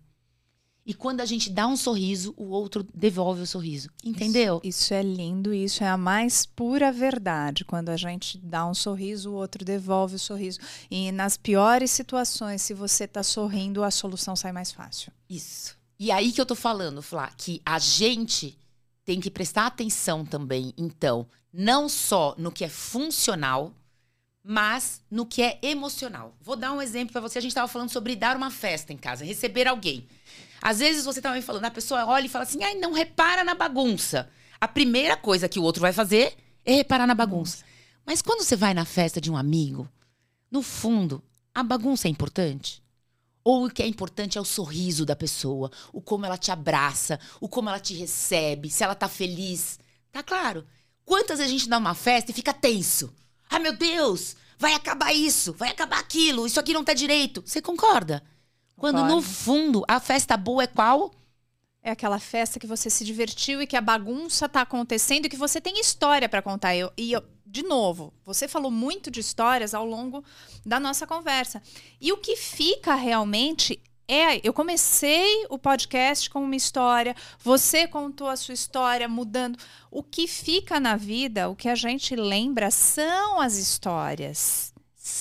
E 0.84 0.94
quando 0.94 1.20
a 1.20 1.24
gente 1.24 1.50
dá 1.50 1.66
um 1.66 1.76
sorriso, 1.76 2.34
o 2.36 2.44
outro 2.46 2.86
devolve 2.94 3.42
o 3.42 3.46
sorriso. 3.46 3.90
Entendeu? 4.02 4.60
Isso, 4.64 4.84
isso 4.84 4.94
é 4.94 5.02
lindo 5.02 5.52
isso 5.52 5.84
é 5.84 5.88
a 5.88 5.96
mais 5.96 6.46
pura 6.46 6.90
verdade. 6.90 7.64
Quando 7.64 7.90
a 7.90 7.96
gente 7.96 8.38
dá 8.38 8.66
um 8.66 8.74
sorriso, 8.74 9.30
o 9.30 9.34
outro 9.34 9.64
devolve 9.64 10.16
o 10.16 10.18
sorriso. 10.18 10.58
E 10.90 11.12
nas 11.12 11.36
piores 11.36 11.90
situações, 11.90 12.62
se 12.62 12.74
você 12.74 13.06
tá 13.06 13.22
sorrindo, 13.22 13.84
a 13.84 13.90
solução 13.90 14.34
sai 14.34 14.52
mais 14.52 14.72
fácil. 14.72 15.12
Isso. 15.28 15.76
E 15.98 16.10
aí 16.10 16.32
que 16.32 16.40
eu 16.40 16.46
tô 16.46 16.54
falando, 16.54 17.02
Flá, 17.02 17.30
que 17.36 17.60
a 17.64 17.78
gente 17.78 18.58
tem 19.04 19.20
que 19.20 19.30
prestar 19.30 19.66
atenção 19.66 20.24
também, 20.24 20.72
então, 20.76 21.26
não 21.52 21.88
só 21.88 22.34
no 22.38 22.50
que 22.50 22.64
é 22.64 22.68
funcional, 22.68 23.74
mas 24.42 25.02
no 25.10 25.26
que 25.26 25.42
é 25.42 25.58
emocional. 25.62 26.34
Vou 26.40 26.56
dar 26.56 26.72
um 26.72 26.80
exemplo 26.80 27.12
pra 27.12 27.20
você. 27.20 27.38
A 27.38 27.42
gente 27.42 27.54
tava 27.54 27.68
falando 27.68 27.90
sobre 27.90 28.16
dar 28.16 28.36
uma 28.36 28.50
festa 28.50 28.92
em 28.92 28.96
casa, 28.96 29.24
receber 29.24 29.68
alguém. 29.68 30.06
Às 30.62 30.78
vezes 30.78 31.04
você 31.04 31.20
tá 31.20 31.32
me 31.32 31.42
falando, 31.42 31.64
a 31.64 31.70
pessoa 31.70 32.06
olha 32.06 32.26
e 32.26 32.28
fala 32.28 32.44
assim: 32.44 32.62
"Ai, 32.62 32.74
não 32.74 32.92
repara 32.92 33.44
na 33.44 33.54
bagunça". 33.54 34.28
A 34.60 34.68
primeira 34.68 35.16
coisa 35.16 35.48
que 35.48 35.58
o 35.58 35.62
outro 35.62 35.80
vai 35.80 35.92
fazer 35.92 36.36
é 36.64 36.74
reparar 36.74 37.06
na 37.06 37.14
bagunça. 37.14 37.64
Mas 38.04 38.20
quando 38.20 38.42
você 38.42 38.56
vai 38.56 38.74
na 38.74 38.84
festa 38.84 39.20
de 39.20 39.30
um 39.30 39.36
amigo, 39.36 39.88
no 40.50 40.62
fundo, 40.62 41.22
a 41.54 41.62
bagunça 41.62 42.08
é 42.08 42.10
importante? 42.10 42.82
Ou 43.42 43.66
o 43.66 43.70
que 43.70 43.82
é 43.82 43.86
importante 43.86 44.36
é 44.36 44.40
o 44.40 44.44
sorriso 44.44 45.06
da 45.06 45.16
pessoa, 45.16 45.70
o 45.92 46.00
como 46.00 46.26
ela 46.26 46.36
te 46.36 46.50
abraça, 46.50 47.18
o 47.40 47.48
como 47.48 47.68
ela 47.68 47.80
te 47.80 47.94
recebe, 47.94 48.68
se 48.68 48.84
ela 48.84 48.94
tá 48.94 49.08
feliz. 49.08 49.78
Tá 50.12 50.22
claro? 50.22 50.66
Quantas 51.04 51.38
vezes 51.38 51.52
a 51.52 51.56
gente 51.58 51.68
dá 51.68 51.78
uma 51.78 51.94
festa 51.94 52.30
e 52.30 52.34
fica 52.34 52.52
tenso? 52.52 53.12
Ah, 53.48 53.58
meu 53.58 53.72
Deus, 53.72 54.36
vai 54.58 54.74
acabar 54.74 55.12
isso, 55.12 55.52
vai 55.54 55.70
acabar 55.70 55.98
aquilo, 55.98 56.46
isso 56.46 56.60
aqui 56.60 56.72
não 56.72 56.84
tá 56.84 56.92
direito. 56.92 57.42
Você 57.44 57.62
concorda? 57.62 58.22
Quando 58.80 59.04
no 59.04 59.20
fundo 59.20 59.84
a 59.86 60.00
festa 60.00 60.38
boa 60.38 60.62
é 60.62 60.66
qual? 60.66 61.10
É 61.82 61.90
aquela 61.90 62.18
festa 62.18 62.58
que 62.58 62.66
você 62.66 62.88
se 62.88 63.04
divertiu 63.04 63.60
e 63.60 63.66
que 63.66 63.76
a 63.76 63.80
bagunça 63.80 64.48
tá 64.48 64.62
acontecendo 64.62 65.26
e 65.26 65.28
que 65.28 65.36
você 65.36 65.60
tem 65.60 65.78
história 65.78 66.26
para 66.30 66.40
contar. 66.40 66.74
Eu, 66.74 66.90
e 66.96 67.12
eu, 67.12 67.22
de 67.44 67.62
novo, 67.62 68.10
você 68.24 68.48
falou 68.48 68.70
muito 68.70 69.10
de 69.10 69.20
histórias 69.20 69.74
ao 69.74 69.84
longo 69.84 70.24
da 70.64 70.80
nossa 70.80 71.06
conversa. 71.06 71.62
E 72.00 72.10
o 72.10 72.16
que 72.16 72.36
fica 72.36 72.94
realmente 72.94 73.82
é. 74.08 74.40
Eu 74.42 74.54
comecei 74.54 75.44
o 75.50 75.58
podcast 75.58 76.30
com 76.30 76.42
uma 76.42 76.56
história, 76.56 77.14
você 77.38 77.86
contou 77.86 78.28
a 78.28 78.36
sua 78.36 78.54
história 78.54 79.06
mudando. 79.06 79.58
O 79.90 80.02
que 80.02 80.26
fica 80.26 80.80
na 80.80 80.96
vida, 80.96 81.50
o 81.50 81.54
que 81.54 81.68
a 81.68 81.74
gente 81.74 82.16
lembra 82.16 82.70
são 82.70 83.42
as 83.42 83.58
histórias. 83.58 84.69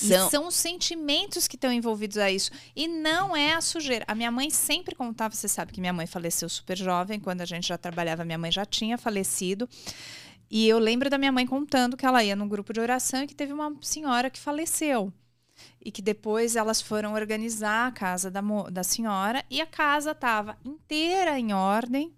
São, 0.08 0.26
E 0.26 0.30
são 0.30 0.46
os 0.46 0.54
sentimentos 0.54 1.46
que 1.46 1.56
estão 1.56 1.72
envolvidos 1.72 2.16
a 2.18 2.30
isso. 2.30 2.50
E 2.74 2.88
não 2.88 3.36
é 3.36 3.54
a 3.54 3.60
sujeira. 3.60 4.04
A 4.08 4.14
minha 4.14 4.30
mãe 4.30 4.48
sempre 4.50 4.94
contava, 4.94 5.34
você 5.34 5.48
sabe 5.48 5.72
que 5.72 5.80
minha 5.80 5.92
mãe 5.92 6.06
faleceu 6.06 6.48
super 6.48 6.76
jovem, 6.76 7.20
quando 7.20 7.40
a 7.42 7.44
gente 7.44 7.68
já 7.68 7.76
trabalhava, 7.78 8.24
minha 8.24 8.38
mãe 8.38 8.50
já 8.50 8.64
tinha 8.64 8.96
falecido. 8.96 9.68
E 10.50 10.66
eu 10.68 10.78
lembro 10.78 11.08
da 11.10 11.18
minha 11.18 11.30
mãe 11.30 11.46
contando 11.46 11.96
que 11.96 12.04
ela 12.06 12.24
ia 12.24 12.34
num 12.34 12.48
grupo 12.48 12.72
de 12.72 12.80
oração 12.80 13.22
e 13.22 13.26
que 13.26 13.34
teve 13.34 13.52
uma 13.52 13.72
senhora 13.82 14.30
que 14.30 14.38
faleceu. 14.38 15.12
e 15.84 15.90
que 15.92 16.02
depois 16.02 16.56
elas 16.56 16.80
foram 16.80 17.12
organizar 17.14 17.86
a 17.88 17.92
casa 17.92 18.30
da, 18.30 18.40
da 18.70 18.82
senhora 18.82 19.44
e 19.50 19.60
a 19.60 19.66
casa 19.66 20.12
estava 20.12 20.56
inteira 20.64 21.38
em 21.38 21.52
ordem, 21.52 22.14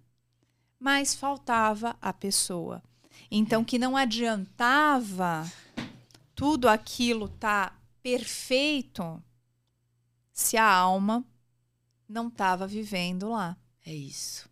mas 0.78 1.14
faltava 1.14 1.97
a 2.01 2.12
pessoa. 2.12 2.83
Então, 3.30 3.64
que 3.64 3.78
não 3.78 3.97
adiantava 3.97 5.51
tudo 6.35 6.68
aquilo 6.68 7.28
tá 7.28 7.78
perfeito 8.03 9.22
se 10.33 10.57
a 10.57 10.70
alma 10.70 11.24
não 12.09 12.28
estava 12.28 12.66
vivendo 12.66 13.30
lá. 13.30 13.57
É 13.85 13.95
isso. 13.95 14.49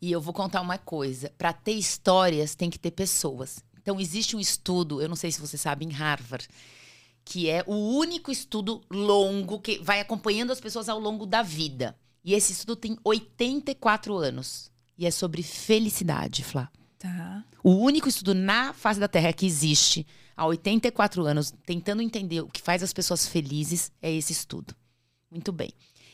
E 0.00 0.10
eu 0.10 0.20
vou 0.20 0.32
contar 0.32 0.60
uma 0.60 0.78
coisa: 0.78 1.32
para 1.36 1.52
ter 1.52 1.72
histórias, 1.72 2.54
tem 2.54 2.70
que 2.70 2.78
ter 2.78 2.90
pessoas. 2.90 3.62
Então, 3.80 4.00
existe 4.00 4.36
um 4.36 4.40
estudo, 4.40 5.02
eu 5.02 5.08
não 5.08 5.16
sei 5.16 5.32
se 5.32 5.40
você 5.40 5.58
sabe, 5.58 5.84
em 5.84 5.90
Harvard, 5.90 6.48
que 7.24 7.48
é 7.48 7.64
o 7.66 7.74
único 7.74 8.30
estudo 8.30 8.80
longo 8.88 9.60
que 9.60 9.78
vai 9.78 10.00
acompanhando 10.00 10.52
as 10.52 10.60
pessoas 10.60 10.88
ao 10.88 11.00
longo 11.00 11.26
da 11.26 11.42
vida. 11.42 11.96
E 12.24 12.34
esse 12.34 12.52
estudo 12.52 12.76
tem 12.76 12.96
84 13.02 14.16
anos. 14.16 14.70
E 14.96 15.04
é 15.04 15.10
sobre 15.10 15.42
felicidade, 15.42 16.44
Flá. 16.44 16.70
Tá. 16.96 17.44
O 17.64 17.72
único 17.72 18.08
estudo 18.08 18.34
na 18.34 18.72
face 18.72 19.00
da 19.00 19.08
Terra 19.08 19.32
que 19.32 19.46
existe 19.46 20.06
há 20.36 20.46
84 20.46 21.24
anos, 21.24 21.52
tentando 21.64 22.02
entender 22.02 22.40
o 22.40 22.48
que 22.48 22.60
faz 22.60 22.82
as 22.82 22.92
pessoas 22.92 23.26
felizes, 23.26 23.92
é 24.00 24.10
esse 24.10 24.32
estudo. 24.32 24.74
Muito 25.30 25.52
bem. 25.52 25.70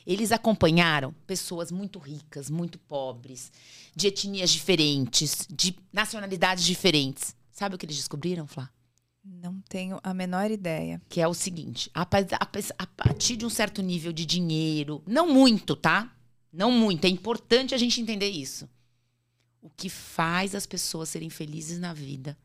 Eles 0.06 0.32
acompanharam 0.32 1.12
pessoas 1.26 1.70
muito 1.70 1.98
ricas, 1.98 2.48
muito 2.48 2.78
pobres, 2.78 3.52
de 3.94 4.06
etnias 4.06 4.50
diferentes, 4.50 5.46
de 5.50 5.76
nacionalidades 5.92 6.64
diferentes. 6.64 7.36
Sabe 7.50 7.74
o 7.74 7.78
que 7.78 7.84
eles 7.84 7.96
descobriram, 7.96 8.46
Flá? 8.46 8.70
Não 9.22 9.60
tenho 9.68 10.00
a 10.02 10.14
menor 10.14 10.50
ideia. 10.50 11.02
Que 11.08 11.20
é 11.20 11.28
o 11.28 11.34
seguinte: 11.34 11.90
a, 11.92 12.02
a, 12.02 12.48
a 12.78 12.86
partir 12.86 13.36
de 13.36 13.44
um 13.44 13.50
certo 13.50 13.82
nível 13.82 14.12
de 14.12 14.24
dinheiro, 14.24 15.02
não 15.06 15.28
muito, 15.28 15.76
tá? 15.76 16.10
Não 16.50 16.70
muito, 16.70 17.04
é 17.04 17.08
importante 17.08 17.74
a 17.74 17.78
gente 17.78 18.00
entender 18.00 18.30
isso. 18.30 18.66
O 19.60 19.68
que 19.68 19.90
faz 19.90 20.54
as 20.54 20.64
pessoas 20.64 21.10
serem 21.10 21.28
felizes 21.28 21.78
na 21.78 21.92
vida 21.92 22.38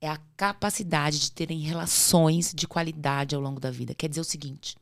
é 0.00 0.08
a 0.08 0.18
capacidade 0.36 1.18
de 1.18 1.32
terem 1.32 1.60
relações 1.60 2.52
de 2.54 2.66
qualidade 2.66 3.34
ao 3.34 3.40
longo 3.40 3.60
da 3.60 3.70
vida. 3.70 3.94
Quer 3.94 4.08
dizer 4.08 4.20
o 4.20 4.24
seguinte: 4.24 4.76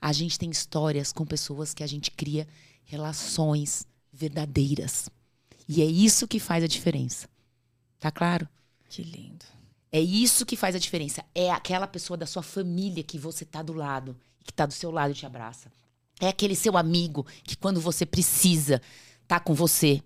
a 0.00 0.12
gente 0.12 0.38
tem 0.38 0.50
histórias 0.50 1.12
com 1.12 1.26
pessoas 1.26 1.74
que 1.74 1.82
a 1.82 1.86
gente 1.86 2.10
cria 2.10 2.46
relações 2.84 3.86
verdadeiras. 4.12 5.08
E 5.68 5.82
é 5.82 5.84
isso 5.84 6.28
que 6.28 6.38
faz 6.38 6.62
a 6.62 6.68
diferença. 6.68 7.28
Tá 7.98 8.10
claro? 8.10 8.48
Que 8.88 9.02
lindo. 9.02 9.44
É 9.90 10.00
isso 10.00 10.46
que 10.46 10.56
faz 10.56 10.76
a 10.76 10.78
diferença. 10.78 11.24
É 11.34 11.50
aquela 11.50 11.86
pessoa 11.86 12.16
da 12.16 12.26
sua 12.26 12.42
família 12.42 13.02
que 13.02 13.18
você 13.18 13.44
tá 13.44 13.62
do 13.62 13.72
lado, 13.72 14.16
que 14.44 14.52
tá 14.52 14.66
do 14.66 14.72
seu 14.72 14.90
lado 14.90 15.10
e 15.10 15.14
te 15.14 15.26
abraça. 15.26 15.72
É 16.20 16.28
aquele 16.28 16.54
seu 16.54 16.76
amigo 16.76 17.26
que 17.42 17.56
quando 17.56 17.80
você 17.80 18.06
precisa, 18.06 18.80
tá 19.26 19.40
com 19.40 19.54
você. 19.54 20.02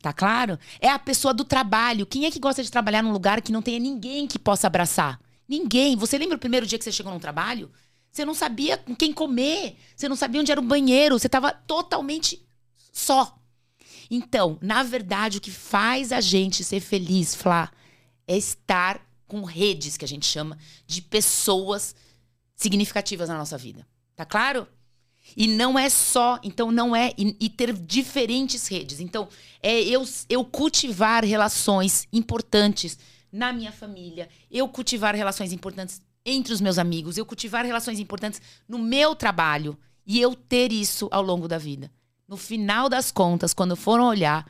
Tá 0.00 0.12
claro? 0.12 0.58
É 0.80 0.88
a 0.88 0.98
pessoa 0.98 1.34
do 1.34 1.44
trabalho. 1.44 2.06
Quem 2.06 2.26
é 2.26 2.30
que 2.30 2.38
gosta 2.38 2.62
de 2.62 2.70
trabalhar 2.70 3.02
num 3.02 3.12
lugar 3.12 3.40
que 3.40 3.52
não 3.52 3.62
tenha 3.62 3.78
ninguém 3.78 4.26
que 4.26 4.38
possa 4.38 4.66
abraçar? 4.66 5.20
Ninguém. 5.48 5.96
Você 5.96 6.18
lembra 6.18 6.36
o 6.36 6.40
primeiro 6.40 6.66
dia 6.66 6.78
que 6.78 6.84
você 6.84 6.92
chegou 6.92 7.12
num 7.12 7.18
trabalho? 7.18 7.70
Você 8.10 8.24
não 8.24 8.34
sabia 8.34 8.78
com 8.78 8.94
quem 8.94 9.12
comer, 9.12 9.76
você 9.94 10.08
não 10.08 10.16
sabia 10.16 10.40
onde 10.40 10.50
era 10.50 10.60
o 10.60 10.64
banheiro, 10.64 11.18
você 11.18 11.26
estava 11.26 11.52
totalmente 11.52 12.42
só. 12.90 13.38
Então, 14.10 14.58
na 14.62 14.82
verdade, 14.82 15.38
o 15.38 15.40
que 15.40 15.50
faz 15.50 16.12
a 16.12 16.20
gente 16.20 16.64
ser 16.64 16.80
feliz, 16.80 17.34
Flá, 17.34 17.70
é 18.26 18.36
estar 18.36 19.04
com 19.26 19.44
redes, 19.44 19.96
que 19.96 20.04
a 20.04 20.08
gente 20.08 20.24
chama, 20.24 20.56
de 20.86 21.02
pessoas 21.02 21.94
significativas 22.54 23.28
na 23.28 23.36
nossa 23.36 23.58
vida. 23.58 23.86
Tá 24.14 24.24
claro? 24.24 24.66
E 25.36 25.46
não 25.46 25.78
é 25.78 25.88
só, 25.88 26.38
então 26.42 26.70
não 26.70 26.94
é, 26.94 27.12
e, 27.16 27.36
e, 27.40 27.48
ter 27.48 27.72
diferentes 27.72 28.66
redes. 28.68 29.00
Então, 29.00 29.28
é 29.62 29.80
eu, 29.80 30.04
eu 30.28 30.44
cultivar 30.44 31.24
relações 31.24 32.06
importantes 32.12 32.98
na 33.32 33.52
minha 33.52 33.72
família, 33.72 34.28
eu 34.50 34.68
cultivar 34.68 35.14
relações 35.14 35.52
importantes 35.52 36.00
entre 36.24 36.52
os 36.52 36.60
meus 36.60 36.78
amigos, 36.78 37.16
eu 37.16 37.24
cultivar 37.24 37.64
relações 37.64 37.98
importantes 37.98 38.40
no 38.68 38.78
meu 38.78 39.14
trabalho 39.14 39.78
e 40.06 40.20
eu 40.20 40.34
ter 40.34 40.72
isso 40.72 41.08
ao 41.10 41.22
longo 41.22 41.46
da 41.46 41.58
vida. 41.58 41.90
No 42.26 42.36
final 42.36 42.88
das 42.88 43.12
contas, 43.12 43.54
quando 43.54 43.76
foram 43.76 44.06
olhar, 44.06 44.46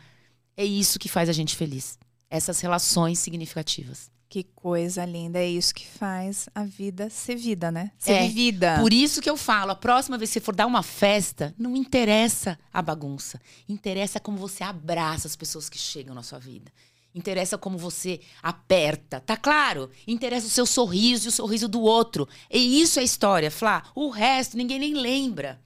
é 0.56 0.64
isso 0.64 0.98
que 0.98 1.08
faz 1.08 1.28
a 1.28 1.32
gente 1.32 1.54
feliz. 1.54 1.98
Essas 2.30 2.60
relações 2.60 3.18
significativas. 3.18 4.10
Que 4.28 4.42
coisa 4.42 5.04
linda. 5.04 5.38
É 5.38 5.48
isso 5.48 5.74
que 5.74 5.86
faz 5.86 6.48
a 6.54 6.64
vida 6.64 7.08
ser 7.08 7.36
vida, 7.36 7.70
né? 7.70 7.92
Ser 7.96 8.12
é, 8.12 8.22
vivida. 8.26 8.78
Por 8.80 8.92
isso 8.92 9.20
que 9.20 9.30
eu 9.30 9.36
falo, 9.36 9.70
a 9.70 9.76
próxima 9.76 10.18
vez 10.18 10.30
que 10.30 10.34
você 10.34 10.44
for 10.44 10.54
dar 10.54 10.66
uma 10.66 10.82
festa, 10.82 11.54
não 11.56 11.76
interessa 11.76 12.58
a 12.72 12.82
bagunça. 12.82 13.40
Interessa 13.68 14.18
como 14.18 14.36
você 14.36 14.64
abraça 14.64 15.28
as 15.28 15.36
pessoas 15.36 15.68
que 15.68 15.78
chegam 15.78 16.14
na 16.14 16.22
sua 16.22 16.38
vida. 16.38 16.72
Interessa 17.14 17.56
como 17.56 17.78
você 17.78 18.20
aperta, 18.42 19.20
tá 19.20 19.38
claro? 19.38 19.90
Interessa 20.06 20.48
o 20.48 20.50
seu 20.50 20.66
sorriso 20.66 21.26
e 21.26 21.30
o 21.30 21.32
sorriso 21.32 21.66
do 21.66 21.80
outro. 21.80 22.28
E 22.50 22.82
isso 22.82 23.00
é 23.00 23.02
história, 23.02 23.50
Flá. 23.50 23.84
O 23.94 24.10
resto 24.10 24.56
ninguém 24.56 24.78
nem 24.78 24.92
lembra. 24.92 25.58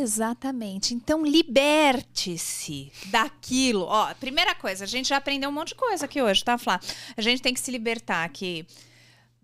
Exatamente. 0.00 0.94
Então, 0.94 1.24
liberte-se 1.24 2.92
daquilo. 3.06 3.84
Ó, 3.84 4.14
primeira 4.14 4.54
coisa, 4.54 4.84
a 4.84 4.86
gente 4.86 5.08
já 5.08 5.16
aprendeu 5.16 5.50
um 5.50 5.52
monte 5.52 5.68
de 5.68 5.74
coisa 5.74 6.04
aqui 6.04 6.22
hoje, 6.22 6.44
tá, 6.44 6.56
Flá? 6.56 6.78
A 7.16 7.20
gente 7.20 7.42
tem 7.42 7.52
que 7.52 7.58
se 7.58 7.70
libertar 7.72 8.28
que 8.28 8.64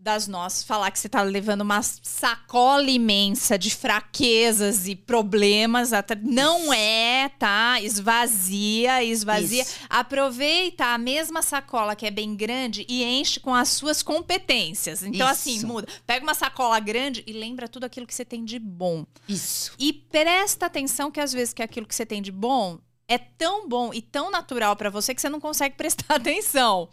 das 0.04 0.28
nossas, 0.28 0.62
falar 0.62 0.90
que 0.90 0.98
você 0.98 1.08
tá 1.08 1.22
levando 1.22 1.62
uma 1.62 1.80
sacola 1.82 2.90
imensa 2.90 3.58
de 3.58 3.74
fraquezas 3.74 4.86
e 4.86 4.94
problemas. 4.94 5.92
Não 6.22 6.70
é, 6.74 7.30
tá? 7.38 7.80
Esvazia, 7.80 9.02
esvazia. 9.02 9.62
Isso. 9.62 9.76
Aproveita 9.88 10.84
a 10.84 10.98
mesma 10.98 11.40
sacola 11.40 11.96
que 11.96 12.04
é 12.04 12.10
bem 12.10 12.36
grande 12.36 12.84
e 12.86 13.02
enche 13.02 13.40
com 13.40 13.54
as 13.54 13.70
suas 13.70 14.02
competências. 14.02 15.02
Então, 15.02 15.26
assim, 15.26 15.52
Isso. 15.52 15.60
assim, 15.60 15.66
muda. 15.66 15.88
Pega 16.06 16.22
uma 16.22 16.34
sacola 16.34 16.78
grande 16.78 17.24
e 17.26 17.32
lembra 17.32 17.66
tudo 17.66 17.84
aquilo 17.84 18.06
que 18.06 18.14
você 18.14 18.26
tem 18.26 18.44
de 18.44 18.58
bom. 18.58 19.06
Isso. 19.26 19.72
E 19.78 19.90
presta 19.90 20.66
atenção 20.66 21.10
que 21.10 21.18
às 21.18 21.32
vezes 21.32 21.54
que 21.54 21.62
aquilo 21.62 21.86
que 21.86 21.94
você 21.94 22.04
tem 22.04 22.20
de 22.20 22.30
bom 22.30 22.78
é 23.08 23.16
tão 23.16 23.66
bom 23.66 23.92
e 23.92 24.02
tão 24.02 24.30
natural 24.30 24.76
para 24.76 24.90
você 24.90 25.14
que 25.14 25.20
você 25.22 25.30
não 25.30 25.40
consegue 25.40 25.76
prestar 25.78 26.16
atenção. 26.16 26.90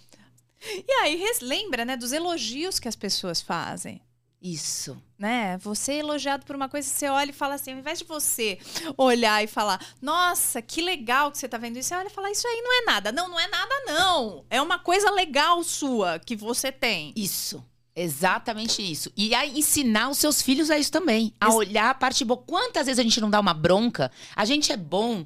E 0.63 0.91
aí, 1.01 1.23
lembra, 1.41 1.83
né, 1.85 1.97
dos 1.97 2.11
elogios 2.11 2.79
que 2.79 2.87
as 2.87 2.95
pessoas 2.95 3.41
fazem. 3.41 4.01
Isso. 4.41 4.97
Né? 5.19 5.57
Você 5.59 5.93
é 5.93 5.97
elogiado 5.97 6.45
por 6.45 6.55
uma 6.55 6.67
coisa, 6.67 6.89
você 6.89 7.07
olha 7.07 7.29
e 7.29 7.33
fala 7.33 7.53
assim, 7.53 7.73
ao 7.73 7.77
invés 7.77 7.99
de 7.99 8.05
você 8.05 8.57
olhar 8.97 9.43
e 9.43 9.47
falar, 9.47 9.79
nossa, 10.01 10.61
que 10.61 10.81
legal 10.81 11.31
que 11.31 11.37
você 11.37 11.47
tá 11.47 11.59
vendo 11.59 11.77
isso, 11.77 11.89
você 11.89 11.95
olha 11.95 12.07
e 12.07 12.11
fala, 12.11 12.31
isso 12.31 12.47
aí 12.47 12.61
não 12.63 12.81
é 12.81 12.85
nada. 12.85 13.11
Não, 13.11 13.27
não 13.27 13.39
é 13.39 13.47
nada, 13.47 13.73
não. 13.85 14.45
É 14.49 14.59
uma 14.59 14.79
coisa 14.79 15.11
legal 15.11 15.63
sua 15.63 16.17
que 16.17 16.35
você 16.35 16.71
tem. 16.71 17.13
Isso. 17.15 17.63
Exatamente 17.95 18.81
isso. 18.81 19.11
E 19.15 19.35
a 19.35 19.45
ensinar 19.45 20.09
os 20.09 20.17
seus 20.17 20.41
filhos 20.41 20.71
a 20.71 20.77
isso 20.77 20.91
também. 20.91 21.33
A 21.39 21.53
olhar 21.53 21.89
a 21.89 21.93
parte 21.93 22.25
boa. 22.25 22.41
Quantas 22.41 22.87
vezes 22.87 22.99
a 22.99 23.03
gente 23.03 23.21
não 23.21 23.29
dá 23.29 23.39
uma 23.39 23.53
bronca? 23.53 24.11
A 24.35 24.45
gente 24.45 24.71
é 24.71 24.77
bom 24.77 25.25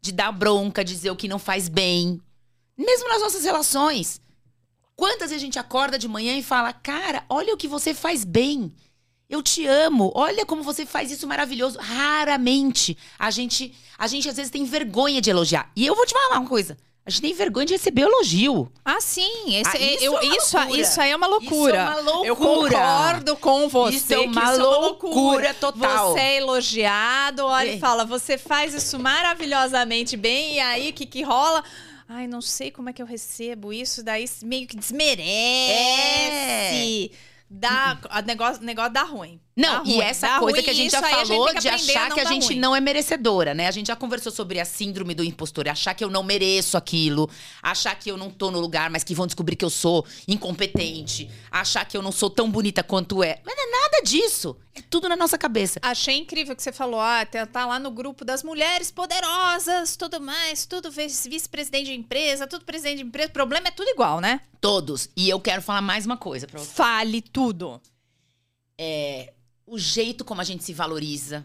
de 0.00 0.12
dar 0.12 0.32
bronca, 0.32 0.84
dizer 0.84 1.10
o 1.10 1.16
que 1.16 1.28
não 1.28 1.38
faz 1.38 1.68
bem. 1.68 2.20
Mesmo 2.78 3.08
nas 3.08 3.20
nossas 3.20 3.44
relações. 3.44 4.20
Quantas 4.96 5.30
vezes 5.30 5.42
a 5.42 5.44
gente 5.44 5.58
acorda 5.58 5.98
de 5.98 6.06
manhã 6.06 6.36
e 6.36 6.42
fala, 6.42 6.72
cara, 6.72 7.24
olha 7.28 7.52
o 7.52 7.56
que 7.56 7.66
você 7.66 7.92
faz 7.92 8.24
bem. 8.24 8.72
Eu 9.28 9.42
te 9.42 9.66
amo. 9.66 10.12
Olha 10.14 10.46
como 10.46 10.62
você 10.62 10.86
faz 10.86 11.10
isso 11.10 11.26
maravilhoso. 11.26 11.78
Raramente 11.78 12.96
a 13.18 13.30
gente, 13.30 13.74
a 13.98 14.06
gente 14.06 14.28
às 14.28 14.36
vezes 14.36 14.50
tem 14.50 14.64
vergonha 14.64 15.20
de 15.20 15.30
elogiar. 15.30 15.70
E 15.74 15.84
eu 15.84 15.96
vou 15.96 16.06
te 16.06 16.12
falar 16.12 16.38
uma 16.38 16.48
coisa. 16.48 16.76
A 17.06 17.10
gente 17.10 17.20
tem 17.20 17.34
vergonha 17.34 17.66
de 17.66 17.74
receber 17.74 18.02
elogio. 18.02 18.72
Ah, 18.82 18.98
sim. 18.98 19.56
Esse, 19.56 19.76
ah, 19.76 19.80
isso, 19.80 20.04
eu, 20.04 20.18
é 20.18 20.24
isso, 20.24 20.58
isso 20.74 21.00
aí 21.00 21.10
é 21.10 21.16
uma 21.16 21.26
loucura. 21.26 21.74
Isso 21.74 21.76
é 21.76 21.82
uma 21.82 22.00
loucura. 22.00 22.28
Eu 22.28 22.36
concordo 22.36 23.36
com 23.36 23.68
você. 23.68 23.96
Isso 23.96 24.14
é 24.14 24.18
uma, 24.20 24.44
isso 24.44 24.62
loucura, 24.62 24.64
é 24.64 24.78
uma 24.78 24.78
loucura 24.78 25.54
total. 25.54 26.12
Você 26.12 26.20
é 26.20 26.36
elogiado, 26.38 27.44
olha 27.44 27.68
é. 27.68 27.74
e 27.74 27.78
fala, 27.78 28.06
você 28.06 28.38
faz 28.38 28.72
isso 28.72 28.98
maravilhosamente 28.98 30.16
bem, 30.16 30.54
e 30.54 30.60
aí 30.60 30.90
o 30.90 30.92
que, 30.94 31.04
que 31.04 31.22
rola? 31.22 31.62
Ai, 32.08 32.26
não 32.26 32.40
sei 32.40 32.70
como 32.70 32.88
é 32.88 32.92
que 32.92 33.02
eu 33.02 33.06
recebo 33.06 33.72
isso, 33.72 34.02
daí 34.02 34.24
meio 34.42 34.66
que 34.66 34.76
desmerece. 34.76 35.30
É. 35.30 37.10
Dá, 37.56 37.96
negócio, 38.26 38.64
negócio 38.64 38.92
dá 38.92 39.04
ruim. 39.04 39.40
Não, 39.56 39.84
dá 39.84 39.88
e 39.88 39.94
ruim, 39.94 40.04
essa 40.04 40.40
coisa 40.40 40.60
que 40.60 40.70
a 40.70 40.74
gente 40.74 40.90
já 40.90 41.00
falou 41.00 41.48
gente 41.48 41.60
de 41.60 41.68
achar 41.68 42.12
que 42.12 42.18
a 42.18 42.24
gente 42.24 42.46
ruim. 42.48 42.58
não 42.58 42.74
é 42.74 42.80
merecedora, 42.80 43.54
né? 43.54 43.68
A 43.68 43.70
gente 43.70 43.86
já 43.86 43.94
conversou 43.94 44.32
sobre 44.32 44.58
a 44.58 44.64
síndrome 44.64 45.14
do 45.14 45.22
impostor, 45.22 45.68
achar 45.68 45.94
que 45.94 46.02
eu 46.02 46.10
não 46.10 46.24
mereço 46.24 46.76
aquilo, 46.76 47.30
achar 47.62 47.94
que 47.94 48.10
eu 48.10 48.16
não 48.16 48.28
tô 48.28 48.50
no 48.50 48.58
lugar, 48.58 48.90
mas 48.90 49.04
que 49.04 49.14
vão 49.14 49.24
descobrir 49.24 49.54
que 49.54 49.64
eu 49.64 49.70
sou 49.70 50.04
incompetente, 50.26 51.30
achar 51.48 51.84
que 51.84 51.96
eu 51.96 52.02
não 52.02 52.10
sou 52.10 52.28
tão 52.28 52.50
bonita 52.50 52.82
quanto 52.82 53.22
é. 53.22 53.40
Mas 53.46 53.54
não 53.56 53.62
é 53.62 53.70
nada 53.70 54.02
disso. 54.04 54.56
É 54.74 54.82
tudo 54.90 55.08
na 55.08 55.14
nossa 55.14 55.38
cabeça. 55.38 55.78
Achei 55.80 56.18
incrível 56.18 56.56
que 56.56 56.62
você 56.62 56.72
falou, 56.72 56.98
ah, 56.98 57.24
tá, 57.24 57.46
tá 57.46 57.64
lá 57.64 57.78
no 57.78 57.92
grupo 57.92 58.24
das 58.24 58.42
mulheres 58.42 58.90
poderosas, 58.90 59.94
tudo 59.94 60.20
mais, 60.20 60.66
tudo 60.66 60.90
vice-presidente 60.90 61.86
de 61.86 61.94
empresa, 61.94 62.48
tudo 62.48 62.64
presidente 62.64 62.96
de 62.96 63.04
empresa. 63.04 63.28
O 63.28 63.32
problema 63.32 63.68
é 63.68 63.70
tudo 63.70 63.88
igual, 63.88 64.20
né? 64.20 64.40
Todos. 64.64 65.10
E 65.14 65.28
eu 65.28 65.38
quero 65.38 65.60
falar 65.60 65.82
mais 65.82 66.06
uma 66.06 66.16
coisa 66.16 66.46
pra 66.46 66.58
você. 66.58 66.72
Fale 66.72 67.20
tudo. 67.20 67.78
É, 68.78 69.34
o 69.66 69.78
jeito 69.78 70.24
como 70.24 70.40
a 70.40 70.44
gente 70.44 70.64
se 70.64 70.72
valoriza 70.72 71.44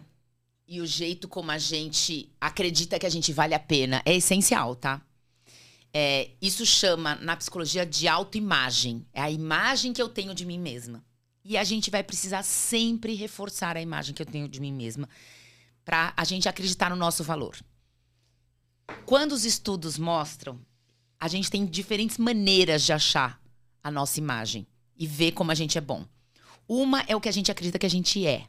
e 0.66 0.80
o 0.80 0.86
jeito 0.86 1.28
como 1.28 1.50
a 1.50 1.58
gente 1.58 2.32
acredita 2.40 2.98
que 2.98 3.04
a 3.04 3.10
gente 3.10 3.30
vale 3.30 3.52
a 3.52 3.58
pena 3.60 4.00
é 4.06 4.14
essencial, 4.16 4.74
tá? 4.74 5.02
É, 5.92 6.30
isso 6.40 6.64
chama 6.64 7.14
na 7.16 7.36
psicologia 7.36 7.84
de 7.84 8.08
autoimagem. 8.08 9.04
É 9.12 9.20
a 9.20 9.30
imagem 9.30 9.92
que 9.92 10.00
eu 10.00 10.08
tenho 10.08 10.34
de 10.34 10.46
mim 10.46 10.58
mesma. 10.58 11.04
E 11.44 11.58
a 11.58 11.64
gente 11.64 11.90
vai 11.90 12.02
precisar 12.02 12.42
sempre 12.42 13.12
reforçar 13.12 13.76
a 13.76 13.82
imagem 13.82 14.14
que 14.14 14.22
eu 14.22 14.26
tenho 14.26 14.48
de 14.48 14.62
mim 14.62 14.72
mesma 14.72 15.06
para 15.84 16.14
a 16.16 16.24
gente 16.24 16.48
acreditar 16.48 16.88
no 16.88 16.96
nosso 16.96 17.22
valor. 17.22 17.54
Quando 19.04 19.32
os 19.32 19.44
estudos 19.44 19.98
mostram, 19.98 20.58
a 21.20 21.28
gente 21.28 21.50
tem 21.50 21.66
diferentes 21.66 22.16
maneiras 22.16 22.82
de 22.82 22.92
achar 22.94 23.38
a 23.84 23.90
nossa 23.90 24.18
imagem 24.18 24.66
e 24.96 25.06
ver 25.06 25.32
como 25.32 25.52
a 25.52 25.54
gente 25.54 25.76
é 25.76 25.80
bom. 25.80 26.06
Uma 26.66 27.02
é 27.02 27.14
o 27.14 27.20
que 27.20 27.28
a 27.28 27.32
gente 27.32 27.50
acredita 27.50 27.78
que 27.78 27.86
a 27.86 27.90
gente 27.90 28.26
é. 28.26 28.48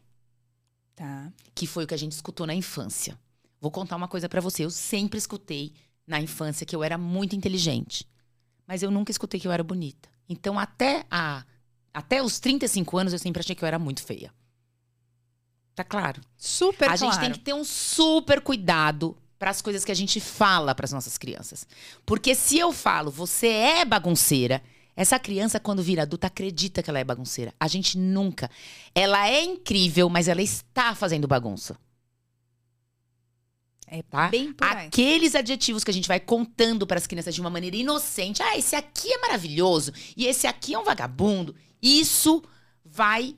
Tá. 0.96 1.32
Que 1.54 1.68
foi 1.68 1.84
o 1.84 1.88
que 1.88 1.94
a 1.94 1.98
gente 1.98 2.14
escutou 2.14 2.48
na 2.48 2.56
infância. 2.56 3.20
Vou 3.60 3.72
contar 3.72 3.98
uma 3.98 4.08
coisa 4.08 4.30
para 4.30 4.40
você. 4.40 4.64
Eu 4.64 4.70
sempre 4.70 5.18
escutei 5.18 5.74
na 6.08 6.20
infância 6.22 6.66
que 6.66 6.76
eu 6.76 6.84
era 6.84 6.98
muito 6.98 7.36
inteligente. 7.36 8.08
Mas 8.66 8.82
eu 8.82 8.90
nunca 8.90 9.12
escutei 9.12 9.40
que 9.40 9.48
eu 9.48 9.52
era 9.52 9.64
bonita. 9.64 10.10
Então, 10.30 10.58
até, 10.58 11.06
a, 11.12 11.44
até 11.94 12.22
os 12.22 12.40
35 12.40 12.98
anos, 12.98 13.14
eu 13.14 13.20
sempre 13.20 13.42
achei 13.42 13.56
que 13.56 13.64
eu 13.64 13.68
era 13.68 13.78
muito 13.78 14.04
feia. 14.04 14.34
Tá 15.76 15.84
claro? 15.84 16.22
Super 16.38 16.86
a 16.90 16.98
claro. 16.98 17.14
gente 17.14 17.20
tem 17.20 17.32
que 17.32 17.40
ter 17.40 17.54
um 17.54 17.64
super 17.64 18.42
cuidado 18.42 19.18
para 19.42 19.50
as 19.50 19.60
coisas 19.60 19.84
que 19.84 19.92
a 19.92 19.96
gente 19.96 20.20
fala 20.20 20.76
para 20.76 20.86
as 20.86 20.92
nossas 20.92 21.18
crianças. 21.18 21.66
Porque 22.06 22.36
se 22.36 22.60
eu 22.60 22.72
falo, 22.72 23.10
você 23.10 23.48
é 23.48 23.84
bagunceira, 23.84 24.62
essa 24.96 25.18
criança, 25.18 25.60
quando 25.60 25.82
vira 25.82 26.04
adulta, 26.04 26.28
acredita 26.28 26.84
que 26.84 26.92
ela 26.92 27.00
é 27.00 27.04
bagunceira. 27.04 27.52
A 27.60 27.68
gente 27.68 27.98
nunca. 27.98 28.52
Ela 28.94 29.28
é 29.28 29.44
incrível, 29.44 30.10
mas 30.10 30.28
ela 30.28 30.44
está 30.44 30.94
fazendo 30.94 31.28
bagunça. 31.28 31.76
É 33.88 34.04
Tá? 34.04 34.28
bem 34.28 34.54
por 34.54 34.68
aí. 34.68 34.86
Aqueles 34.86 35.34
adjetivos 35.34 35.84
que 35.84 35.90
a 35.90 35.94
gente 35.94 36.08
vai 36.08 36.20
contando 36.20 36.86
para 36.86 37.00
as 37.00 37.08
crianças 37.08 37.34
de 37.34 37.42
uma 37.42 37.50
maneira 37.50 37.76
inocente. 37.76 38.44
Ah, 38.44 38.56
esse 38.56 38.76
aqui 38.76 39.12
é 39.12 39.18
maravilhoso 39.22 39.92
e 40.16 40.28
esse 40.28 40.46
aqui 40.46 40.76
é 40.76 40.78
um 40.78 40.84
vagabundo. 40.84 41.56
Isso 41.82 42.44
vai 42.86 43.36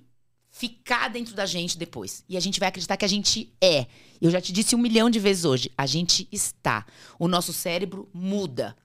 ficar 0.54 1.10
dentro 1.10 1.34
da 1.34 1.48
gente 1.48 1.80
depois. 1.80 2.24
E 2.30 2.38
a 2.38 2.40
gente 2.40 2.60
vai 2.60 2.70
acreditar 2.70 2.96
que 2.96 3.04
a 3.04 3.10
gente 3.10 3.52
é. 3.60 3.88
Eu 4.22 4.30
já 4.30 4.40
te 4.40 4.54
disse 4.54 4.76
um 4.76 4.80
milhão 4.80 5.10
de 5.10 5.20
vezes 5.20 5.46
hoje. 5.46 5.72
A 5.76 5.88
gente 5.88 6.28
está. 6.32 6.86
O 7.18 7.28
nosso 7.28 7.52
cérebro 7.52 8.08
muda. 8.14 8.78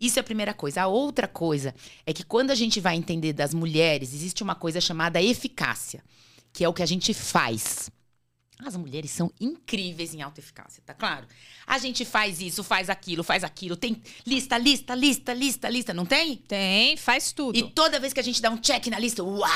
Isso 0.00 0.20
é 0.20 0.20
a 0.20 0.24
primeira 0.24 0.54
coisa. 0.54 0.82
A 0.82 0.86
outra 0.86 1.26
coisa 1.26 1.74
é 2.06 2.12
que 2.12 2.22
quando 2.22 2.52
a 2.52 2.54
gente 2.54 2.78
vai 2.80 2.94
entender 2.94 3.32
das 3.32 3.52
mulheres, 3.52 4.14
existe 4.14 4.44
uma 4.44 4.54
coisa 4.54 4.80
chamada 4.80 5.20
eficácia, 5.20 6.02
que 6.52 6.62
é 6.62 6.68
o 6.68 6.72
que 6.72 6.82
a 6.82 6.86
gente 6.86 7.12
faz. 7.12 7.90
As 8.62 8.76
mulheres 8.76 9.10
são 9.10 9.32
incríveis 9.40 10.14
em 10.14 10.22
autoeficácia, 10.22 10.82
tá 10.86 10.94
claro? 10.94 11.26
A 11.66 11.76
gente 11.78 12.04
faz 12.04 12.40
isso, 12.40 12.62
faz 12.62 12.88
aquilo, 12.88 13.24
faz 13.24 13.42
aquilo, 13.42 13.76
tem 13.76 14.00
lista, 14.24 14.56
lista, 14.56 14.94
lista, 14.94 15.34
lista, 15.34 15.68
lista, 15.68 15.94
não 15.94 16.06
tem? 16.06 16.36
Tem, 16.36 16.96
faz 16.96 17.32
tudo. 17.32 17.58
E 17.58 17.68
toda 17.70 17.98
vez 17.98 18.12
que 18.12 18.20
a 18.20 18.22
gente 18.22 18.40
dá 18.40 18.50
um 18.50 18.56
check 18.56 18.86
na 18.86 18.98
lista, 18.98 19.24
uau, 19.24 19.48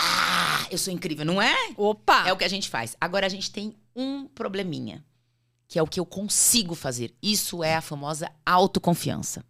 eu 0.70 0.76
sou 0.76 0.92
incrível, 0.92 1.24
não 1.24 1.40
é? 1.40 1.54
Opa! 1.76 2.26
É 2.26 2.32
o 2.32 2.36
que 2.36 2.44
a 2.44 2.48
gente 2.48 2.68
faz. 2.68 2.96
Agora 3.00 3.26
a 3.26 3.28
gente 3.28 3.52
tem 3.52 3.76
um 3.94 4.26
probleminha, 4.26 5.04
que 5.68 5.78
é 5.78 5.82
o 5.82 5.86
que 5.86 6.00
eu 6.00 6.06
consigo 6.06 6.74
fazer. 6.74 7.14
Isso 7.22 7.62
é 7.62 7.76
a 7.76 7.80
famosa 7.80 8.28
autoconfiança. 8.44 9.44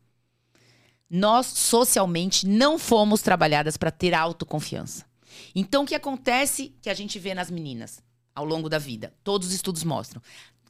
Nós 1.09 1.47
socialmente 1.47 2.47
não 2.47 2.79
fomos 2.79 3.23
trabalhadas 3.23 3.79
para 3.79 3.91
ter 3.91 4.13
autoconfiança. 4.13 5.07
Então 5.55 5.85
o 5.85 5.87
que 5.87 5.95
acontece 5.95 6.75
que 6.83 6.91
a 6.91 6.95
gente 6.95 7.19
vê 7.19 7.35
nas 7.35 7.51
meninas 7.51 8.07
ao 8.39 8.45
longo 8.45 8.69
da 8.69 8.79
vida? 8.79 9.13
Todos 9.23 9.49
os 9.49 9.55
estudos 9.55 9.85
mostram. 9.85 10.23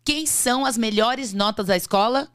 Quem 0.04 0.26
são 0.26 0.64
as 0.64 0.78
melhores 0.78 1.32
notas 1.32 1.66
da 1.66 1.76
escola? 1.76 2.28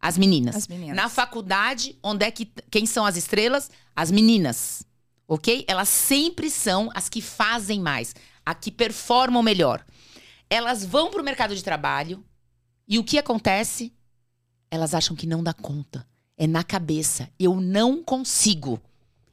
As 0.00 0.18
meninas. 0.18 0.54
As 0.54 0.68
meninas. 0.68 0.94
Na 0.94 1.08
faculdade, 1.08 1.98
onde 2.02 2.24
é 2.24 2.30
que 2.30 2.44
quem 2.70 2.84
são 2.84 3.06
as 3.06 3.16
estrelas? 3.16 3.70
As 3.96 4.10
meninas. 4.10 4.84
OK? 5.26 5.64
Elas 5.66 5.88
sempre 5.88 6.50
são 6.50 6.90
as 6.94 7.08
que 7.08 7.22
fazem 7.22 7.80
mais, 7.80 8.14
a 8.44 8.54
que 8.54 8.70
performam 8.70 9.42
melhor. 9.42 9.84
Elas 10.50 10.84
vão 10.84 11.10
para 11.10 11.22
o 11.22 11.24
mercado 11.24 11.56
de 11.56 11.64
trabalho 11.64 12.22
e 12.86 12.98
o 12.98 13.04
que 13.04 13.18
acontece? 13.18 13.92
Elas 14.70 14.94
acham 14.94 15.16
que 15.16 15.26
não 15.26 15.42
dá 15.42 15.54
conta. 15.54 16.06
É 16.36 16.46
na 16.46 16.62
cabeça. 16.62 17.30
Eu 17.38 17.58
não 17.58 18.02
consigo. 18.02 18.82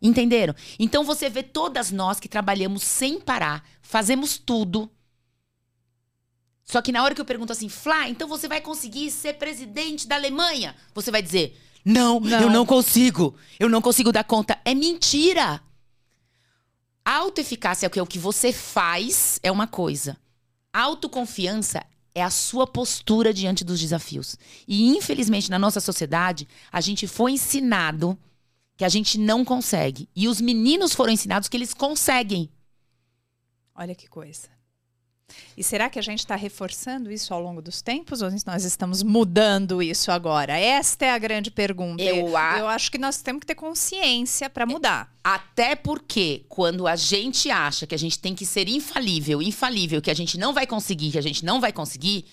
Entenderam? 0.02 0.56
Então 0.80 1.04
você 1.04 1.30
vê 1.30 1.43
todas 1.43 1.91
nós 1.91 2.20
que 2.20 2.30
trabalhamos 2.30 2.82
sem 2.84 3.20
parar, 3.20 3.64
fazemos 3.82 4.38
tudo. 4.38 4.89
Só 6.72 6.82
que 6.82 6.93
na 6.93 7.03
hora 7.03 7.13
que 7.13 7.19
eu 7.19 7.26
pergunto 7.26 7.51
assim, 7.51 7.67
Flá, 7.67 8.07
então 8.07 8.30
você 8.30 8.47
vai 8.47 8.61
conseguir 8.61 9.11
ser 9.11 9.34
presidente 9.34 10.07
da 10.07 10.15
Alemanha? 10.15 10.74
Você 10.95 11.11
vai 11.11 11.22
dizer, 11.22 11.59
não, 11.84 12.17
Não. 12.17 12.43
eu 12.43 12.49
não 12.49 12.65
consigo. 12.65 13.36
Eu 13.59 13.67
não 13.67 13.82
consigo 13.82 14.09
dar 14.09 14.24
conta. 14.24 14.57
É 14.63 14.74
mentira. 14.74 15.61
Autoeficácia, 17.03 17.89
que 17.89 17.99
é 17.99 18.01
o 18.01 18.07
que 18.07 18.17
você 18.17 18.53
faz, 18.53 19.38
é 19.43 19.51
uma 19.51 19.67
coisa. 19.67 20.15
Autoconfiança 20.72 21.86
é 22.15 22.24
a 22.24 22.30
sua 22.30 22.65
postura 22.65 23.34
diante 23.34 23.65
dos 23.65 23.78
desafios. 23.78 24.38
E 24.65 24.95
infelizmente 24.95 25.51
na 25.51 25.59
nossa 25.59 25.82
sociedade, 25.82 26.47
a 26.72 26.80
gente 26.80 27.05
foi 27.05 27.34
ensinado 27.34 28.17
que 28.78 28.86
a 28.86 28.89
gente 28.89 29.17
não 29.17 29.43
consegue. 29.43 30.07
E 30.15 30.26
os 30.26 30.39
meninos 30.39 30.93
foram 30.93 31.11
ensinados 31.11 31.49
que 31.49 31.57
eles 31.57 31.74
conseguem. 31.74 32.49
Olha 33.76 33.93
que 33.93 34.07
coisa. 34.07 34.61
E 35.55 35.63
será 35.63 35.89
que 35.89 35.99
a 35.99 36.01
gente 36.01 36.19
está 36.19 36.36
reforçando 36.36 37.11
isso 37.11 37.34
ao 37.34 37.41
longo 37.41 37.61
dos 37.61 37.82
tempos 37.82 38.21
ou 38.21 38.29
nós 38.45 38.63
estamos 38.63 39.03
mudando 39.03 39.82
isso 39.82 40.11
agora? 40.11 40.57
Esta 40.57 41.05
é 41.05 41.11
a 41.11 41.17
grande 41.17 41.51
pergunta. 41.51 42.01
Eu 42.01 42.36
a- 42.38 42.59
Eu 42.59 42.67
acho 42.67 42.91
que 42.91 42.97
nós 42.97 43.21
temos 43.21 43.41
que 43.41 43.45
ter 43.47 43.55
consciência 43.55 44.49
para 44.49 44.65
mudar. 44.65 45.13
Até 45.23 45.75
porque 45.75 46.45
quando 46.49 46.88
a 46.88 46.95
gente 46.95 47.49
acha 47.51 47.86
que 47.86 47.93
a 47.93 47.99
gente 47.99 48.17
tem 48.17 48.34
que 48.34 48.45
ser 48.45 48.67
infalível, 48.69 49.41
infalível, 49.41 50.01
que 50.01 50.09
a 50.09 50.15
gente 50.15 50.38
não 50.38 50.53
vai 50.53 50.65
conseguir, 50.65 51.11
que 51.11 51.17
a 51.17 51.21
gente 51.21 51.43
não 51.45 51.59
vai 51.59 51.71
conseguir, 51.71 52.25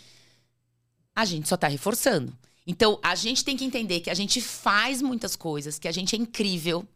a 1.15 1.25
gente 1.25 1.49
só 1.49 1.57
tá 1.57 1.67
reforçando. 1.69 2.33
Então, 2.67 2.99
a 3.03 3.15
gente 3.15 3.45
tem 3.45 3.57
que 3.57 3.65
entender 3.65 4.01
que 4.01 4.11
a 4.11 4.15
gente 4.15 4.41
faz 4.41 5.03
muitas 5.03 5.35
coisas, 5.35 5.79
que 5.79 5.89
a 5.89 5.93
gente 5.93 6.15
é 6.15 6.19
incrível, 6.19 6.87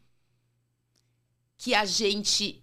que 1.59 1.75
a 1.75 1.85
gente 1.85 2.62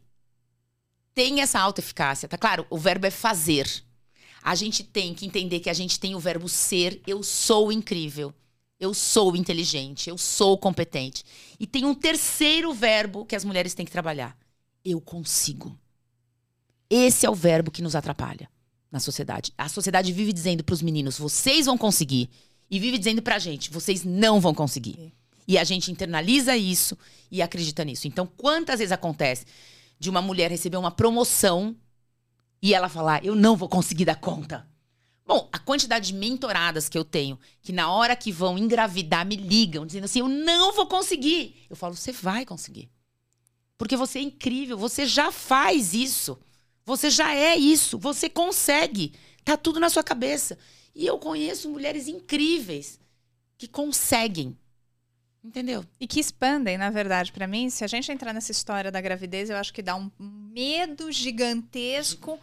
tem 1.19 1.41
essa 1.41 1.59
autoeficácia, 1.59 2.29
tá 2.29 2.37
claro? 2.37 2.65
O 2.69 2.77
verbo 2.77 3.05
é 3.05 3.11
fazer. 3.11 3.69
A 4.41 4.55
gente 4.55 4.85
tem 4.85 5.13
que 5.13 5.25
entender 5.25 5.59
que 5.59 5.69
a 5.69 5.73
gente 5.73 5.99
tem 5.99 6.15
o 6.15 6.19
verbo 6.19 6.47
ser, 6.47 7.01
eu 7.05 7.21
sou 7.21 7.73
incrível. 7.73 8.33
Eu 8.79 8.93
sou 8.93 9.35
inteligente, 9.35 10.09
eu 10.09 10.17
sou 10.17 10.57
competente. 10.57 11.25
E 11.59 11.67
tem 11.67 11.83
um 11.83 11.93
terceiro 11.93 12.73
verbo 12.73 13.25
que 13.25 13.35
as 13.35 13.43
mulheres 13.43 13.73
têm 13.73 13.85
que 13.85 13.91
trabalhar. 13.91 14.33
Eu 14.85 15.01
consigo. 15.01 15.77
Esse 16.89 17.25
é 17.25 17.29
o 17.29 17.35
verbo 17.35 17.69
que 17.69 17.81
nos 17.81 17.97
atrapalha 17.97 18.49
na 18.89 19.01
sociedade. 19.01 19.51
A 19.57 19.67
sociedade 19.67 20.13
vive 20.13 20.31
dizendo 20.31 20.63
para 20.63 20.73
os 20.73 20.81
meninos, 20.81 21.19
vocês 21.19 21.65
vão 21.65 21.77
conseguir. 21.77 22.29
E 22.71 22.79
vive 22.79 22.97
dizendo 22.97 23.21
pra 23.21 23.39
gente, 23.39 23.69
vocês 23.69 24.05
não 24.05 24.39
vão 24.39 24.53
conseguir. 24.53 25.11
E 25.45 25.57
a 25.57 25.65
gente 25.65 25.91
internaliza 25.91 26.55
isso 26.55 26.97
e 27.29 27.41
acredita 27.41 27.83
nisso. 27.83 28.07
Então, 28.07 28.25
quantas 28.25 28.79
vezes 28.79 28.93
acontece 28.93 29.45
de 29.99 30.09
uma 30.09 30.21
mulher 30.21 30.49
receber 30.49 30.77
uma 30.77 30.91
promoção 30.91 31.75
e 32.61 32.73
ela 32.73 32.89
falar, 32.89 33.23
eu 33.23 33.35
não 33.35 33.55
vou 33.55 33.69
conseguir 33.69 34.05
dar 34.05 34.15
conta? 34.15 34.67
Bom, 35.25 35.47
a 35.51 35.59
quantidade 35.59 36.07
de 36.07 36.13
mentoradas 36.15 36.89
que 36.89 36.97
eu 36.97 37.05
tenho, 37.05 37.37
que 37.61 37.71
na 37.71 37.91
hora 37.91 38.15
que 38.15 38.31
vão 38.31 38.57
engravidar 38.57 39.23
me 39.25 39.35
ligam, 39.35 39.85
dizendo 39.85 40.05
assim: 40.05 40.21
eu 40.21 40.27
não 40.27 40.73
vou 40.73 40.87
conseguir. 40.87 41.67
Eu 41.69 41.75
falo: 41.75 41.95
você 41.95 42.11
vai 42.11 42.45
conseguir. 42.45 42.89
Porque 43.77 43.95
você 43.95 44.17
é 44.17 44.23
incrível, 44.23 44.75
você 44.75 45.05
já 45.05 45.31
faz 45.31 45.93
isso. 45.93 46.39
Você 46.83 47.11
já 47.11 47.35
é 47.35 47.55
isso, 47.55 47.99
você 47.99 48.27
consegue. 48.27 49.13
Tá 49.45 49.55
tudo 49.55 49.79
na 49.79 49.89
sua 49.89 50.01
cabeça. 50.01 50.57
E 50.95 51.05
eu 51.05 51.19
conheço 51.19 51.69
mulheres 51.69 52.07
incríveis 52.07 52.99
que 53.55 53.67
conseguem. 53.67 54.57
Entendeu? 55.43 55.85
E 55.99 56.05
que 56.05 56.19
expandem, 56.19 56.77
na 56.77 56.89
verdade, 56.89 57.31
para 57.31 57.47
mim, 57.47 57.69
se 57.69 57.83
a 57.83 57.87
gente 57.87 58.11
entrar 58.11 58.33
nessa 58.33 58.51
história 58.51 58.91
da 58.91 58.99
gravidez, 58.99 59.49
eu 59.49 59.55
acho 59.57 59.73
que 59.73 59.81
dá 59.81 59.95
um 59.95 60.11
medo 60.19 61.11
gigantesco, 61.11 62.37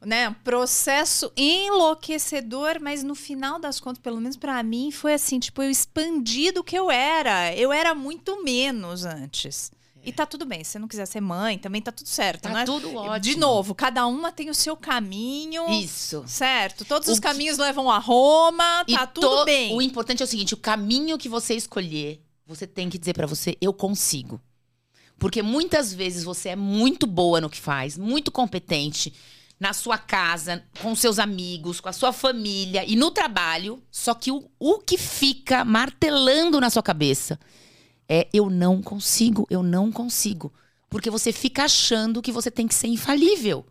né? 0.00 0.28
Um 0.30 0.34
processo 0.34 1.30
enlouquecedor, 1.36 2.78
mas 2.80 3.02
no 3.02 3.14
final 3.14 3.58
das 3.58 3.78
contas, 3.80 4.00
pelo 4.02 4.20
menos 4.20 4.36
para 4.36 4.62
mim, 4.62 4.90
foi 4.90 5.14
assim, 5.14 5.38
tipo, 5.38 5.62
eu 5.62 5.70
expandi 5.70 6.50
do 6.50 6.64
que 6.64 6.76
eu 6.78 6.90
era. 6.90 7.54
Eu 7.54 7.72
era 7.72 7.94
muito 7.94 8.42
menos 8.42 9.04
antes. 9.04 9.70
E 10.02 10.12
tá 10.12 10.24
tudo 10.24 10.46
bem, 10.46 10.64
se 10.64 10.70
você 10.72 10.78
não 10.78 10.88
quiser 10.88 11.06
ser 11.06 11.20
mãe, 11.20 11.58
também 11.58 11.82
tá 11.82 11.92
tudo 11.92 12.06
certo, 12.08 12.42
Tá 12.42 12.48
não 12.48 12.58
é? 12.58 12.64
tudo 12.64 12.94
ótimo. 12.94 13.20
De 13.20 13.36
novo, 13.36 13.74
cada 13.74 14.06
uma 14.06 14.32
tem 14.32 14.48
o 14.48 14.54
seu 14.54 14.74
caminho. 14.76 15.68
Isso. 15.70 16.24
Certo, 16.26 16.84
todos 16.84 17.08
O 17.08 17.12
os 17.12 17.18
que- 17.18 17.26
caminhos 17.26 17.58
levam 17.58 17.90
a 17.90 17.98
Roma, 17.98 18.84
E 18.86 18.94
tá 18.94 19.06
tudo 19.06 19.28
to- 19.40 19.44
bem. 19.44 19.74
O 19.76 19.82
importante 19.82 20.22
é 20.22 20.24
o 20.24 20.28
seguinte: 20.28 20.54
o 20.54 20.56
caminho 20.56 21.18
que 21.18 21.28
você 21.28 21.54
escolher, 21.54 22.22
você 22.48 22.66
tem 22.66 22.88
que 22.88 22.98
dizer 22.98 23.12
pra 23.12 23.26
você, 23.26 23.58
eu 23.60 23.74
consigo. 23.74 24.40
Porque 25.18 25.42
muitas 25.42 25.92
vezes 25.92 26.24
você 26.24 26.50
é 26.50 26.56
muito 26.56 27.06
boa 27.06 27.40
no 27.42 27.50
que 27.50 27.60
faz, 27.60 27.98
muito 27.98 28.32
competente 28.32 29.12
na 29.60 29.74
sua 29.74 29.98
casa, 29.98 30.64
com 30.80 30.94
seus 30.94 31.18
amigos, 31.18 31.78
com 31.80 31.88
a 31.90 31.92
sua 31.92 32.12
família 32.12 32.84
e 32.86 32.96
no 32.96 33.10
trabalho. 33.10 33.82
Só 33.90 34.14
que 34.14 34.32
o, 34.32 34.48
o 34.58 34.78
que 34.78 34.96
fica 34.96 35.62
martelando 35.64 36.58
na 36.58 36.70
sua 36.70 36.82
cabeça 36.82 37.38
é: 38.08 38.26
eu 38.32 38.48
não 38.48 38.80
consigo, 38.80 39.46
eu 39.50 39.62
não 39.62 39.92
consigo. 39.92 40.50
Porque 40.88 41.10
você 41.10 41.32
fica 41.32 41.64
achando 41.64 42.22
que 42.22 42.32
você 42.32 42.50
tem 42.50 42.66
que 42.66 42.74
ser 42.74 42.86
infalível. 42.86 43.66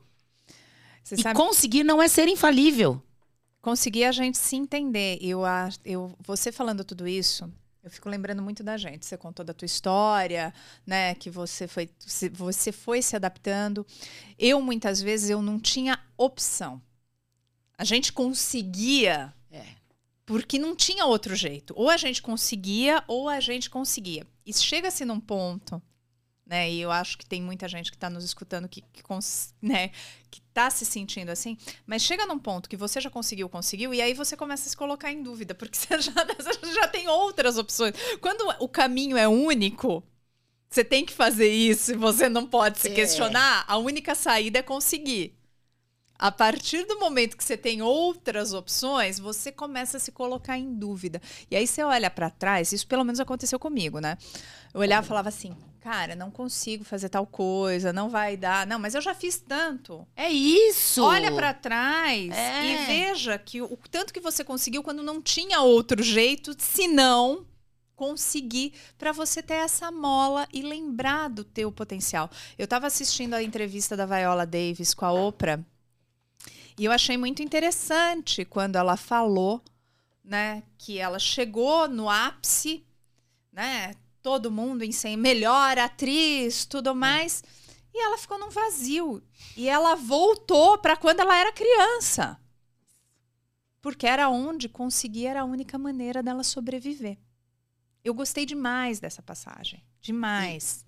Você 1.03 1.15
e 1.15 1.21
sabe, 1.23 1.35
conseguir 1.35 1.83
não 1.83 1.99
é 1.99 2.07
ser 2.07 2.27
infalível. 2.27 3.01
conseguir 3.59 4.03
a 4.03 4.11
gente 4.11 4.37
se 4.37 4.55
entender. 4.55 5.17
Eu, 5.19 5.41
eu, 5.83 6.13
você 6.19 6.51
falando 6.51 6.83
tudo 6.83 7.07
isso, 7.07 7.51
eu 7.87 7.91
fico 7.91 8.09
lembrando 8.09 8.41
muito 8.41 8.63
da 8.63 8.77
gente. 8.77 9.05
Você 9.05 9.17
contou 9.17 9.43
da 9.45 9.53
tua 9.53 9.65
história, 9.65 10.53
né? 10.85 11.15
Que 11.15 11.29
você 11.29 11.67
foi, 11.67 11.89
se- 11.99 12.29
você 12.29 12.71
foi 12.71 13.01
se 13.01 13.15
adaptando. 13.15 13.85
Eu, 14.37 14.61
muitas 14.61 15.01
vezes, 15.01 15.29
eu 15.29 15.41
não 15.41 15.59
tinha 15.59 15.99
opção. 16.17 16.81
A 17.77 17.83
gente 17.83 18.11
conseguia 18.13 19.33
É. 19.51 19.63
porque 20.25 20.59
não 20.59 20.75
tinha 20.75 21.05
outro 21.05 21.35
jeito. 21.35 21.73
Ou 21.77 21.89
a 21.89 21.97
gente 21.97 22.21
conseguia, 22.21 23.03
ou 23.07 23.29
a 23.29 23.39
gente 23.39 23.69
conseguia. 23.69 24.25
E 24.45 24.53
chega-se 24.53 25.05
num 25.05 25.19
ponto, 25.19 25.81
né? 26.47 26.71
E 26.71 26.79
eu 26.81 26.91
acho 26.91 27.17
que 27.17 27.25
tem 27.25 27.41
muita 27.41 27.67
gente 27.67 27.91
que 27.91 27.97
está 27.97 28.09
nos 28.09 28.23
escutando 28.23 28.67
que, 28.69 28.81
que, 28.81 29.03
né, 29.61 29.91
que 30.31 30.41
tá 30.53 30.69
se 30.69 30.85
sentindo 30.85 31.29
assim. 31.29 31.57
Mas 31.85 32.01
chega 32.01 32.25
num 32.25 32.39
ponto 32.39 32.69
que 32.69 32.77
você 32.77 33.01
já 33.01 33.09
conseguiu, 33.09 33.49
conseguiu, 33.49 33.93
e 33.93 34.01
aí 34.01 34.13
você 34.13 34.37
começa 34.37 34.67
a 34.67 34.69
se 34.69 34.77
colocar 34.77 35.11
em 35.11 35.21
dúvida, 35.21 35.53
porque 35.53 35.77
você 35.77 35.99
já, 35.99 36.13
você 36.13 36.73
já 36.73 36.87
tem 36.87 37.07
outras 37.07 37.57
opções. 37.57 37.93
Quando 38.21 38.41
o 38.59 38.69
caminho 38.69 39.17
é 39.17 39.27
único, 39.27 40.03
você 40.69 40.83
tem 40.83 41.05
que 41.05 41.13
fazer 41.13 41.49
isso 41.49 41.91
e 41.91 41.95
você 41.95 42.29
não 42.29 42.45
pode 42.45 42.79
se 42.79 42.87
É. 42.89 42.93
questionar, 42.93 43.65
a 43.67 43.77
única 43.77 44.15
saída 44.15 44.59
é 44.59 44.63
conseguir. 44.63 45.33
A 46.19 46.31
partir 46.31 46.83
do 46.85 46.99
momento 46.99 47.37
que 47.37 47.43
você 47.43 47.55
tem 47.55 47.81
outras 47.83 48.51
opções, 48.51 49.19
você 49.19 49.51
começa 49.51 49.97
a 49.97 49.99
se 49.99 50.11
colocar 50.11 50.57
em 50.57 50.73
dúvida. 50.73 51.21
E 51.51 51.55
aí 51.55 51.67
você 51.67 51.83
olha 51.83 52.09
pra 52.09 52.31
trás, 52.31 52.71
isso 52.71 52.87
pelo 52.87 53.03
menos 53.03 53.19
aconteceu 53.19 53.59
comigo, 53.59 53.99
né? 53.99 54.17
Eu 54.73 54.81
olhava 54.81 55.05
e 55.05 55.07
falava 55.07 55.29
assim: 55.29 55.55
"Cara, 55.87 56.15
não 56.15 56.29
consigo 56.29 56.83
fazer 56.83 57.07
tal 57.07 57.25
coisa, 57.25 57.93
não 57.93 58.09
vai 58.09 58.35
dar. 58.35 58.67
Não, 58.67 58.77
mas 58.77 58.93
eu 58.93 58.99
já 58.99 59.13
fiz 59.15 59.37
tanto". 59.37 60.05
É 60.17 60.29
isso! 60.29 61.01
Olha 61.01 61.31
pra 61.31 61.53
trás 61.53 62.29
É. 62.35 62.65
e 62.65 62.85
veja 62.85 63.37
que 63.39 63.61
o, 63.61 63.65
o 63.71 63.77
tanto 63.89 64.13
que 64.13 64.19
você 64.19 64.43
conseguiu 64.43 64.83
quando 64.83 65.01
não 65.01 65.21
tinha 65.21 65.61
outro 65.61 66.03
jeito, 66.03 66.53
senão 66.57 67.45
conseguir 67.95 68.73
para 68.97 69.13
você 69.13 69.41
ter 69.41 69.55
essa 69.55 69.89
mola 69.89 70.45
e 70.51 70.61
lembrar 70.61 71.29
do 71.29 71.43
teu 71.43 71.71
potencial. 71.71 72.29
Eu 72.57 72.65
estava 72.65 72.85
assistindo 72.85 73.33
a 73.33 73.41
entrevista 73.41 73.95
da 73.95 74.05
Viola 74.05 74.45
Davis 74.45 74.93
com 74.93 75.05
a 75.05 75.11
Oprah 75.13 75.59
e 76.77 76.83
eu 76.83 76.91
achei 76.91 77.17
muito 77.17 77.41
interessante 77.41 78.43
quando 78.43 78.75
ela 78.75 78.95
falou, 78.97 79.63
né, 80.23 80.63
que 80.77 80.99
ela 80.99 81.17
chegou 81.17 81.87
no 81.87 82.09
ápice, 82.09 82.85
né, 83.51 83.95
todo 84.27 84.51
mundo 84.51 84.83
em 84.83 84.91
ser 84.91 85.15
melhor 85.15 85.77
atriz, 85.77 86.65
tudo 86.65 86.93
mais, 86.93 87.41
e 87.93 88.03
ela 88.03 88.17
ficou 88.17 88.37
num 88.37 88.49
vazio. 88.49 89.23
E 89.55 89.69
ela 89.69 89.95
voltou 89.95 90.77
para 90.77 90.97
quando 90.97 91.21
ela 91.21 91.33
era 91.37 91.53
criança. 91.53 92.37
Porque 93.81 94.05
era 94.05 94.27
onde 94.27 94.67
conseguir 94.67 95.27
era 95.27 95.43
a 95.43 95.45
única 95.45 95.77
maneira 95.77 96.21
dela 96.21 96.43
sobreviver. 96.43 97.17
Eu 98.03 98.13
gostei 98.13 98.45
demais 98.45 98.99
dessa 98.99 99.21
passagem. 99.21 99.81
Demais. 100.01 100.83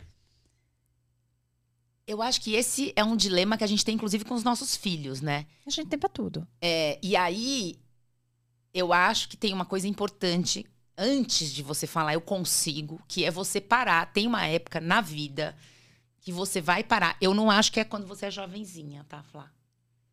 Eu 2.06 2.22
acho 2.22 2.42
que 2.42 2.56
esse 2.56 2.92
é 2.94 3.06
um 3.06 3.16
dilema 3.16 3.58
que 3.58 3.64
a 3.64 3.68
gente 3.68 3.86
tem, 3.86 3.96
inclusive, 3.96 4.26
com 4.26 4.34
os 4.34 4.44
nossos 4.44 4.76
filhos, 4.76 5.22
né? 5.22 5.48
A 5.66 5.70
gente 5.70 5.88
tem 5.88 5.98
pra 5.98 6.10
tudo. 6.10 6.46
É, 6.60 7.00
e 7.02 7.16
aí, 7.16 7.80
eu 8.74 8.92
acho 8.92 9.30
que 9.30 9.38
tem 9.38 9.54
uma 9.54 9.66
coisa 9.66 9.88
importante 9.88 10.66
antes 11.00 11.52
de 11.52 11.64
você 11.64 11.88
falar 11.88 12.14
eu 12.14 12.22
consigo, 12.22 13.02
que 13.08 13.24
é 13.24 13.32
você 13.32 13.62
parar. 13.62 14.12
Tem 14.12 14.28
uma 14.28 14.46
época 14.46 14.82
na 14.82 15.00
vida 15.00 15.56
que 16.20 16.32
você 16.32 16.60
vai 16.60 16.84
parar. 16.84 17.16
Eu 17.22 17.34
não 17.34 17.50
acho 17.50 17.72
que 17.72 17.80
é 17.80 17.84
quando 17.86 18.06
você 18.06 18.26
é 18.26 18.32
jovenzinha, 18.32 19.06
tá, 19.08 19.24
Flá? 19.24 19.50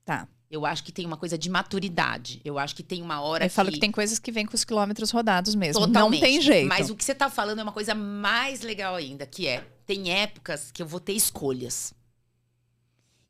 Tá. 0.05 0.29
Eu 0.49 0.65
acho 0.65 0.85
que 0.85 0.93
tem 0.93 1.05
uma 1.05 1.17
coisa 1.17 1.37
de 1.37 1.51
maturidade. 1.51 2.41
Eu 2.45 2.57
acho 2.57 2.75
que 2.75 2.83
tem 2.85 3.03
uma 3.03 3.21
hora 3.21 3.45
Eu 3.45 3.51
falo 3.51 3.73
que 3.73 3.81
tem 3.81 3.91
coisas 3.91 4.21
que 4.21 4.31
vêm 4.31 4.47
com 4.47 4.55
os 4.55 4.65
quilômetros 4.65 5.11
rodados 5.11 5.57
mesmo. 5.57 5.85
Totalmente. 5.85 6.21
Não 6.21 6.29
tem 6.29 6.41
jeito. 6.41 6.69
Mas 6.69 6.89
o 6.89 6.95
que 6.95 7.05
você 7.05 7.15
tá 7.15 7.29
falando 7.29 7.59
é 7.59 7.63
uma 7.65 7.73
coisa 7.73 7.95
mais 7.95 8.61
legal 8.61 8.95
ainda, 8.95 9.27
que 9.27 9.49
é 9.49 9.67
tem 9.85 10.13
épocas 10.13 10.71
que 10.71 10.81
eu 10.81 10.87
vou 10.87 11.01
ter 11.01 11.15
escolhas. 11.15 11.93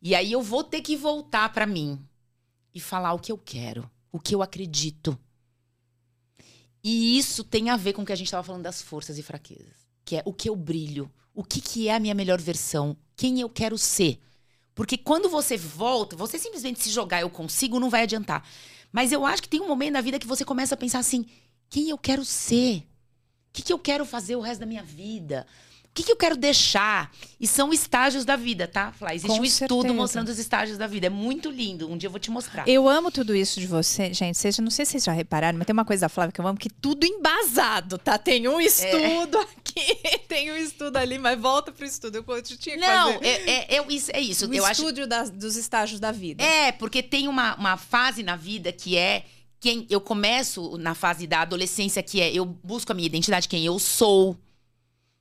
E 0.03 0.15
aí 0.15 0.31
eu 0.31 0.43
vou 0.43 0.63
ter 0.63 0.83
que 0.83 0.95
voltar 0.95 1.49
pra 1.53 1.67
mim 1.67 1.99
e 2.75 2.81
falar 2.81 3.15
o 3.15 3.19
que 3.19 3.33
eu 3.33 3.39
quero, 3.39 3.91
o 4.13 4.21
que 4.21 4.35
eu 4.35 4.43
acredito. 4.43 5.19
E 6.89 7.19
isso 7.19 7.43
tem 7.43 7.69
a 7.69 7.77
ver 7.77 7.95
com 7.95 8.03
o 8.03 8.07
que 8.07 8.13
a 8.13 8.17
gente 8.17 8.29
estava 8.29 8.45
falando 8.45 8.63
das 8.63 8.81
forças 8.81 9.19
e 9.19 9.23
fraquezas, 9.23 9.75
que 10.05 10.15
é 10.15 10.23
o 10.25 10.33
que 10.33 10.49
eu 10.49 10.55
brilho, 10.55 11.13
o 11.35 11.43
que, 11.43 11.61
que 11.61 11.89
é 11.89 11.97
a 11.97 11.99
minha 11.99 12.15
melhor 12.15 12.41
versão, 12.41 12.97
quem 13.17 13.41
eu 13.41 13.51
quero 13.51 13.77
ser. 13.77 14.21
Porque 14.73 14.97
quando 14.97 15.29
você 15.29 15.57
volta, 15.57 16.15
você 16.15 16.39
simplesmente 16.39 16.81
se 16.81 16.91
jogar 16.91 17.23
eu 17.23 17.29
consigo 17.29 17.81
não 17.81 17.91
vai 17.91 18.05
adiantar. 18.05 18.49
Mas 18.93 19.11
eu 19.11 19.27
acho 19.27 19.43
que 19.43 19.49
tem 19.49 19.61
um 19.61 19.67
momento 19.67 19.95
na 19.95 20.01
vida 20.01 20.17
que 20.21 20.29
você 20.29 20.45
começa 20.45 20.77
a 20.77 20.79
pensar 20.79 21.01
assim: 21.01 21.27
quem 21.69 21.91
eu 21.91 21.99
quero 21.99 22.25
ser? 22.25 22.77
O 23.49 23.53
que, 23.53 23.63
que 23.63 23.73
eu 23.73 23.81
quero 23.81 24.05
fazer 24.05 24.37
o 24.37 24.41
resto 24.41 24.61
da 24.61 24.67
minha 24.67 24.85
vida? 24.85 25.45
O 25.97 25.99
que, 25.99 26.03
que 26.05 26.13
eu 26.13 26.17
quero 26.17 26.37
deixar? 26.37 27.11
E 27.41 27.47
são 27.47 27.73
estágios 27.73 28.27
da 28.27 28.37
vida, 28.37 28.69
tá, 28.69 28.93
Flá? 28.93 29.15
Existe 29.15 29.35
Com 29.35 29.41
um 29.41 29.45
estudo 29.45 29.75
certeza. 29.81 29.95
mostrando 29.95 30.29
os 30.29 30.39
estágios 30.39 30.77
da 30.77 30.87
vida. 30.87 31.07
É 31.07 31.11
muito 31.11 31.51
lindo. 31.51 31.91
Um 31.91 31.97
dia 31.97 32.09
eu 32.09 32.11
vou 32.11 32.21
te 32.21 32.31
mostrar. 32.31 32.69
Eu 32.69 32.87
amo 32.87 33.11
tudo 33.11 33.35
isso 33.35 33.59
de 33.59 33.67
você, 33.67 34.13
gente. 34.13 34.37
Vocês, 34.37 34.59
não 34.59 34.71
sei 34.71 34.85
se 34.85 34.93
vocês 34.93 35.05
já 35.05 35.13
repararam, 35.13 35.57
mas 35.57 35.67
tem 35.67 35.73
uma 35.73 35.87
coisa 35.87 36.03
da 36.03 36.09
Flávia 36.11 36.33
que 36.33 36.39
eu 36.41 36.47
amo 36.47 36.59
que 36.59 36.69
tudo 36.69 37.07
embasado, 37.07 37.97
tá? 37.97 38.19
Tem 38.19 38.47
um 38.47 38.61
estudo 38.61 39.39
aqui, 39.39 39.97
tem 40.29 40.53
um 40.53 40.57
estudo 40.57 40.99
ali, 40.99 41.17
mas 41.19 41.41
volta 41.41 41.73
pro 41.73 41.87
estudo. 41.87 42.23
Eu 42.29 42.43
tinha 42.43 42.77
que 42.77 42.77
Não, 42.77 43.15
fazer. 43.15 43.25
é, 43.27 43.75
é, 43.75 43.77
é 43.79 43.87
isso. 43.93 44.11
É 44.13 44.21
isso. 44.21 44.47
o 44.51 44.55
eu 44.55 44.67
acho 44.67 44.83
estúdio 44.83 45.07
das- 45.07 45.31
dos 45.31 45.57
estágios 45.57 45.99
da 45.99 46.13
vida. 46.13 46.45
É, 46.45 46.73
porque 46.73 47.03
tem 47.03 47.27
uma, 47.27 47.55
uma 47.57 47.79
fase 47.79 48.23
na 48.23 48.37
vida 48.37 48.71
que 48.71 48.99
é 48.99 49.25
quem 49.59 49.87
eu 49.89 50.01
começo 50.03 50.77
na 50.77 50.95
fase 50.95 51.27
da 51.27 51.41
adolescência 51.41 52.03
que 52.03 52.21
é 52.21 52.31
eu 52.31 52.45
busco 52.45 52.93
a 52.93 52.95
minha 52.95 53.07
identidade, 53.07 53.49
quem 53.49 53.65
eu 53.65 53.79
sou, 53.79 54.37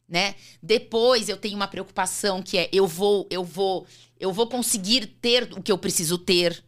né? 0.08 0.36
Depois 0.62 1.30
eu 1.30 1.38
tenho 1.38 1.56
uma 1.56 1.68
preocupação 1.68 2.42
que 2.42 2.58
é 2.58 2.70
eu 2.72 2.88
vou 2.88 3.28
eu 3.30 3.44
vou 3.44 3.86
eu 4.20 4.32
vou 4.32 4.48
conseguir 4.48 5.08
ter 5.08 5.52
o 5.54 5.62
que 5.62 5.72
eu 5.72 5.78
preciso 5.78 6.18
ter, 6.18 6.64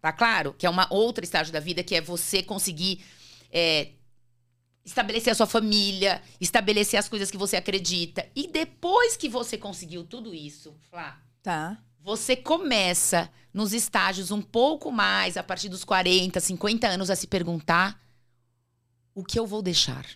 tá 0.00 0.12
claro? 0.12 0.54
Que 0.58 0.66
é 0.66 0.70
uma 0.70 0.86
outra 0.92 1.24
estágio 1.24 1.52
da 1.52 1.60
vida 1.60 1.82
que 1.82 1.94
é 1.94 2.00
você 2.00 2.42
conseguir 2.42 3.02
é, 3.50 3.92
estabelecer 4.84 5.32
a 5.32 5.34
sua 5.36 5.46
família, 5.46 6.20
estabelecer 6.40 6.98
as 6.98 7.08
coisas 7.08 7.30
que 7.30 7.38
você 7.38 7.56
acredita 7.56 8.28
e 8.34 8.48
depois 8.48 9.16
que 9.16 9.28
você 9.28 9.56
conseguiu 9.56 10.04
tudo 10.04 10.34
isso, 10.34 10.74
Flá, 10.90 11.20
Tá. 11.42 11.78
você 12.00 12.36
começa 12.36 13.30
nos 13.52 13.72
estágios 13.72 14.30
um 14.30 14.42
pouco 14.42 14.92
mais, 14.92 15.36
a 15.36 15.42
partir 15.42 15.68
dos 15.68 15.84
40, 15.84 16.38
50 16.38 16.86
anos, 16.86 17.10
a 17.10 17.16
se 17.16 17.26
perguntar: 17.26 18.00
o 19.14 19.24
que 19.24 19.38
eu 19.38 19.46
vou 19.46 19.62
deixar? 19.62 20.06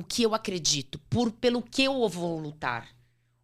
O 0.00 0.02
que 0.02 0.22
eu 0.22 0.34
acredito? 0.34 0.98
Por, 1.10 1.30
pelo 1.30 1.60
que 1.60 1.84
eu 1.84 2.08
vou 2.08 2.38
lutar? 2.38 2.88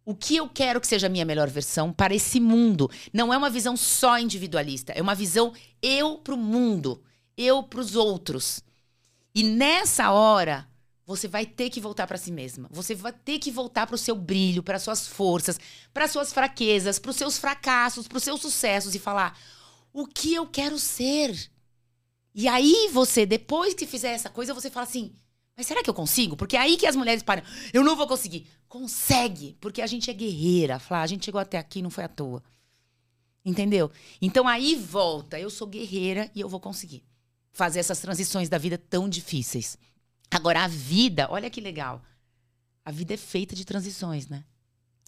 O 0.03 0.15
que 0.15 0.35
eu 0.35 0.49
quero 0.49 0.81
que 0.81 0.87
seja 0.87 1.05
a 1.05 1.09
minha 1.09 1.23
melhor 1.23 1.47
versão 1.47 1.93
para 1.93 2.15
esse 2.15 2.39
mundo? 2.39 2.89
Não 3.13 3.31
é 3.31 3.37
uma 3.37 3.47
visão 3.47 3.77
só 3.77 4.17
individualista, 4.17 4.91
é 4.93 4.99
uma 4.99 5.13
visão 5.13 5.53
eu 5.83 6.17
pro 6.17 6.35
mundo, 6.35 7.03
eu 7.37 7.61
pros 7.61 7.95
outros. 7.95 8.63
E 9.35 9.43
nessa 9.43 10.09
hora, 10.09 10.67
você 11.05 11.27
vai 11.27 11.45
ter 11.45 11.69
que 11.69 11.79
voltar 11.79 12.07
para 12.07 12.17
si 12.17 12.31
mesma. 12.31 12.67
Você 12.71 12.95
vai 12.95 13.13
ter 13.13 13.37
que 13.37 13.51
voltar 13.51 13.85
para 13.85 13.93
o 13.93 13.99
seu 13.99 14.15
brilho, 14.15 14.63
para 14.63 14.79
suas 14.79 15.05
forças, 15.05 15.59
para 15.93 16.07
suas 16.07 16.33
fraquezas, 16.33 16.97
para 16.97 17.11
os 17.11 17.17
seus 17.17 17.37
fracassos, 17.37 18.07
para 18.07 18.17
os 18.17 18.23
seus 18.23 18.41
sucessos 18.41 18.95
e 18.95 18.99
falar: 18.99 19.37
o 19.93 20.07
que 20.07 20.33
eu 20.33 20.47
quero 20.47 20.79
ser? 20.79 21.51
E 22.33 22.47
aí 22.47 22.89
você, 22.91 23.27
depois 23.27 23.75
que 23.75 23.85
fizer 23.85 24.13
essa 24.13 24.31
coisa, 24.31 24.55
você 24.55 24.71
fala 24.71 24.87
assim: 24.87 25.13
mas 25.57 25.65
será 25.65 25.81
que 25.81 25.89
eu 25.89 25.93
consigo? 25.93 26.37
Porque 26.37 26.55
é 26.55 26.59
aí 26.59 26.77
que 26.77 26.85
as 26.85 26.95
mulheres 26.95 27.23
param. 27.23 27.41
Eu 27.73 27.83
não 27.83 27.95
vou 27.95 28.07
conseguir. 28.07 28.45
Consegue, 28.69 29.57
porque 29.59 29.81
a 29.81 29.87
gente 29.87 30.07
é 30.07 30.13
guerreira, 30.13 30.77
Flá. 30.77 31.01
A 31.01 31.07
gente 31.07 31.25
chegou 31.25 31.41
até 31.41 31.57
aqui, 31.57 31.81
não 31.81 31.89
foi 31.89 32.03
à 32.03 32.07
toa. 32.07 32.43
Entendeu? 33.43 33.91
Então 34.21 34.47
aí 34.47 34.75
volta. 34.75 35.39
Eu 35.39 35.49
sou 35.49 35.65
guerreira 35.65 36.29
e 36.35 36.41
eu 36.41 36.47
vou 36.47 36.59
conseguir 36.59 37.03
fazer 37.51 37.79
essas 37.79 37.99
transições 37.99 38.49
da 38.49 38.59
vida 38.59 38.77
tão 38.77 39.09
difíceis. 39.09 39.79
Agora, 40.29 40.63
a 40.63 40.67
vida, 40.67 41.27
olha 41.31 41.49
que 41.49 41.59
legal. 41.59 42.03
A 42.85 42.91
vida 42.91 43.15
é 43.15 43.17
feita 43.17 43.55
de 43.55 43.65
transições, 43.65 44.27
né? 44.27 44.45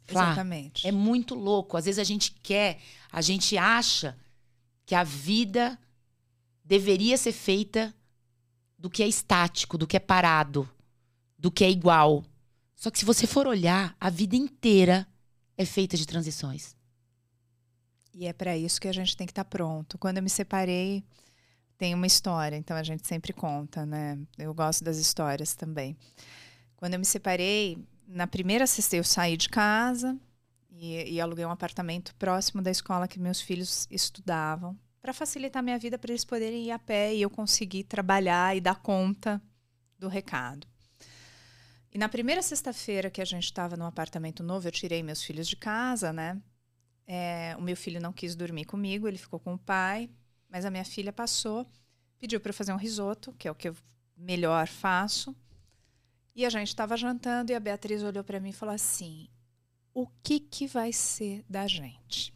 Flá, 0.06 0.24
Exatamente. 0.32 0.88
é 0.88 0.92
muito 0.92 1.36
louco. 1.36 1.78
Às 1.78 1.86
vezes 1.86 2.00
a 2.00 2.04
gente 2.04 2.32
quer, 2.42 2.80
a 3.12 3.22
gente 3.22 3.56
acha 3.56 4.18
que 4.84 4.96
a 4.96 5.04
vida 5.04 5.78
deveria 6.66 7.18
ser 7.18 7.34
feita 7.34 7.94
do 8.80 8.90
que 8.90 9.04
é 9.04 9.08
estático, 9.08 9.78
do 9.78 9.86
que 9.86 9.98
é 9.98 10.00
parado, 10.00 10.68
do 11.38 11.52
que 11.52 11.66
é 11.66 11.70
igual. 11.70 12.24
Só 12.74 12.90
que 12.90 12.98
se 12.98 13.04
você 13.04 13.28
for 13.28 13.46
olhar, 13.46 13.96
a 14.00 14.10
vida 14.10 14.38
inteira 14.38 15.06
é 15.58 15.66
feita 15.66 15.98
de 15.98 16.08
transições. 16.08 16.78
E 18.14 18.26
é 18.26 18.32
para 18.32 18.58
isso 18.58 18.80
que 18.80 18.88
a 18.88 18.94
gente 18.94 19.18
tem 19.18 19.28
que 19.28 19.32
estar 19.32 19.44
tá 19.44 19.50
pronto. 19.50 19.98
Quando 19.98 20.18
eu 20.18 20.24
me 20.24 20.30
separei, 20.30 21.04
tem 21.78 21.94
uma 21.94 22.08
história, 22.08 22.56
então 22.56 22.76
a 22.76 22.84
gente 22.84 23.06
sempre 23.06 23.34
conta, 23.34 23.86
né? 23.86 24.18
Eu 24.38 24.54
gosto 24.54 24.84
das 24.84 24.98
histórias 24.98 25.54
também. 25.54 25.98
Quando 26.78 26.94
eu 26.94 27.00
me 27.00 27.06
separei, 27.06 27.78
na 28.08 28.28
primeira 28.28 28.66
sexta 28.66 28.96
eu 28.96 29.04
saí 29.04 29.36
de 29.36 29.50
casa 29.50 30.18
e, 30.72 31.16
e 31.16 31.22
aluguei 31.22 31.46
um 31.46 31.52
apartamento 31.52 32.16
próximo 32.16 32.62
da 32.62 32.72
escola 32.72 33.08
que 33.08 33.20
meus 33.20 33.42
filhos 33.42 33.88
estudavam 33.92 34.78
para 35.02 35.14
facilitar 35.14 35.64
minha 35.64 35.80
vida 35.80 35.98
para 35.98 36.12
eles 36.12 36.26
poderem 36.26 36.66
ir 36.66 36.72
a 36.72 36.80
pé 36.80 37.14
e 37.14 37.22
eu 37.22 37.30
conseguir 37.30 37.84
trabalhar 37.84 38.56
e 38.56 38.62
dar 38.62 38.76
conta 38.76 39.42
do 39.98 40.08
recado. 40.08 40.68
E 41.92 41.98
na 41.98 42.08
primeira 42.08 42.42
sexta-feira 42.42 43.10
que 43.10 43.22
a 43.22 43.26
gente 43.26 43.46
estava 43.46 43.76
no 43.76 43.86
apartamento 43.86 44.44
novo, 44.44 44.68
eu 44.68 44.72
tirei 44.72 45.02
meus 45.02 45.24
filhos 45.24 45.48
de 45.48 45.56
casa, 45.56 46.14
né? 46.14 46.40
É, 47.08 47.56
o 47.58 47.62
meu 47.62 47.76
filho 47.76 48.00
não 48.00 48.14
quis 48.14 48.36
dormir 48.36 48.66
comigo, 48.66 49.08
ele 49.08 49.18
ficou 49.18 49.40
com 49.40 49.56
o 49.56 49.58
pai, 49.58 50.10
mas 50.48 50.66
a 50.66 50.70
minha 50.70 50.86
filha 50.86 51.12
passou, 51.12 51.66
pediu 52.20 52.40
para 52.40 52.52
eu 52.52 52.54
fazer 52.54 52.72
um 52.72 52.78
risoto, 52.78 53.34
que 53.34 53.48
é 53.48 53.52
o 53.52 53.56
que 53.56 53.70
eu 53.70 53.76
melhor 54.16 54.68
faço. 54.68 55.36
E 56.36 56.46
a 56.46 56.50
gente 56.50 56.68
estava 56.68 56.96
jantando 56.96 57.52
e 57.52 57.56
a 57.56 57.60
Beatriz 57.60 58.04
olhou 58.04 58.24
para 58.24 58.40
mim 58.40 58.50
e 58.50 58.54
falou 58.54 58.76
assim: 58.76 59.28
"O 59.94 60.06
que 60.22 60.40
que 60.40 60.68
vai 60.68 60.94
ser 60.94 61.44
da 61.50 61.66
gente?" 61.66 62.32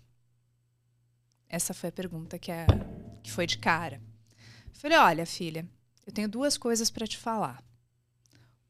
Essa 1.53 1.71
foi 1.71 1.89
a 1.89 1.91
pergunta 1.91 2.39
que, 2.39 2.51
a, 2.51 2.65
que 3.21 3.31
foi 3.31 3.45
de 3.45 3.59
cara. 3.59 4.01
Falei: 4.71 4.97
"Olha, 4.97 5.23
filha, 5.23 5.69
eu 6.03 6.11
tenho 6.11 6.27
duas 6.27 6.57
coisas 6.57 6.89
para 6.89 7.05
te 7.05 7.15
falar. 7.15 7.63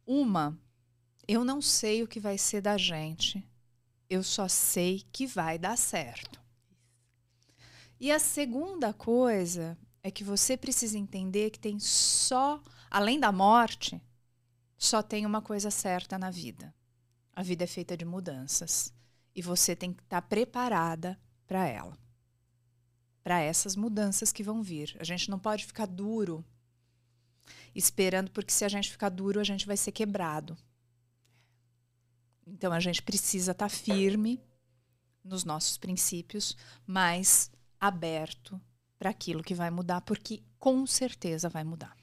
Uma, 0.05 0.59
eu 1.25 1.45
não 1.45 1.61
sei 1.61 2.03
o 2.03 2.07
que 2.09 2.19
vai 2.19 2.37
ser 2.37 2.59
da 2.59 2.77
gente. 2.77 3.41
Eu 4.09 4.21
só 4.21 4.49
sei 4.49 5.05
que 5.13 5.25
vai 5.25 5.57
dar 5.57 5.77
certo. 5.77 6.41
E 8.01 8.11
a 8.11 8.19
segunda 8.19 8.91
coisa 8.91 9.77
é 10.03 10.11
que 10.11 10.25
você 10.25 10.57
precisa 10.57 10.97
entender 10.97 11.51
que 11.51 11.59
tem 11.59 11.79
só, 11.79 12.61
além 12.91 13.17
da 13.17 13.31
morte, 13.31 14.01
só 14.77 15.01
tem 15.01 15.25
uma 15.25 15.41
coisa 15.41 15.71
certa 15.71 16.19
na 16.19 16.29
vida. 16.29 16.75
A 17.31 17.41
vida 17.41 17.63
é 17.63 17.67
feita 17.67 17.95
de 17.95 18.03
mudanças. 18.03 18.93
E 19.33 19.41
você 19.41 19.73
tem 19.73 19.93
que 19.93 20.03
estar 20.03 20.19
tá 20.19 20.27
preparada 20.27 21.17
para 21.47 21.65
ela. 21.65 22.02
Para 23.23 23.39
essas 23.39 23.75
mudanças 23.75 24.31
que 24.31 24.43
vão 24.43 24.61
vir. 24.61 24.95
A 24.99 25.03
gente 25.03 25.29
não 25.29 25.39
pode 25.39 25.65
ficar 25.65 25.85
duro 25.85 26.43
esperando, 27.73 28.29
porque 28.31 28.51
se 28.51 28.65
a 28.65 28.69
gente 28.69 28.91
ficar 28.91 29.09
duro, 29.09 29.39
a 29.39 29.43
gente 29.43 29.65
vai 29.65 29.77
ser 29.77 29.91
quebrado. 29.91 30.57
Então 32.45 32.73
a 32.73 32.79
gente 32.79 33.01
precisa 33.01 33.51
estar 33.51 33.69
tá 33.69 33.69
firme 33.69 34.41
nos 35.23 35.43
nossos 35.43 35.77
princípios, 35.77 36.57
mas 36.85 37.49
aberto 37.79 38.59
para 38.99 39.09
aquilo 39.09 39.43
que 39.43 39.55
vai 39.55 39.69
mudar, 39.69 40.01
porque 40.01 40.43
com 40.59 40.85
certeza 40.85 41.49
vai 41.49 41.63
mudar. 41.63 41.95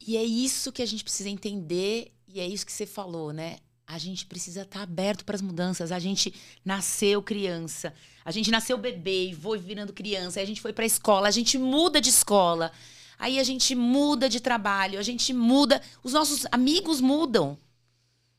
E 0.00 0.16
é 0.16 0.22
isso 0.22 0.72
que 0.72 0.82
a 0.82 0.86
gente 0.86 1.04
precisa 1.04 1.28
entender, 1.28 2.12
e 2.26 2.40
é 2.40 2.46
isso 2.46 2.66
que 2.66 2.72
você 2.72 2.86
falou, 2.86 3.32
né? 3.32 3.58
A 3.92 3.98
gente 3.98 4.24
precisa 4.24 4.62
estar 4.62 4.78
tá 4.78 4.82
aberto 4.84 5.24
para 5.24 5.34
as 5.34 5.42
mudanças. 5.42 5.90
A 5.90 5.98
gente 5.98 6.32
nasceu 6.64 7.20
criança, 7.20 7.92
a 8.24 8.30
gente 8.30 8.48
nasceu 8.48 8.78
bebê 8.78 9.30
e 9.30 9.34
foi 9.34 9.58
virando 9.58 9.92
criança, 9.92 10.38
aí 10.38 10.44
a 10.44 10.46
gente 10.46 10.60
foi 10.60 10.72
para 10.72 10.84
a 10.84 10.86
escola, 10.86 11.26
a 11.26 11.30
gente 11.32 11.58
muda 11.58 12.00
de 12.00 12.08
escola, 12.08 12.70
aí 13.18 13.40
a 13.40 13.42
gente 13.42 13.74
muda 13.74 14.28
de 14.28 14.38
trabalho, 14.38 14.96
a 14.96 15.02
gente 15.02 15.32
muda, 15.32 15.82
os 16.04 16.12
nossos 16.12 16.46
amigos 16.52 17.00
mudam. 17.00 17.58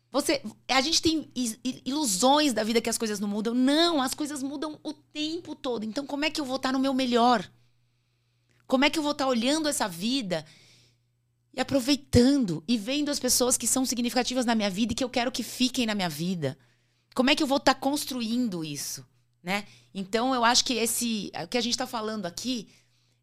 Você, 0.09 0.41
a 0.69 0.79
gente 0.79 1.01
tem 1.01 1.29
ilusões 1.85 2.53
da 2.53 2.63
vida 2.63 2.79
que 2.79 2.89
as 2.89 2.97
coisas 2.97 3.19
não 3.19 3.27
mudam. 3.27 3.53
Não, 3.53 4.01
as 4.01 4.13
coisas 4.13 4.41
mudam 4.41 4.79
o 4.83 4.93
tempo 4.93 5.55
todo. 5.55 5.83
Então, 5.83 6.05
como 6.05 6.25
é 6.25 6.29
que 6.29 6.39
eu 6.39 6.45
vou 6.45 6.57
estar 6.57 6.71
no 6.71 6.79
meu 6.79 6.93
melhor? 6.93 7.49
Como 8.67 8.85
é 8.85 8.89
que 8.89 8.99
eu 8.99 9.03
vou 9.03 9.13
estar 9.13 9.27
olhando 9.27 9.67
essa 9.67 9.87
vida 9.87 10.45
e 11.53 11.59
aproveitando 11.59 12.63
e 12.67 12.77
vendo 12.77 13.09
as 13.09 13.19
pessoas 13.19 13.57
que 13.57 13.67
são 13.67 13.85
significativas 13.85 14.45
na 14.45 14.55
minha 14.55 14.69
vida 14.69 14.93
e 14.93 14.95
que 14.95 15.03
eu 15.03 15.09
quero 15.09 15.31
que 15.31 15.43
fiquem 15.43 15.85
na 15.85 15.95
minha 15.95 16.09
vida? 16.09 16.57
Como 17.13 17.29
é 17.29 17.35
que 17.35 17.43
eu 17.43 17.47
vou 17.47 17.57
estar 17.57 17.75
construindo 17.75 18.63
isso, 18.63 19.05
né? 19.43 19.65
Então, 19.93 20.33
eu 20.33 20.45
acho 20.45 20.63
que 20.63 20.73
esse, 20.73 21.31
o 21.43 21.47
que 21.47 21.57
a 21.57 21.61
gente 21.61 21.73
está 21.73 21.85
falando 21.85 22.25
aqui, 22.25 22.69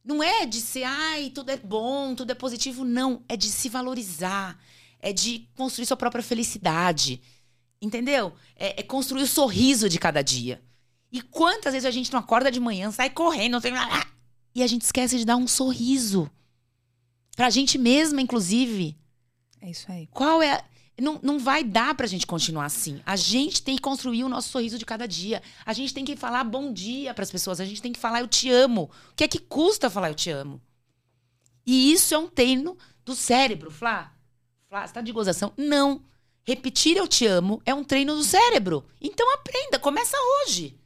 não 0.05 0.23
é 0.23 0.45
de 0.45 0.61
ser, 0.61 0.85
ai, 0.85 1.31
tudo 1.31 1.51
é 1.51 1.57
bom, 1.57 2.15
tudo 2.15 2.31
é 2.31 2.35
positivo, 2.35 2.85
não, 2.85 3.23
é 3.29 3.37
de 3.37 3.49
se 3.49 3.69
valorizar 3.69 4.59
é 5.01 5.13
de 5.13 5.49
construir 5.55 5.87
sua 5.87 5.97
própria 5.97 6.23
felicidade. 6.23 7.21
Entendeu? 7.81 8.33
É, 8.57 8.81
é, 8.81 8.83
construir 8.83 9.23
o 9.23 9.27
sorriso 9.27 9.89
de 9.89 9.99
cada 9.99 10.23
dia. 10.23 10.61
E 11.13 11.23
quantas 11.23 11.73
vezes 11.73 11.87
a 11.87 11.91
gente 11.91 12.13
não 12.13 12.21
acorda 12.21 12.51
de 12.51 12.61
manhã, 12.61 12.91
sai 12.91 13.09
correndo, 13.09 13.53
não 13.53 13.61
tem 13.61 13.73
e 14.55 14.63
a 14.63 14.67
gente 14.67 14.83
esquece 14.83 15.17
de 15.17 15.25
dar 15.25 15.37
um 15.37 15.47
sorriso. 15.47 16.29
Pra 17.39 17.51
gente 17.51 17.79
mesma, 17.79 18.21
inclusive. 18.21 18.99
É 19.61 19.71
isso 19.71 19.87
aí. 19.93 20.09
Qual 20.09 20.43
é. 20.43 20.61
Não, 21.01 21.21
não 21.23 21.39
vai 21.39 21.63
dar 21.63 21.95
pra 21.95 22.05
gente 22.05 22.27
continuar 22.27 22.65
assim. 22.65 23.01
A 23.07 23.15
gente 23.15 23.63
tem 23.63 23.77
que 23.77 23.81
construir 23.81 24.25
o 24.25 24.29
nosso 24.29 24.49
sorriso 24.49 24.77
de 24.77 24.85
cada 24.85 25.07
dia. 25.07 25.41
A 25.65 25.73
gente 25.73 25.95
tem 25.95 26.05
que 26.05 26.17
falar 26.17 26.43
bom 26.43 26.73
dia 26.73 27.15
para 27.15 27.23
as 27.23 27.31
pessoas. 27.31 27.61
A 27.61 27.65
gente 27.65 27.81
tem 27.81 27.93
que 27.93 27.99
falar 28.01 28.23
eu 28.23 28.27
te 28.27 28.51
amo. 28.51 28.91
O 29.13 29.15
que 29.15 29.23
é 29.23 29.29
que 29.29 29.39
custa 29.39 29.89
falar 29.89 30.09
eu 30.11 30.17
te 30.17 30.31
amo? 30.31 30.61
E 31.65 31.93
isso 31.93 32.13
é 32.13 32.19
um 32.19 32.27
treino 32.27 32.77
do 33.05 33.15
cérebro, 33.15 33.71
Flá. 33.71 34.13
Flá, 34.69 34.85
você 34.85 34.95
tá 34.95 35.01
de 35.01 35.13
gozação? 35.13 35.53
Não. 35.57 36.03
Repetir 36.43 36.97
eu 36.97 37.07
te 37.07 37.25
amo 37.25 37.63
é 37.65 37.73
um 37.73 37.85
treino 37.85 38.17
do 38.17 38.25
cérebro. 38.25 38.85
Então 39.01 39.33
aprenda, 39.35 39.79
começa 39.79 40.17
hoje. 40.43 40.77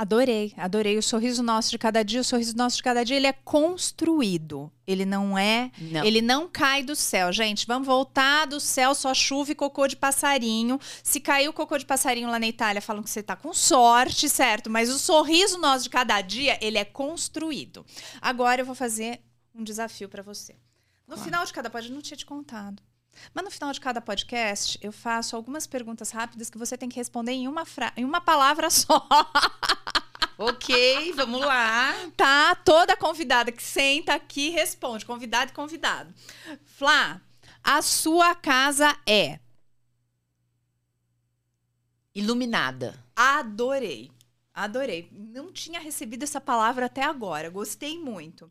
Adorei, 0.00 0.54
adorei 0.56 0.96
o 0.96 1.02
sorriso 1.02 1.42
nosso 1.42 1.70
de 1.70 1.76
cada 1.76 2.02
dia. 2.02 2.22
O 2.22 2.24
sorriso 2.24 2.56
nosso 2.56 2.78
de 2.78 2.82
cada 2.82 3.04
dia 3.04 3.18
ele 3.18 3.26
é 3.26 3.34
construído. 3.34 4.72
Ele 4.86 5.04
não 5.04 5.36
é, 5.36 5.70
não. 5.78 6.02
ele 6.02 6.22
não 6.22 6.48
cai 6.48 6.82
do 6.82 6.96
céu, 6.96 7.30
gente. 7.30 7.66
Vamos 7.66 7.86
voltar 7.86 8.46
do 8.46 8.58
céu 8.58 8.94
só 8.94 9.12
chuva 9.12 9.52
e 9.52 9.54
cocô 9.54 9.86
de 9.86 9.96
passarinho. 9.96 10.80
Se 11.02 11.20
caiu 11.20 11.52
cocô 11.52 11.76
de 11.76 11.84
passarinho 11.84 12.30
lá 12.30 12.38
na 12.38 12.48
Itália, 12.48 12.80
falam 12.80 13.02
que 13.02 13.10
você 13.10 13.22
tá 13.22 13.36
com 13.36 13.52
sorte, 13.52 14.26
certo? 14.26 14.70
Mas 14.70 14.88
o 14.88 14.98
sorriso 14.98 15.58
nosso 15.58 15.84
de 15.84 15.90
cada 15.90 16.18
dia 16.22 16.58
ele 16.62 16.78
é 16.78 16.84
construído. 16.86 17.84
Agora 18.22 18.62
eu 18.62 18.64
vou 18.64 18.74
fazer 18.74 19.20
um 19.54 19.62
desafio 19.62 20.08
para 20.08 20.22
você. 20.22 20.54
No 21.06 21.16
claro. 21.16 21.22
final 21.22 21.44
de 21.44 21.52
cada 21.52 21.68
podcast, 21.68 21.92
não 21.92 22.00
tinha 22.00 22.16
te 22.16 22.24
contado. 22.24 22.82
Mas 23.34 23.44
no 23.44 23.50
final 23.50 23.72
de 23.72 23.80
cada 23.80 24.00
podcast, 24.00 24.78
eu 24.82 24.92
faço 24.92 25.36
algumas 25.36 25.66
perguntas 25.66 26.10
rápidas 26.10 26.50
que 26.50 26.58
você 26.58 26.76
tem 26.76 26.88
que 26.88 26.96
responder 26.96 27.32
em 27.32 27.48
uma, 27.48 27.64
fra 27.64 27.92
em 27.96 28.04
uma 28.04 28.20
palavra 28.20 28.68
só. 28.70 29.06
ok, 30.38 31.12
vamos 31.12 31.40
lá. 31.40 31.94
Tá, 32.16 32.54
toda 32.54 32.96
convidada 32.96 33.52
que 33.52 33.62
senta 33.62 34.14
aqui 34.14 34.50
responde. 34.50 35.06
Convidado 35.06 35.50
e 35.50 35.54
convidado. 35.54 36.12
Flá, 36.64 37.20
a 37.62 37.82
sua 37.82 38.34
casa 38.34 38.96
é? 39.06 39.38
Iluminada. 42.14 42.98
Adorei. 43.14 44.10
Adorei. 44.52 45.08
Não 45.12 45.52
tinha 45.52 45.78
recebido 45.78 46.24
essa 46.24 46.40
palavra 46.40 46.86
até 46.86 47.02
agora. 47.02 47.48
Gostei 47.48 47.98
muito. 47.98 48.50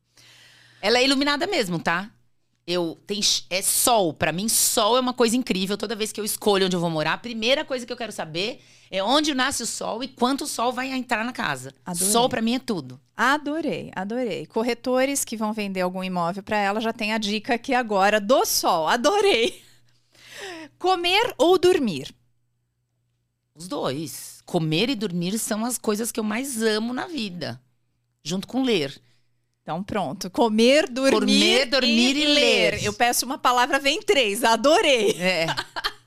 Ela 0.81 0.99
é 0.99 1.03
iluminada 1.03 1.45
mesmo, 1.45 1.77
tá? 1.77 2.09
Eu 2.69 2.95
tem 3.07 3.19
é 3.49 3.63
sol, 3.63 4.13
para 4.13 4.31
mim 4.31 4.47
sol 4.47 4.95
é 4.95 4.99
uma 4.99 5.13
coisa 5.13 5.35
incrível. 5.35 5.75
Toda 5.75 5.95
vez 5.95 6.11
que 6.11 6.21
eu 6.21 6.23
escolho 6.23 6.67
onde 6.67 6.75
eu 6.75 6.79
vou 6.79 6.89
morar, 6.89 7.13
a 7.13 7.17
primeira 7.17 7.65
coisa 7.65 7.83
que 7.83 7.91
eu 7.91 7.97
quero 7.97 8.11
saber 8.11 8.61
é 8.91 9.03
onde 9.03 9.33
nasce 9.33 9.63
o 9.63 9.65
sol 9.65 10.03
e 10.03 10.07
quanto 10.07 10.45
sol 10.45 10.71
vai 10.71 10.91
entrar 10.91 11.25
na 11.25 11.33
casa. 11.33 11.73
Adorei. 11.83 12.11
Sol 12.11 12.29
para 12.29 12.43
mim 12.43 12.53
é 12.53 12.59
tudo. 12.59 13.01
Adorei, 13.17 13.91
adorei. 13.95 14.45
Corretores 14.45 15.25
que 15.25 15.35
vão 15.35 15.51
vender 15.51 15.81
algum 15.81 16.03
imóvel 16.03 16.43
para 16.43 16.57
ela 16.57 16.79
já 16.79 16.93
tem 16.93 17.11
a 17.11 17.17
dica 17.17 17.55
aqui 17.55 17.73
agora 17.73 18.21
do 18.21 18.45
sol. 18.45 18.87
Adorei. 18.87 19.63
Comer 20.77 21.33
ou 21.39 21.57
dormir? 21.57 22.13
Os 23.55 23.67
dois. 23.67 24.41
Comer 24.45 24.89
e 24.89 24.95
dormir 24.95 25.39
são 25.39 25.65
as 25.65 25.77
coisas 25.79 26.11
que 26.11 26.19
eu 26.19 26.23
mais 26.23 26.61
amo 26.61 26.93
na 26.93 27.07
vida, 27.07 27.59
junto 28.23 28.47
com 28.47 28.63
ler. 28.63 29.01
Então, 29.63 29.83
pronto. 29.83 30.29
Comer, 30.29 30.89
dormir, 30.89 31.11
Comer, 31.19 31.65
dormir 31.67 32.15
e, 32.15 32.23
e 32.23 32.25
ler. 32.25 32.73
ler. 32.73 32.83
Eu 32.83 32.93
peço 32.93 33.25
uma 33.25 33.37
palavra, 33.37 33.79
vem 33.79 34.01
três. 34.01 34.43
Adorei. 34.43 35.11
É. 35.19 35.45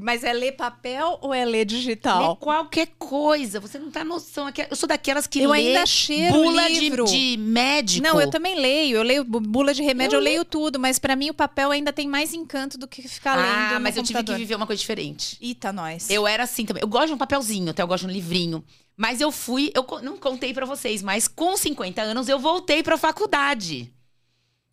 Mas 0.00 0.24
é 0.24 0.32
ler 0.32 0.52
papel 0.52 1.18
ou 1.20 1.32
é 1.32 1.44
ler 1.44 1.64
digital? 1.64 2.30
Ler 2.30 2.36
qualquer 2.36 2.88
coisa. 2.98 3.60
Você 3.60 3.78
não 3.78 3.90
tá 3.90 4.04
noção. 4.04 4.46
Eu 4.70 4.76
sou 4.76 4.88
daquelas 4.88 5.26
que 5.26 5.40
eu 5.40 5.50
lê 5.50 5.68
ainda 5.68 5.86
cheiro 5.86 6.32
bula 6.32 6.68
livro. 6.68 7.04
De, 7.04 7.36
de 7.36 7.36
médico. 7.36 8.06
Não, 8.06 8.20
eu 8.20 8.30
também 8.30 8.58
leio. 8.58 8.98
Eu 8.98 9.02
leio 9.02 9.24
bula 9.24 9.72
de 9.74 9.82
remédio, 9.82 10.16
eu, 10.16 10.20
eu 10.20 10.24
leio 10.24 10.44
tudo. 10.44 10.78
Mas 10.78 10.98
para 10.98 11.16
mim 11.16 11.30
o 11.30 11.34
papel 11.34 11.70
ainda 11.70 11.92
tem 11.92 12.08
mais 12.08 12.32
encanto 12.32 12.78
do 12.78 12.86
que 12.86 13.02
ficar 13.06 13.38
ah, 13.38 13.42
lendo 13.42 13.76
Ah, 13.76 13.80
mas 13.80 13.96
eu 13.96 14.02
tive 14.02 14.22
que 14.22 14.34
viver 14.34 14.54
uma 14.54 14.66
coisa 14.66 14.80
diferente. 14.80 15.36
Eita, 15.40 15.72
nós. 15.72 16.08
Eu 16.10 16.26
era 16.26 16.44
assim 16.44 16.64
também. 16.64 16.82
Eu 16.82 16.88
gosto 16.88 17.08
de 17.08 17.14
um 17.14 17.18
papelzinho, 17.18 17.70
até 17.70 17.82
eu 17.82 17.86
gosto 17.86 18.06
de 18.06 18.10
um 18.10 18.14
livrinho. 18.14 18.64
Mas 19.00 19.18
eu 19.18 19.32
fui, 19.32 19.72
eu 19.74 19.86
não 20.02 20.18
contei 20.18 20.52
para 20.52 20.66
vocês, 20.66 21.00
mas 21.00 21.26
com 21.26 21.56
50 21.56 22.02
anos 22.02 22.28
eu 22.28 22.38
voltei 22.38 22.82
pra 22.82 22.98
faculdade. 22.98 23.90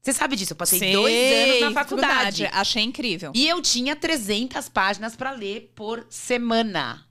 Você 0.02 0.12
sabe 0.12 0.36
disso? 0.36 0.52
Eu 0.52 0.58
passei 0.58 0.80
Sei, 0.80 0.92
dois 0.92 1.16
anos 1.16 1.62
na 1.62 1.72
faculdade. 1.72 2.14
faculdade. 2.14 2.46
Achei 2.52 2.84
incrível. 2.84 3.32
E 3.34 3.48
eu 3.48 3.62
tinha 3.62 3.96
300 3.96 4.68
páginas 4.68 5.16
para 5.16 5.32
ler 5.32 5.72
por 5.74 6.06
semana. 6.10 7.06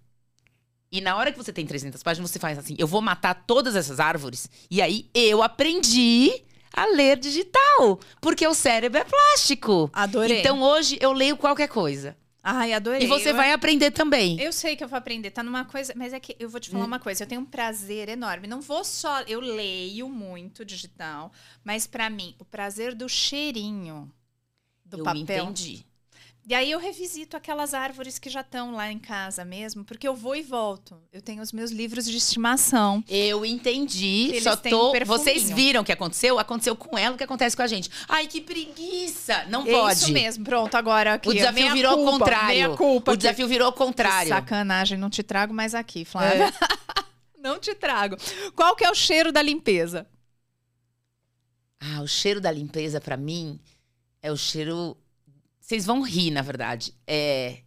E 0.93 1.01
na 1.01 1.17
hora 1.17 1.33
que 1.33 1.39
você 1.39 1.55
tem 1.55 1.65
300 1.65 2.03
páginas, 2.03 2.31
você 2.31 2.39
faz 2.39 2.59
assim: 2.59 2.77
eu 2.77 2.87
vou 2.87 3.01
matar 3.01 3.47
todas 3.47 3.75
essas 3.75 3.99
árvores. 3.99 4.47
E 4.71 4.83
aí 4.83 5.09
eu 5.15 5.43
aprendi 5.43 6.31
a 6.71 6.85
ler 6.85 7.17
digital. 7.17 7.99
Porque 8.21 8.47
o 8.47 8.53
cérebro 8.53 9.01
é 9.01 9.05
plástico. 9.05 9.89
Adorei. 9.91 10.41
Então 10.41 10.61
hoje 10.61 10.99
eu 11.01 11.15
leio 11.15 11.39
qualquer 11.39 11.69
coisa. 11.69 12.15
Ai, 12.49 12.73
adorei. 12.73 13.03
E 13.03 13.07
você 13.09 13.31
Eu- 13.31 13.35
vai 13.35 13.51
aprender 13.53 13.91
também. 13.91 14.41
Eu 14.41 14.53
sei 14.53 14.77
que 14.77 14.85
eu 14.85 14.87
vou 14.87 14.97
aprender, 14.97 15.31
tá 15.33 15.43
numa 15.43 15.65
coisa, 15.65 15.93
mas 15.97 16.13
é 16.13 16.21
que 16.21 16.37
eu 16.39 16.49
vou 16.49 16.61
te 16.61 16.71
falar 16.71 16.85
Hum. 16.85 16.87
uma 16.87 17.01
coisa, 17.01 17.25
eu 17.25 17.27
tenho 17.27 17.41
um 17.41 17.45
prazer 17.45 18.09
enorme. 18.09 18.47
Não 18.47 18.61
vou 18.61 18.85
só, 18.85 19.23
eu 19.23 19.41
leio 19.41 20.09
muito 20.09 20.65
digital, 20.65 21.33
mas 21.65 21.89
pra 21.89 22.09
mim, 22.09 22.37
o 22.39 22.45
prazer 22.45 22.95
do 22.95 23.09
cheirinho 23.09 24.09
do 24.85 24.99
eu 24.99 25.05
papel. 25.05 25.23
entendi. 25.23 25.85
E 26.49 26.55
aí 26.55 26.71
eu 26.71 26.79
revisito 26.79 27.37
aquelas 27.37 27.75
árvores 27.75 28.21
que 28.21 28.31
já 28.31 28.41
estão 28.41 28.71
lá 28.73 28.89
em 28.93 29.01
casa 29.01 29.45
mesmo, 29.45 29.85
porque 29.85 30.07
eu 30.07 30.15
vou 30.15 30.37
e 30.37 30.43
volto. 30.43 30.97
Eu 31.13 31.21
tenho 31.21 31.43
os 31.43 31.51
meus 31.51 31.73
livros 31.73 32.07
de 32.07 32.17
estimação. 32.17 33.03
Eu 33.09 33.45
entendi. 33.45 34.29
Eles 34.29 34.45
só 34.45 34.55
tô. 34.55 34.93
um. 34.97 35.05
Vocês 35.05 35.51
viram 35.51 35.83
o 35.83 35.85
que 35.85 35.91
aconteceu? 35.91 36.39
Aconteceu 36.39 36.77
com 36.77 36.97
ela 36.97 37.17
o 37.17 37.19
que 37.19 37.25
acontece 37.25 37.57
com 37.57 37.63
a 37.63 37.67
gente. 37.67 37.91
Ai, 38.09 38.29
que 38.29 38.41
preguiça! 38.41 39.45
Não 39.49 39.67
É 39.67 39.73
pode. 39.73 39.99
isso 39.99 40.13
mesmo. 40.13 40.45
Pronto, 40.45 40.73
agora 40.77 41.15
aqui. 41.15 41.29
O 41.29 41.35
desafio 41.35 41.63
meia 41.65 41.75
virou 41.75 41.91
ao 41.91 41.97
culpa, 41.99 42.13
contrário. 42.19 42.47
meia 42.47 42.69
culpa 42.77 43.13
o 43.13 43.17
desafio 43.17 43.49
virou 43.49 43.67
ao 43.67 43.73
contrário. 43.73 44.33
É. 44.33 44.37
Que 44.37 44.41
sacanagem, 44.41 44.97
não 44.97 45.11
te 45.11 45.25
trago 45.25 45.53
mais 45.53 45.75
aqui, 45.75 46.05
Flávia. 46.05 46.55
não 47.43 47.59
te 47.59 47.75
trago. 47.75 48.17
Qual 48.55 48.77
que 48.77 48.85
é 48.85 48.91
o 48.91 48.95
cheiro 48.95 49.33
da 49.33 49.43
limpeza? 49.43 50.07
Ah, 51.81 52.03
o 52.03 52.07
cheiro 52.07 52.41
da 52.41 52.53
limpeza, 52.53 53.01
pra 53.01 53.17
mim, 53.17 53.59
é 54.23 54.31
o 54.31 54.37
cheiro. 54.37 54.97
Vocês 55.67 55.85
vão 55.85 56.01
rir, 56.01 56.31
na 56.31 56.43
verdade. 56.43 56.95
É, 57.05 57.59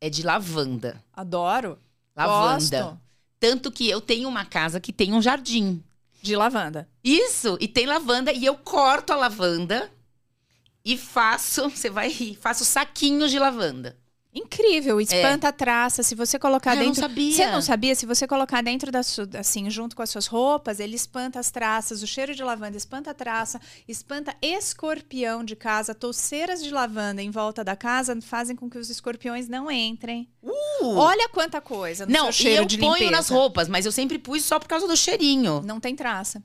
é 0.00 0.10
de 0.10 0.24
lavanda. 0.24 1.00
Adoro. 1.12 1.78
Lavanda. 2.16 2.82
Gosto 2.82 3.00
Tanto 3.38 3.70
que 3.70 3.88
eu 3.88 4.00
tenho 4.00 4.28
uma 4.28 4.44
casa 4.44 4.80
que 4.80 4.92
tem 4.92 5.12
um 5.12 5.22
jardim. 5.22 5.80
de 6.20 6.34
lavanda. 6.34 6.88
Isso! 7.04 7.56
E 7.60 7.68
tem 7.68 7.86
lavanda, 7.86 8.32
e 8.32 8.44
eu 8.44 8.56
corto 8.56 9.12
a 9.12 9.16
lavanda 9.16 9.88
e 10.84 10.98
faço. 10.98 11.70
Você 11.70 11.88
vai 11.88 12.08
rir, 12.08 12.34
faço 12.34 12.64
saquinhos 12.64 13.30
de 13.30 13.38
lavanda. 13.38 13.96
Incrível, 14.38 15.00
espanta 15.00 15.48
a 15.48 15.52
traça. 15.52 16.02
Se 16.02 16.14
você 16.14 16.38
colocar 16.38 16.70
Ah, 16.72 16.74
eu 16.74 16.78
não 16.80 16.86
dentro. 16.86 17.00
sabia. 17.00 17.32
Você 17.36 17.46
não 17.50 17.60
sabia? 17.62 17.94
Se 17.94 18.06
você 18.06 18.26
colocar 18.26 18.62
dentro 18.62 18.90
da 18.92 19.02
sua, 19.02 19.28
assim, 19.38 19.68
junto 19.70 19.96
com 19.96 20.02
as 20.02 20.10
suas 20.10 20.26
roupas, 20.26 20.78
ele 20.80 20.94
espanta 20.96 21.40
as 21.40 21.50
traças. 21.50 22.02
O 22.02 22.06
cheiro 22.06 22.34
de 22.34 22.42
lavanda 22.42 22.76
espanta 22.76 23.10
a 23.10 23.14
traça, 23.14 23.60
espanta 23.86 24.34
escorpião 24.40 25.42
de 25.44 25.56
casa. 25.56 25.94
Touceiras 25.94 26.62
de 26.62 26.70
lavanda 26.70 27.22
em 27.22 27.30
volta 27.30 27.64
da 27.64 27.74
casa 27.76 28.18
fazem 28.22 28.54
com 28.54 28.70
que 28.70 28.78
os 28.78 28.88
escorpiões 28.90 29.48
não 29.48 29.70
entrem. 29.70 30.28
Olha 30.82 31.28
quanta 31.28 31.60
coisa 31.60 32.06
Não, 32.06 32.24
seu 32.26 32.30
e 32.30 32.32
cheiro 32.32 32.62
eu 32.62 32.66
de 32.66 32.78
ponho 32.78 32.92
limpeza. 32.94 33.10
nas 33.10 33.28
roupas, 33.28 33.68
mas 33.68 33.84
eu 33.84 33.92
sempre 33.92 34.18
pus 34.18 34.44
só 34.44 34.58
por 34.58 34.68
causa 34.68 34.86
do 34.86 34.96
cheirinho. 34.96 35.62
Não 35.64 35.80
tem 35.80 35.96
traça. 35.96 36.42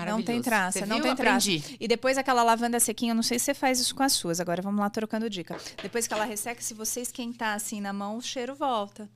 Maravilhoso. 0.00 0.24
tem 0.26 0.42
traça, 0.42 0.78
Você 0.78 0.86
não 0.86 0.96
viu? 0.96 1.04
tem 1.06 1.16
traça. 1.16 1.48
Aprendi. 1.50 1.76
E 1.80 1.88
depois 1.88 2.18
aquela 2.18 2.42
lavanda 2.42 2.78
sequinha, 2.78 3.12
eu 3.12 3.14
não 3.16 3.22
sei 3.22 3.38
se 3.38 3.46
você 3.46 3.54
faz 3.54 3.80
isso 3.80 3.94
com 3.94 4.02
as 4.02 4.12
suas. 4.12 4.40
Agora 4.40 4.60
vamos 4.62 4.80
lá 4.80 4.90
trocando 4.90 5.28
dica. 5.30 5.56
Depois 5.82 6.06
que 6.06 6.12
ela 6.14 6.24
resseca, 6.24 6.60
se 6.60 6.74
você 6.74 7.00
esquentar 7.00 7.54
assim 7.56 7.80
na 7.80 7.92
mão, 7.92 8.16
o 8.18 8.22
cheiro 8.22 8.54
volta. 8.54 9.08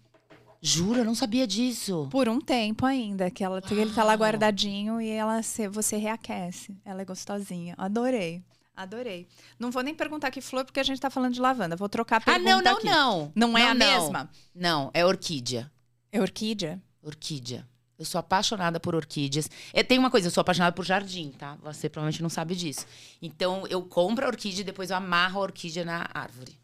Juro, 0.63 0.99
eu 1.01 1.05
não 1.05 1.15
sabia 1.15 1.47
disso. 1.47 2.07
Por 2.11 2.29
um 2.29 2.39
tempo 2.41 2.85
ainda, 2.85 3.31
que 3.31 3.43
ela, 3.43 3.63
ele 3.71 3.93
tá 3.95 4.05
lá 4.05 4.11
Uau. 4.13 4.19
guardadinho 4.21 5.01
e 5.01 5.09
ela 5.09 5.43
se- 5.43 5.69
você 5.69 5.97
reaquece. 5.97 6.77
Ela 6.85 7.01
é 7.03 7.05
gostosinha. 7.05 7.75
Adorei. 7.79 8.43
Adorei. 8.77 9.27
Não 9.59 9.71
vou 9.71 9.83
nem 9.83 9.95
perguntar 9.95 10.31
que 10.31 10.41
flor, 10.41 10.65
porque 10.65 10.81
a 10.81 10.83
gente 10.83 11.01
tá 11.01 11.09
falando 11.11 11.35
de 11.35 11.41
lavanda. 11.41 11.77
Vou 11.77 11.89
trocar 11.89 12.17
a 12.17 12.19
Ah, 12.19 12.21
pergunta 12.21 12.51
não, 12.51 12.61
não, 12.63 12.73
aqui. 12.77 12.87
não. 12.87 13.33
Não 13.35 13.59
é 13.59 13.69
a 13.69 13.75
não. 13.75 13.87
mesma? 13.87 14.31
Não, 14.55 14.91
é 14.95 15.05
orquídea. 15.05 15.71
É 16.13 16.21
orquídea? 16.21 16.81
Orquídea. 17.03 17.67
Eu 18.01 18.07
sou 18.07 18.19
apaixonada 18.19 18.81
por 18.81 18.95
orquídeas. 18.95 19.51
É, 19.75 19.83
tem 19.83 19.99
uma 19.99 20.11
coisa, 20.11 20.29
eu 20.29 20.31
sou 20.31 20.41
apaixonada 20.41 20.75
por 20.75 20.87
jardim, 20.87 21.33
tá? 21.33 21.59
Você 21.63 21.87
provavelmente 21.87 22.23
não 22.23 22.31
sabe 22.31 22.57
disso. 22.57 22.87
Então, 23.21 23.67
eu 23.67 23.83
compro 23.83 24.25
a 24.25 24.29
orquídea 24.29 24.63
e 24.63 24.65
depois 24.65 24.89
eu 24.89 24.97
amarro 24.97 25.39
a 25.39 25.43
orquídea 25.43 25.85
na 25.85 26.09
árvore. 26.15 26.59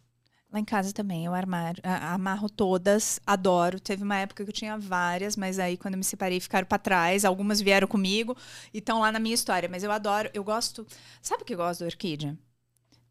Lá 0.51 0.59
em 0.59 0.65
casa 0.65 0.95
também, 0.95 1.27
eu 1.27 1.35
armário, 1.35 1.83
amarro 1.85 2.49
todas, 2.49 3.21
adoro. 3.27 3.79
Teve 3.79 4.03
uma 4.03 4.17
época 4.17 4.45
que 4.45 4.49
eu 4.49 4.55
tinha 4.55 4.79
várias, 4.79 5.37
mas 5.37 5.59
aí 5.59 5.77
quando 5.77 5.93
eu 5.93 5.99
me 5.99 6.05
separei 6.05 6.41
ficaram 6.41 6.67
pra 6.67 6.79
trás. 6.79 7.23
Algumas 7.27 7.61
vieram 7.61 7.87
comigo 7.87 8.35
e 8.73 8.79
estão 8.79 9.01
lá 9.01 9.13
na 9.13 9.19
minha 9.19 9.35
história. 9.35 9.69
Mas 9.69 9.85
eu 9.85 9.93
adoro, 9.93 10.31
eu 10.33 10.43
gosto. 10.43 10.87
Sabe 11.21 11.43
o 11.43 11.45
que 11.45 11.53
eu 11.53 11.59
gosto 11.59 11.81
da 11.81 11.87
orquídea? 11.87 12.35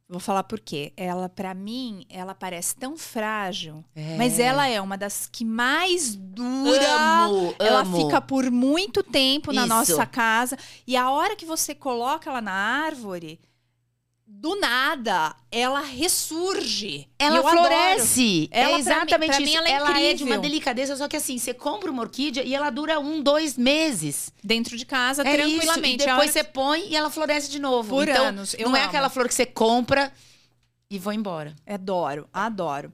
Vou 0.07 0.19
falar 0.19 0.43
por 0.43 0.59
quê. 0.59 0.93
Ela, 0.95 1.27
pra 1.27 1.53
mim, 1.55 2.05
ela 2.09 2.35
parece 2.35 2.75
tão 2.75 2.95
frágil, 2.95 3.83
mas 4.17 4.37
ela 4.37 4.67
é 4.67 4.79
uma 4.79 4.95
das 4.97 5.27
que 5.31 5.43
mais 5.43 6.15
dura. 6.15 7.23
Amo, 7.25 7.55
Ela 7.57 7.79
amo. 7.79 7.97
fica 7.97 8.21
por 8.21 8.51
muito 8.51 9.01
tempo 9.01 9.51
na 9.51 9.61
Isso. 9.61 9.69
nossa 9.69 10.05
casa. 10.05 10.57
E 10.85 10.95
a 10.95 11.09
hora 11.09 11.35
que 11.35 11.45
você 11.45 11.73
coloca 11.73 12.29
ela 12.29 12.39
na 12.39 12.51
árvore, 12.53 13.39
do 14.27 14.59
nada, 14.59 15.35
ela 15.51 15.81
ressurge. 15.81 17.07
Ela 17.17 17.41
floresce. 17.41 18.49
Ela, 18.51 18.63
é 18.63 18.63
pra 18.63 18.73
mim- 18.73 18.79
exatamente 18.79 19.29
pra 19.29 19.39
mim, 19.39 19.45
isso. 19.45 19.57
ela 19.57 19.99
é 19.99 20.11
é 20.11 20.13
de 20.13 20.23
uma 20.23 20.37
delicadeza, 20.37 20.95
só 20.95 21.07
que 21.07 21.15
assim, 21.15 21.37
você 21.37 21.53
compra 21.53 21.91
uma 21.91 22.01
orquídea 22.01 22.43
e 22.43 22.53
ela 22.55 22.69
dura 22.69 22.99
um, 22.99 23.21
dois 23.21 23.55
meses. 23.57 24.31
Dentro 24.43 24.75
de 24.77 24.85
casa, 24.85 25.21
É 25.21 25.31
tranquilamente. 25.35 25.97
Isso. 26.01 26.03
E 26.03 26.11
depois 26.11 26.31
você 26.31 26.43
põe 26.43 26.87
e 26.89 26.95
ela 26.95 27.09
floresce 27.09 27.49
de 27.51 27.59
novo. 27.59 27.89
Por 27.89 28.07
então, 28.07 28.25
anos, 28.25 28.53
eu 28.55 28.69
não 28.69 28.75
é 28.75 28.81
amo. 28.81 28.89
aquela 28.89 29.09
flor 29.09 29.27
que 29.27 29.33
você 29.33 29.45
compra 29.45 30.11
e 30.89 30.97
vai 30.99 31.15
embora. 31.15 31.55
Adoro, 31.65 32.27
adoro. 32.33 32.91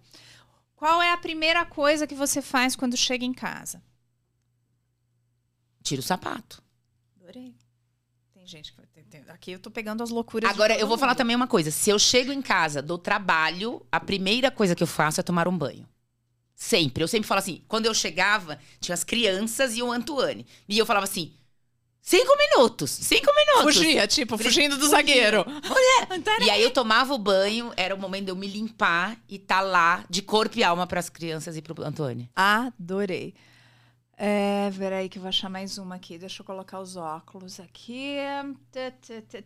Qual 0.76 1.02
é 1.02 1.12
a 1.12 1.18
primeira 1.18 1.64
coisa 1.66 2.06
que 2.08 2.16
você 2.16 2.42
faz 2.42 2.76
quando 2.76 2.98
chega 2.98 3.24
em 3.24 3.34
casa? 3.34 3.82
Tira 5.84 6.00
o 6.02 6.04
sapato. 6.04 6.62
Adorei. 7.20 7.56
Tem 8.34 8.46
gente 8.46 8.74
que. 8.74 8.82
Aqui 9.30 9.52
eu 9.52 9.60
tô 9.60 9.70
pegando 9.72 10.04
as 10.04 10.10
loucuras. 10.10 10.50
de 10.50 10.54
Agora, 10.54 10.74
todo 10.74 10.82
eu 10.82 10.88
vou 10.88 10.98
falar 10.98 11.12
mundo. 11.12 11.18
também 11.18 11.36
uma 11.36 11.48
coisa. 11.48 11.72
Se 11.72 11.90
eu 11.90 12.00
chego 12.00 12.32
em 12.32 12.42
casa 12.42 12.82
do 12.82 12.98
trabalho, 12.98 13.86
a 13.92 14.00
primeira 14.00 14.52
coisa 14.52 14.76
que 14.76 14.84
eu 14.84 14.88
faço 14.88 15.20
é 15.20 15.24
tomar 15.24 15.48
um 15.48 15.58
banho. 15.58 15.88
Sempre. 16.56 17.04
Eu 17.04 17.08
sempre 17.08 17.28
falo 17.28 17.40
assim, 17.40 17.64
quando 17.68 17.88
eu 17.88 17.94
chegava, 17.94 18.60
tinha 18.80 18.94
as 18.94 19.04
crianças 19.04 19.76
e 19.76 19.82
o 19.82 19.92
Antoine. 19.92 20.46
E 20.70 20.78
eu 20.78 20.86
falava 20.86 21.06
assim, 21.06 21.34
cinco 22.02 22.32
minutos, 22.38 22.92
cinco 22.92 23.32
minutos. 23.36 23.76
Fugia, 23.76 24.08
tipo, 24.08 24.38
fugindo 24.38 24.78
do 24.78 24.88
zagueiro. 24.88 25.44
E 26.42 26.50
aí 26.50 26.62
eu 26.62 26.72
tomava 26.72 27.14
o 27.14 27.18
banho, 27.18 27.72
era 27.76 27.96
o 27.96 27.98
momento 27.98 28.26
de 28.26 28.32
eu 28.32 28.36
me 28.36 28.48
limpar 28.48 29.18
e 29.30 29.40
tá 29.40 29.62
lá 29.62 30.04
de 30.10 30.22
corpo 30.22 30.58
e 30.60 30.64
alma 30.64 30.86
pras 30.86 31.10
crianças 31.10 31.56
e 31.58 31.62
pro 31.62 31.84
Antônio. 31.84 32.28
Adorei. 32.36 33.34
É, 34.24 34.72
peraí 34.78 35.10
que 35.10 35.18
eu 35.18 35.22
vou 35.24 35.30
achar 35.30 35.50
mais 35.50 35.80
uma 35.80 35.96
aqui. 35.96 36.16
Deixa 36.16 36.44
eu 36.44 36.46
colocar 36.46 36.80
os 36.80 36.96
óculos 36.96 37.60
aqui. 37.60 38.18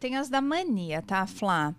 Tem 0.01 0.17
as 0.17 0.27
da 0.27 0.41
mania, 0.41 1.01
tá, 1.01 1.25
Flá? 1.25 1.73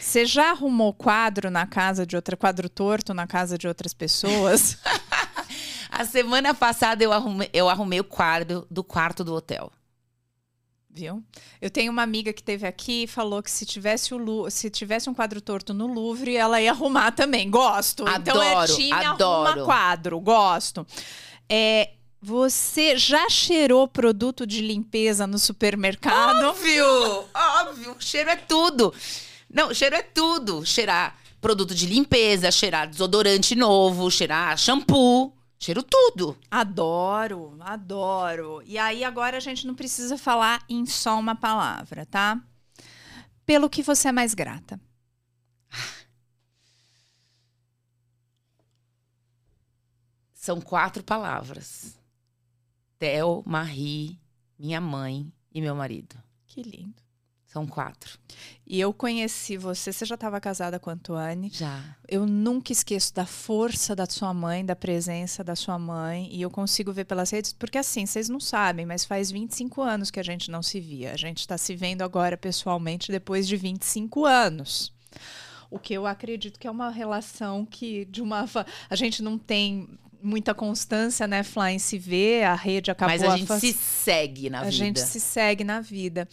Você 0.00 0.24
já 0.24 0.52
arrumou 0.52 0.94
quadro 0.94 1.50
na 1.50 1.66
casa 1.66 2.06
de 2.06 2.16
outra, 2.16 2.38
quadro 2.38 2.70
torto 2.70 3.12
na 3.12 3.26
casa 3.26 3.58
de 3.58 3.68
outras 3.68 3.92
pessoas? 3.92 4.78
A 5.92 6.06
semana 6.06 6.54
passada 6.54 7.04
eu 7.04 7.12
arrumei, 7.12 7.50
eu 7.52 7.68
arrumei 7.68 8.00
o 8.00 8.04
quadro 8.04 8.66
do 8.70 8.82
quarto 8.82 9.22
do 9.22 9.34
hotel. 9.34 9.70
Viu? 10.88 11.22
Eu 11.60 11.68
tenho 11.68 11.92
uma 11.92 12.02
amiga 12.02 12.32
que 12.32 12.42
teve 12.42 12.66
aqui 12.66 13.02
e 13.02 13.06
falou 13.06 13.42
que 13.42 13.50
se 13.50 13.66
tivesse, 13.66 14.14
o 14.14 14.48
se 14.48 14.70
tivesse 14.70 15.10
um 15.10 15.14
quadro 15.14 15.42
torto 15.42 15.74
no 15.74 15.86
Louvre, 15.86 16.34
ela 16.34 16.62
ia 16.62 16.70
arrumar 16.70 17.12
também. 17.12 17.50
Gosto. 17.50 18.08
então 18.08 18.42
é 18.42 18.52
Adoro, 18.52 18.74
time 18.74 18.92
adoro. 18.92 19.48
arruma 19.50 19.64
quadro. 19.66 20.18
Gosto. 20.18 20.86
É, 21.46 21.92
você 22.20 22.96
já 22.96 23.28
cheirou 23.28 23.86
produto 23.86 24.46
de 24.46 24.60
limpeza 24.60 25.26
no 25.26 25.38
supermercado? 25.38 26.44
Óbvio! 26.44 27.24
Óbvio! 27.34 27.96
Cheiro 28.00 28.30
é 28.30 28.36
tudo. 28.36 28.92
Não, 29.48 29.72
cheiro 29.72 29.96
é 29.96 30.02
tudo. 30.02 30.64
Cheirar 30.66 31.16
produto 31.40 31.74
de 31.74 31.86
limpeza, 31.86 32.50
cheirar 32.50 32.88
desodorante 32.88 33.54
novo, 33.54 34.10
cheirar 34.10 34.56
shampoo. 34.58 35.32
Cheiro 35.60 35.82
tudo. 35.82 36.36
Adoro, 36.50 37.56
adoro. 37.60 38.62
E 38.64 38.78
aí 38.78 39.02
agora 39.02 39.38
a 39.38 39.40
gente 39.40 39.66
não 39.66 39.74
precisa 39.74 40.16
falar 40.16 40.64
em 40.68 40.86
só 40.86 41.18
uma 41.18 41.34
palavra, 41.34 42.06
tá? 42.06 42.40
Pelo 43.44 43.68
que 43.68 43.82
você 43.82 44.08
é 44.08 44.12
mais 44.12 44.34
grata. 44.34 44.80
São 50.32 50.60
quatro 50.60 51.02
palavras. 51.02 51.97
Theo, 52.98 53.42
Marie, 53.46 54.18
minha 54.58 54.80
mãe 54.80 55.32
e 55.52 55.60
meu 55.60 55.74
marido. 55.74 56.16
Que 56.46 56.62
lindo. 56.62 57.08
São 57.46 57.66
quatro. 57.66 58.18
E 58.66 58.78
eu 58.78 58.92
conheci 58.92 59.56
você, 59.56 59.90
você 59.90 60.04
já 60.04 60.16
estava 60.16 60.38
casada 60.38 60.78
com 60.78 60.90
a 60.90 60.92
Antoine. 60.92 61.48
Já. 61.50 61.96
Eu 62.06 62.26
nunca 62.26 62.72
esqueço 62.72 63.14
da 63.14 63.24
força 63.24 63.96
da 63.96 64.04
sua 64.04 64.34
mãe, 64.34 64.66
da 64.66 64.76
presença 64.76 65.42
da 65.42 65.56
sua 65.56 65.78
mãe. 65.78 66.28
E 66.30 66.42
eu 66.42 66.50
consigo 66.50 66.92
ver 66.92 67.04
pelas 67.04 67.30
redes, 67.30 67.54
porque 67.54 67.78
assim, 67.78 68.04
vocês 68.04 68.28
não 68.28 68.38
sabem, 68.38 68.84
mas 68.84 69.06
faz 69.06 69.30
25 69.30 69.80
anos 69.80 70.10
que 70.10 70.20
a 70.20 70.22
gente 70.22 70.50
não 70.50 70.62
se 70.62 70.78
via. 70.78 71.12
A 71.12 71.16
gente 71.16 71.38
está 71.38 71.56
se 71.56 71.74
vendo 71.74 72.02
agora 72.02 72.36
pessoalmente 72.36 73.10
depois 73.10 73.48
de 73.48 73.56
25 73.56 74.26
anos. 74.26 74.92
O 75.70 75.78
que 75.78 75.94
eu 75.94 76.06
acredito 76.06 76.58
que 76.58 76.66
é 76.66 76.70
uma 76.70 76.90
relação 76.90 77.64
que 77.64 78.04
de 78.06 78.20
uma 78.20 78.44
a 78.90 78.96
gente 78.96 79.22
não 79.22 79.38
tem 79.38 79.88
muita 80.22 80.54
constância, 80.54 81.26
né, 81.26 81.42
Flá, 81.42 81.72
em 81.72 81.78
se 81.78 81.98
ver, 81.98 82.44
a 82.44 82.54
rede 82.54 82.90
acabou... 82.90 83.16
Mas 83.16 83.22
a 83.22 83.36
gente 83.36 83.52
a 83.52 83.60
se 83.60 83.72
segue 83.72 84.50
na 84.50 84.60
a 84.60 84.64
vida. 84.64 84.68
A 84.68 84.86
gente 84.86 85.00
se 85.00 85.20
segue 85.20 85.64
na 85.64 85.80
vida. 85.80 86.28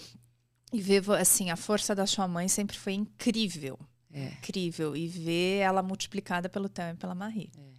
E 0.73 0.81
ver, 0.81 1.09
assim, 1.11 1.49
a 1.51 1.55
força 1.55 1.95
da 1.95 2.05
sua 2.05 2.27
mãe 2.27 2.47
sempre 2.47 2.77
foi 2.77 2.93
incrível. 2.93 3.79
É. 4.11 4.27
Incrível. 4.27 4.95
E 4.95 5.07
ver 5.07 5.59
ela 5.59 5.81
multiplicada 5.81 6.49
pelo 6.49 6.69
Theo 6.69 6.93
e 6.93 6.95
pela 6.95 7.15
Marie. 7.15 7.51
É. 7.57 7.75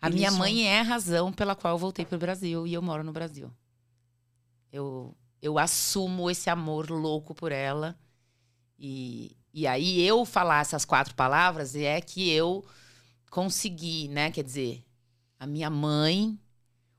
A 0.00 0.10
minha 0.10 0.30
mãe 0.30 0.68
é 0.68 0.80
a 0.80 0.82
razão 0.82 1.32
pela 1.32 1.56
qual 1.56 1.74
eu 1.74 1.78
voltei 1.78 2.04
para 2.04 2.16
o 2.16 2.20
Brasil 2.20 2.66
e 2.66 2.74
eu 2.74 2.82
moro 2.82 3.02
no 3.02 3.12
Brasil. 3.12 3.50
Eu, 4.70 5.16
eu 5.40 5.58
assumo 5.58 6.30
esse 6.30 6.50
amor 6.50 6.90
louco 6.90 7.34
por 7.34 7.50
ela. 7.50 7.98
E, 8.78 9.36
e 9.52 9.66
aí 9.66 10.00
eu 10.02 10.24
falar 10.24 10.60
essas 10.60 10.84
quatro 10.84 11.14
palavras 11.14 11.74
é 11.74 12.00
que 12.00 12.30
eu 12.30 12.64
consegui, 13.30 14.08
né? 14.08 14.30
Quer 14.30 14.44
dizer, 14.44 14.84
a 15.46 15.48
minha 15.48 15.70
mãe, 15.70 16.38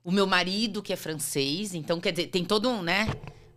o 0.03 0.11
meu 0.11 0.25
marido 0.25 0.81
que 0.81 0.93
é 0.93 0.95
francês, 0.95 1.73
então 1.73 1.99
quer 1.99 2.11
dizer, 2.11 2.27
tem 2.27 2.45
todo 2.45 2.69
um, 2.69 2.81
né? 2.81 3.07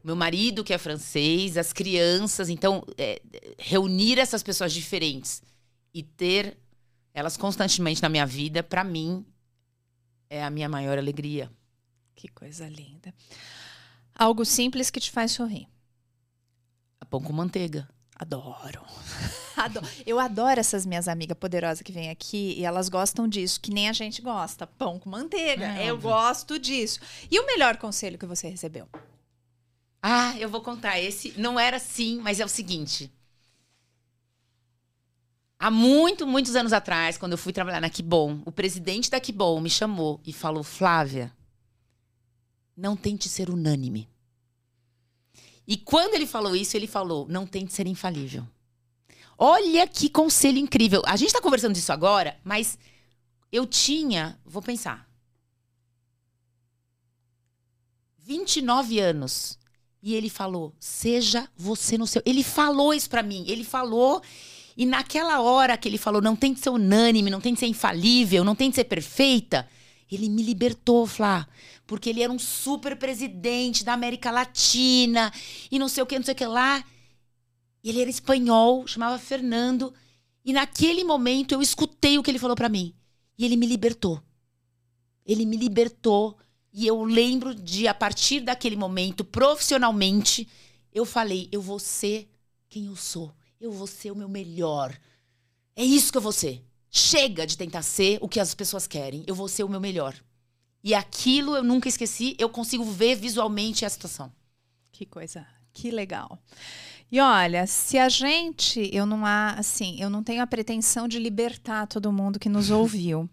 Meu 0.03 0.17
marido 0.17 0.65
que 0.65 0.75
é 0.75 0.79
francês, 0.79 1.57
as 1.57 1.73
crianças, 1.73 2.49
então 2.49 2.85
é, 2.99 3.23
reunir 3.59 4.19
essas 4.19 4.43
pessoas 4.43 4.73
diferentes 4.73 5.43
e 5.95 6.03
ter 6.03 6.59
elas 7.15 7.37
constantemente 7.37 8.03
na 8.03 8.09
minha 8.09 8.27
vida, 8.27 8.63
para 8.63 8.83
mim 8.83 9.25
é 10.29 10.43
a 10.43 10.51
minha 10.51 10.69
maior 10.69 10.99
alegria. 10.99 11.51
Que 12.15 12.29
coisa 12.29 12.69
linda. 12.69 13.15
Algo 14.15 14.45
simples 14.45 14.91
que 14.91 15.01
te 15.01 15.11
faz 15.11 15.33
sorrir. 15.33 15.69
A 17.01 17.05
pão 17.05 17.21
com 17.21 17.33
manteiga. 17.33 17.89
Adoro. 18.17 18.83
Eu 20.07 20.19
adoro 20.19 20.61
essas 20.61 20.87
minhas 20.87 21.09
amigas 21.09 21.37
poderosas 21.39 21.83
que 21.83 21.93
vêm 21.93 22.11
aqui 22.11 22.55
e 22.59 22.65
elas 22.65 22.89
gostam 22.89 23.29
disso, 23.29 23.61
que 23.61 23.73
nem 23.73 23.89
a 23.89 23.93
gente 23.93 24.23
gosta. 24.23 24.67
Pão 24.67 24.99
com 24.99 25.11
manteiga. 25.11 25.67
É, 25.67 25.91
eu 25.91 25.95
óbvio. 25.95 26.11
gosto 26.11 26.59
disso. 26.59 27.01
E 27.31 27.39
o 27.39 27.47
melhor 27.47 27.77
conselho 27.77 28.19
que 28.19 28.27
você 28.27 28.49
recebeu? 28.49 28.89
Ah, 30.03 30.35
eu 30.39 30.49
vou 30.49 30.61
contar. 30.61 30.99
Esse 30.99 31.35
não 31.37 31.59
era 31.59 31.77
assim, 31.77 32.21
mas 32.21 32.41
é 32.41 32.45
o 32.45 32.49
seguinte. 32.49 33.13
Há 35.59 35.71
muito, 35.71 36.27
muitos 36.27 36.57
anos 36.57 36.73
atrás, 36.73 37.19
quando 37.19 37.33
eu 37.33 37.39
fui 37.39 37.53
trabalhar 37.53 37.81
na 37.81 37.91
Kibon, 37.91 38.41
o 38.47 38.51
presidente 38.53 39.11
da 39.11 39.21
Kibon 39.21 39.61
me 39.61 39.69
chamou 39.69 40.19
e 40.27 40.33
falou: 40.33 40.63
Flávia, 40.63 41.31
não 42.75 42.97
tente 42.97 43.29
ser 43.29 43.51
unânime. 43.51 44.09
E 45.67 45.77
quando 45.77 46.15
ele 46.15 46.27
falou 46.27 46.57
isso, 46.57 46.77
ele 46.77 46.87
falou: 46.87 47.29
não 47.29 47.47
tente 47.47 47.75
ser 47.75 47.87
infalível. 47.87 48.47
Olha 49.43 49.87
que 49.87 50.11
conselho 50.11 50.59
incrível. 50.59 51.03
A 51.07 51.17
gente 51.17 51.29
está 51.29 51.41
conversando 51.41 51.75
disso 51.75 51.93
agora, 51.93 52.39
mas 52.45 52.79
eu 53.51 53.67
tinha, 53.67 54.39
vou 54.45 54.61
pensar, 54.61 55.09
29 58.19 59.01
anos. 59.01 59.59
E 60.03 60.15
ele 60.15 60.29
falou: 60.29 60.75
seja 60.79 61.49
você 61.57 61.97
no 61.97 62.07
seu. 62.07 62.23
Ele 62.25 62.43
falou 62.43 62.93
isso 62.93 63.09
para 63.09 63.23
mim. 63.23 63.45
Ele 63.49 63.65
falou. 63.65 64.23
E 64.77 64.87
naquela 64.87 65.41
hora 65.41 65.77
que 65.77 65.89
ele 65.89 65.99
falou: 65.99 66.23
não 66.23 66.37
tem 66.37 66.55
que 66.55 66.61
ser 66.61 66.71
unânime, 66.71 67.31
não 67.31 67.41
tem 67.41 67.55
que 67.55 67.61
ser 67.61 67.67
infalível, 67.67 68.45
não 68.45 68.55
tem 68.55 68.71
que 68.71 68.77
ser 68.77 68.85
perfeita. 68.85 69.69
Ele 70.11 70.29
me 70.29 70.43
libertou, 70.43 71.07
Flá 71.07 71.49
porque 71.91 72.09
ele 72.09 72.23
era 72.23 72.33
um 72.33 72.39
super 72.39 72.95
presidente 72.95 73.85
da 73.85 73.95
América 73.95 74.31
Latina 74.31 75.33
e 75.73 75.77
não 75.77 75.89
sei 75.89 76.05
o 76.05 76.07
que, 76.07 76.17
não 76.17 76.25
sei 76.25 76.35
o 76.35 76.37
que 76.37 76.47
lá. 76.47 76.85
E 77.83 77.89
ele 77.89 78.01
era 78.01 78.11
espanhol, 78.11 78.87
chamava 78.87 79.19
Fernando. 79.19 79.93
E 80.45 80.53
naquele 80.53 81.05
momento 81.05 81.53
eu 81.53 81.63
escutei 81.63 82.19
o 82.19 82.23
que 82.23 82.31
ele 82.31 82.39
falou 82.39 82.57
para 82.57 82.69
mim. 82.69 82.95
E 83.39 83.45
ele 83.45 83.57
me 83.57 83.67
libertou. 83.67 84.23
Ele 85.25 85.47
me 85.47 85.57
libertou. 85.57 86.37
E 86.73 86.87
eu 86.87 87.03
lembro 87.03 87.55
de, 87.55 87.89
a 87.89 87.95
partir 87.95 88.41
daquele 88.41 88.77
momento, 88.77 89.25
profissionalmente, 89.25 90.47
eu 90.93 91.05
falei: 91.05 91.49
eu 91.51 91.61
vou 91.61 91.79
ser 91.79 92.31
quem 92.69 92.87
eu 92.87 92.97
sou. 92.97 93.35
Eu 93.61 93.73
vou 93.73 93.87
ser 93.87 94.11
o 94.11 94.17
meu 94.17 94.29
melhor. 94.29 94.99
É 95.77 95.85
isso 95.85 96.11
que 96.11 96.19
eu 96.19 96.23
vou 96.23 96.33
ser. 96.33 96.65
Chega 96.91 97.47
de 97.47 97.57
tentar 97.57 97.83
ser 97.83 98.19
o 98.21 98.29
que 98.29 98.41
as 98.41 98.55
pessoas 98.55 98.87
querem. 98.87 99.25
Eu 99.27 99.35
vou 99.35 99.49
ser 99.49 99.65
o 99.65 99.69
meu 99.69 99.81
melhor. 99.81 100.15
E 100.83 100.95
aquilo 100.95 101.55
eu 101.55 101.63
nunca 101.63 101.89
esqueci, 101.89 102.35
eu 102.39 102.49
consigo 102.49 102.85
ver 102.85 103.15
visualmente 103.15 103.85
a 103.85 103.91
situação. 103.91 104.33
Que 104.91 105.05
coisa, 105.05 105.47
que 105.73 105.91
legal. 105.91 106.39
E 107.13 107.21
olha, 107.21 107.67
se 107.67 107.99
a 107.99 108.09
gente, 108.09 108.89
eu 108.93 109.05
não 109.05 109.27
há, 109.27 109.55
assim, 109.59 110.01
eu 110.01 110.09
não 110.09 110.23
tenho 110.23 110.43
a 110.43 110.47
pretensão 110.47 111.09
de 111.09 111.19
libertar 111.19 111.87
todo 111.89 112.13
mundo 112.13 112.39
que 112.39 112.49
nos 112.49 112.71
ouviu. 112.71 113.29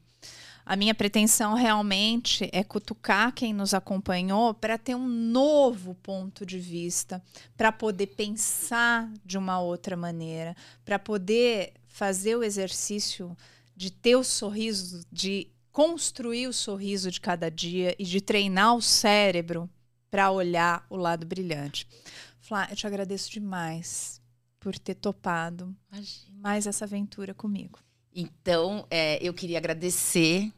A 0.65 0.75
minha 0.75 0.95
pretensão 0.95 1.53
realmente 1.53 2.49
é 2.51 2.63
cutucar 2.63 3.31
quem 3.31 3.53
nos 3.53 3.73
acompanhou 3.73 4.53
para 4.53 4.77
ter 4.77 4.95
um 4.95 5.07
novo 5.07 5.93
ponto 5.95 6.45
de 6.45 6.57
vista, 6.59 7.23
para 7.55 7.71
poder 7.71 8.07
pensar 8.07 9.09
de 9.23 9.37
uma 9.37 9.61
outra 9.61 9.95
maneira, 9.95 10.55
para 10.83 10.97
poder 10.97 11.73
fazer 11.87 12.35
o 12.35 12.43
exercício 12.43 13.37
de 13.75 13.91
ter 13.91 14.15
o 14.15 14.23
sorriso, 14.23 15.05
de 15.11 15.47
construir 15.71 16.47
o 16.47 16.53
sorriso 16.53 17.11
de 17.11 17.21
cada 17.21 17.49
dia 17.49 17.95
e 17.97 18.03
de 18.03 18.19
treinar 18.19 18.75
o 18.75 18.81
cérebro 18.81 19.69
para 20.09 20.31
olhar 20.31 20.85
o 20.89 20.97
lado 20.97 21.25
brilhante. 21.25 21.87
Flá, 22.47 22.65
eu 22.69 22.77
te 22.77 22.87
agradeço 22.87 23.29
demais 23.29 24.21
por 24.57 24.79
ter 24.79 24.95
topado 24.95 25.75
Imagina. 25.91 26.39
mais 26.39 26.65
essa 26.65 26.85
aventura 26.85 27.33
comigo. 27.33 27.77
Então, 28.15 28.87
é, 28.89 29.21
eu 29.21 29.33
queria 29.33 29.57
agradecer. 29.57 30.49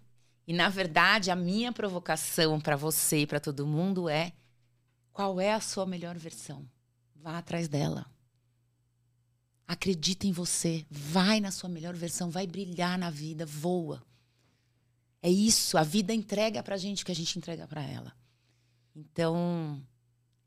E, 0.45 0.53
na 0.53 0.69
verdade, 0.69 1.31
a 1.31 1.35
minha 1.35 1.73
provocação 1.73 2.61
para 2.61 2.75
você 2.75 3.21
e 3.21 3.25
para 3.25 3.39
todo 3.39 3.65
mundo 3.65 4.07
é: 4.07 4.33
qual 5.11 5.41
é 5.41 5.51
a 5.51 5.59
sua 5.59 5.83
melhor 5.83 6.15
versão? 6.15 6.63
Vá 7.15 7.39
atrás 7.39 7.67
dela. 7.67 8.05
Acredita 9.67 10.27
em 10.27 10.31
você. 10.31 10.85
Vai 10.91 11.39
na 11.39 11.49
sua 11.49 11.69
melhor 11.69 11.95
versão. 11.95 12.29
Vai 12.29 12.45
brilhar 12.45 12.99
na 12.99 13.09
vida. 13.09 13.47
Voa. 13.47 14.03
É 15.23 15.29
isso, 15.29 15.75
a 15.75 15.81
vida 15.81 16.13
entrega 16.13 16.61
pra 16.61 16.77
gente 16.77 17.01
o 17.01 17.05
que 17.07 17.11
a 17.11 17.15
gente 17.15 17.35
entrega 17.35 17.67
para 17.67 17.81
ela. 17.81 18.13
Então, 18.95 19.83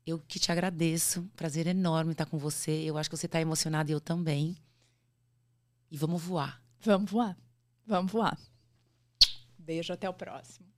eu 0.05 0.19
que 0.19 0.39
te 0.39 0.51
agradeço. 0.51 1.29
Prazer 1.35 1.67
enorme 1.67 2.11
estar 2.11 2.25
com 2.25 2.37
você. 2.37 2.71
Eu 2.71 2.97
acho 2.97 3.09
que 3.09 3.17
você 3.17 3.25
está 3.25 3.39
emocionada 3.39 3.89
e 3.89 3.93
eu 3.93 4.01
também. 4.01 4.57
E 5.89 5.97
vamos 5.97 6.21
voar. 6.21 6.61
Vamos 6.79 7.11
voar. 7.11 7.37
Vamos 7.85 8.11
voar. 8.11 8.37
Beijo, 9.57 9.93
até 9.93 10.09
o 10.09 10.13
próximo. 10.13 10.72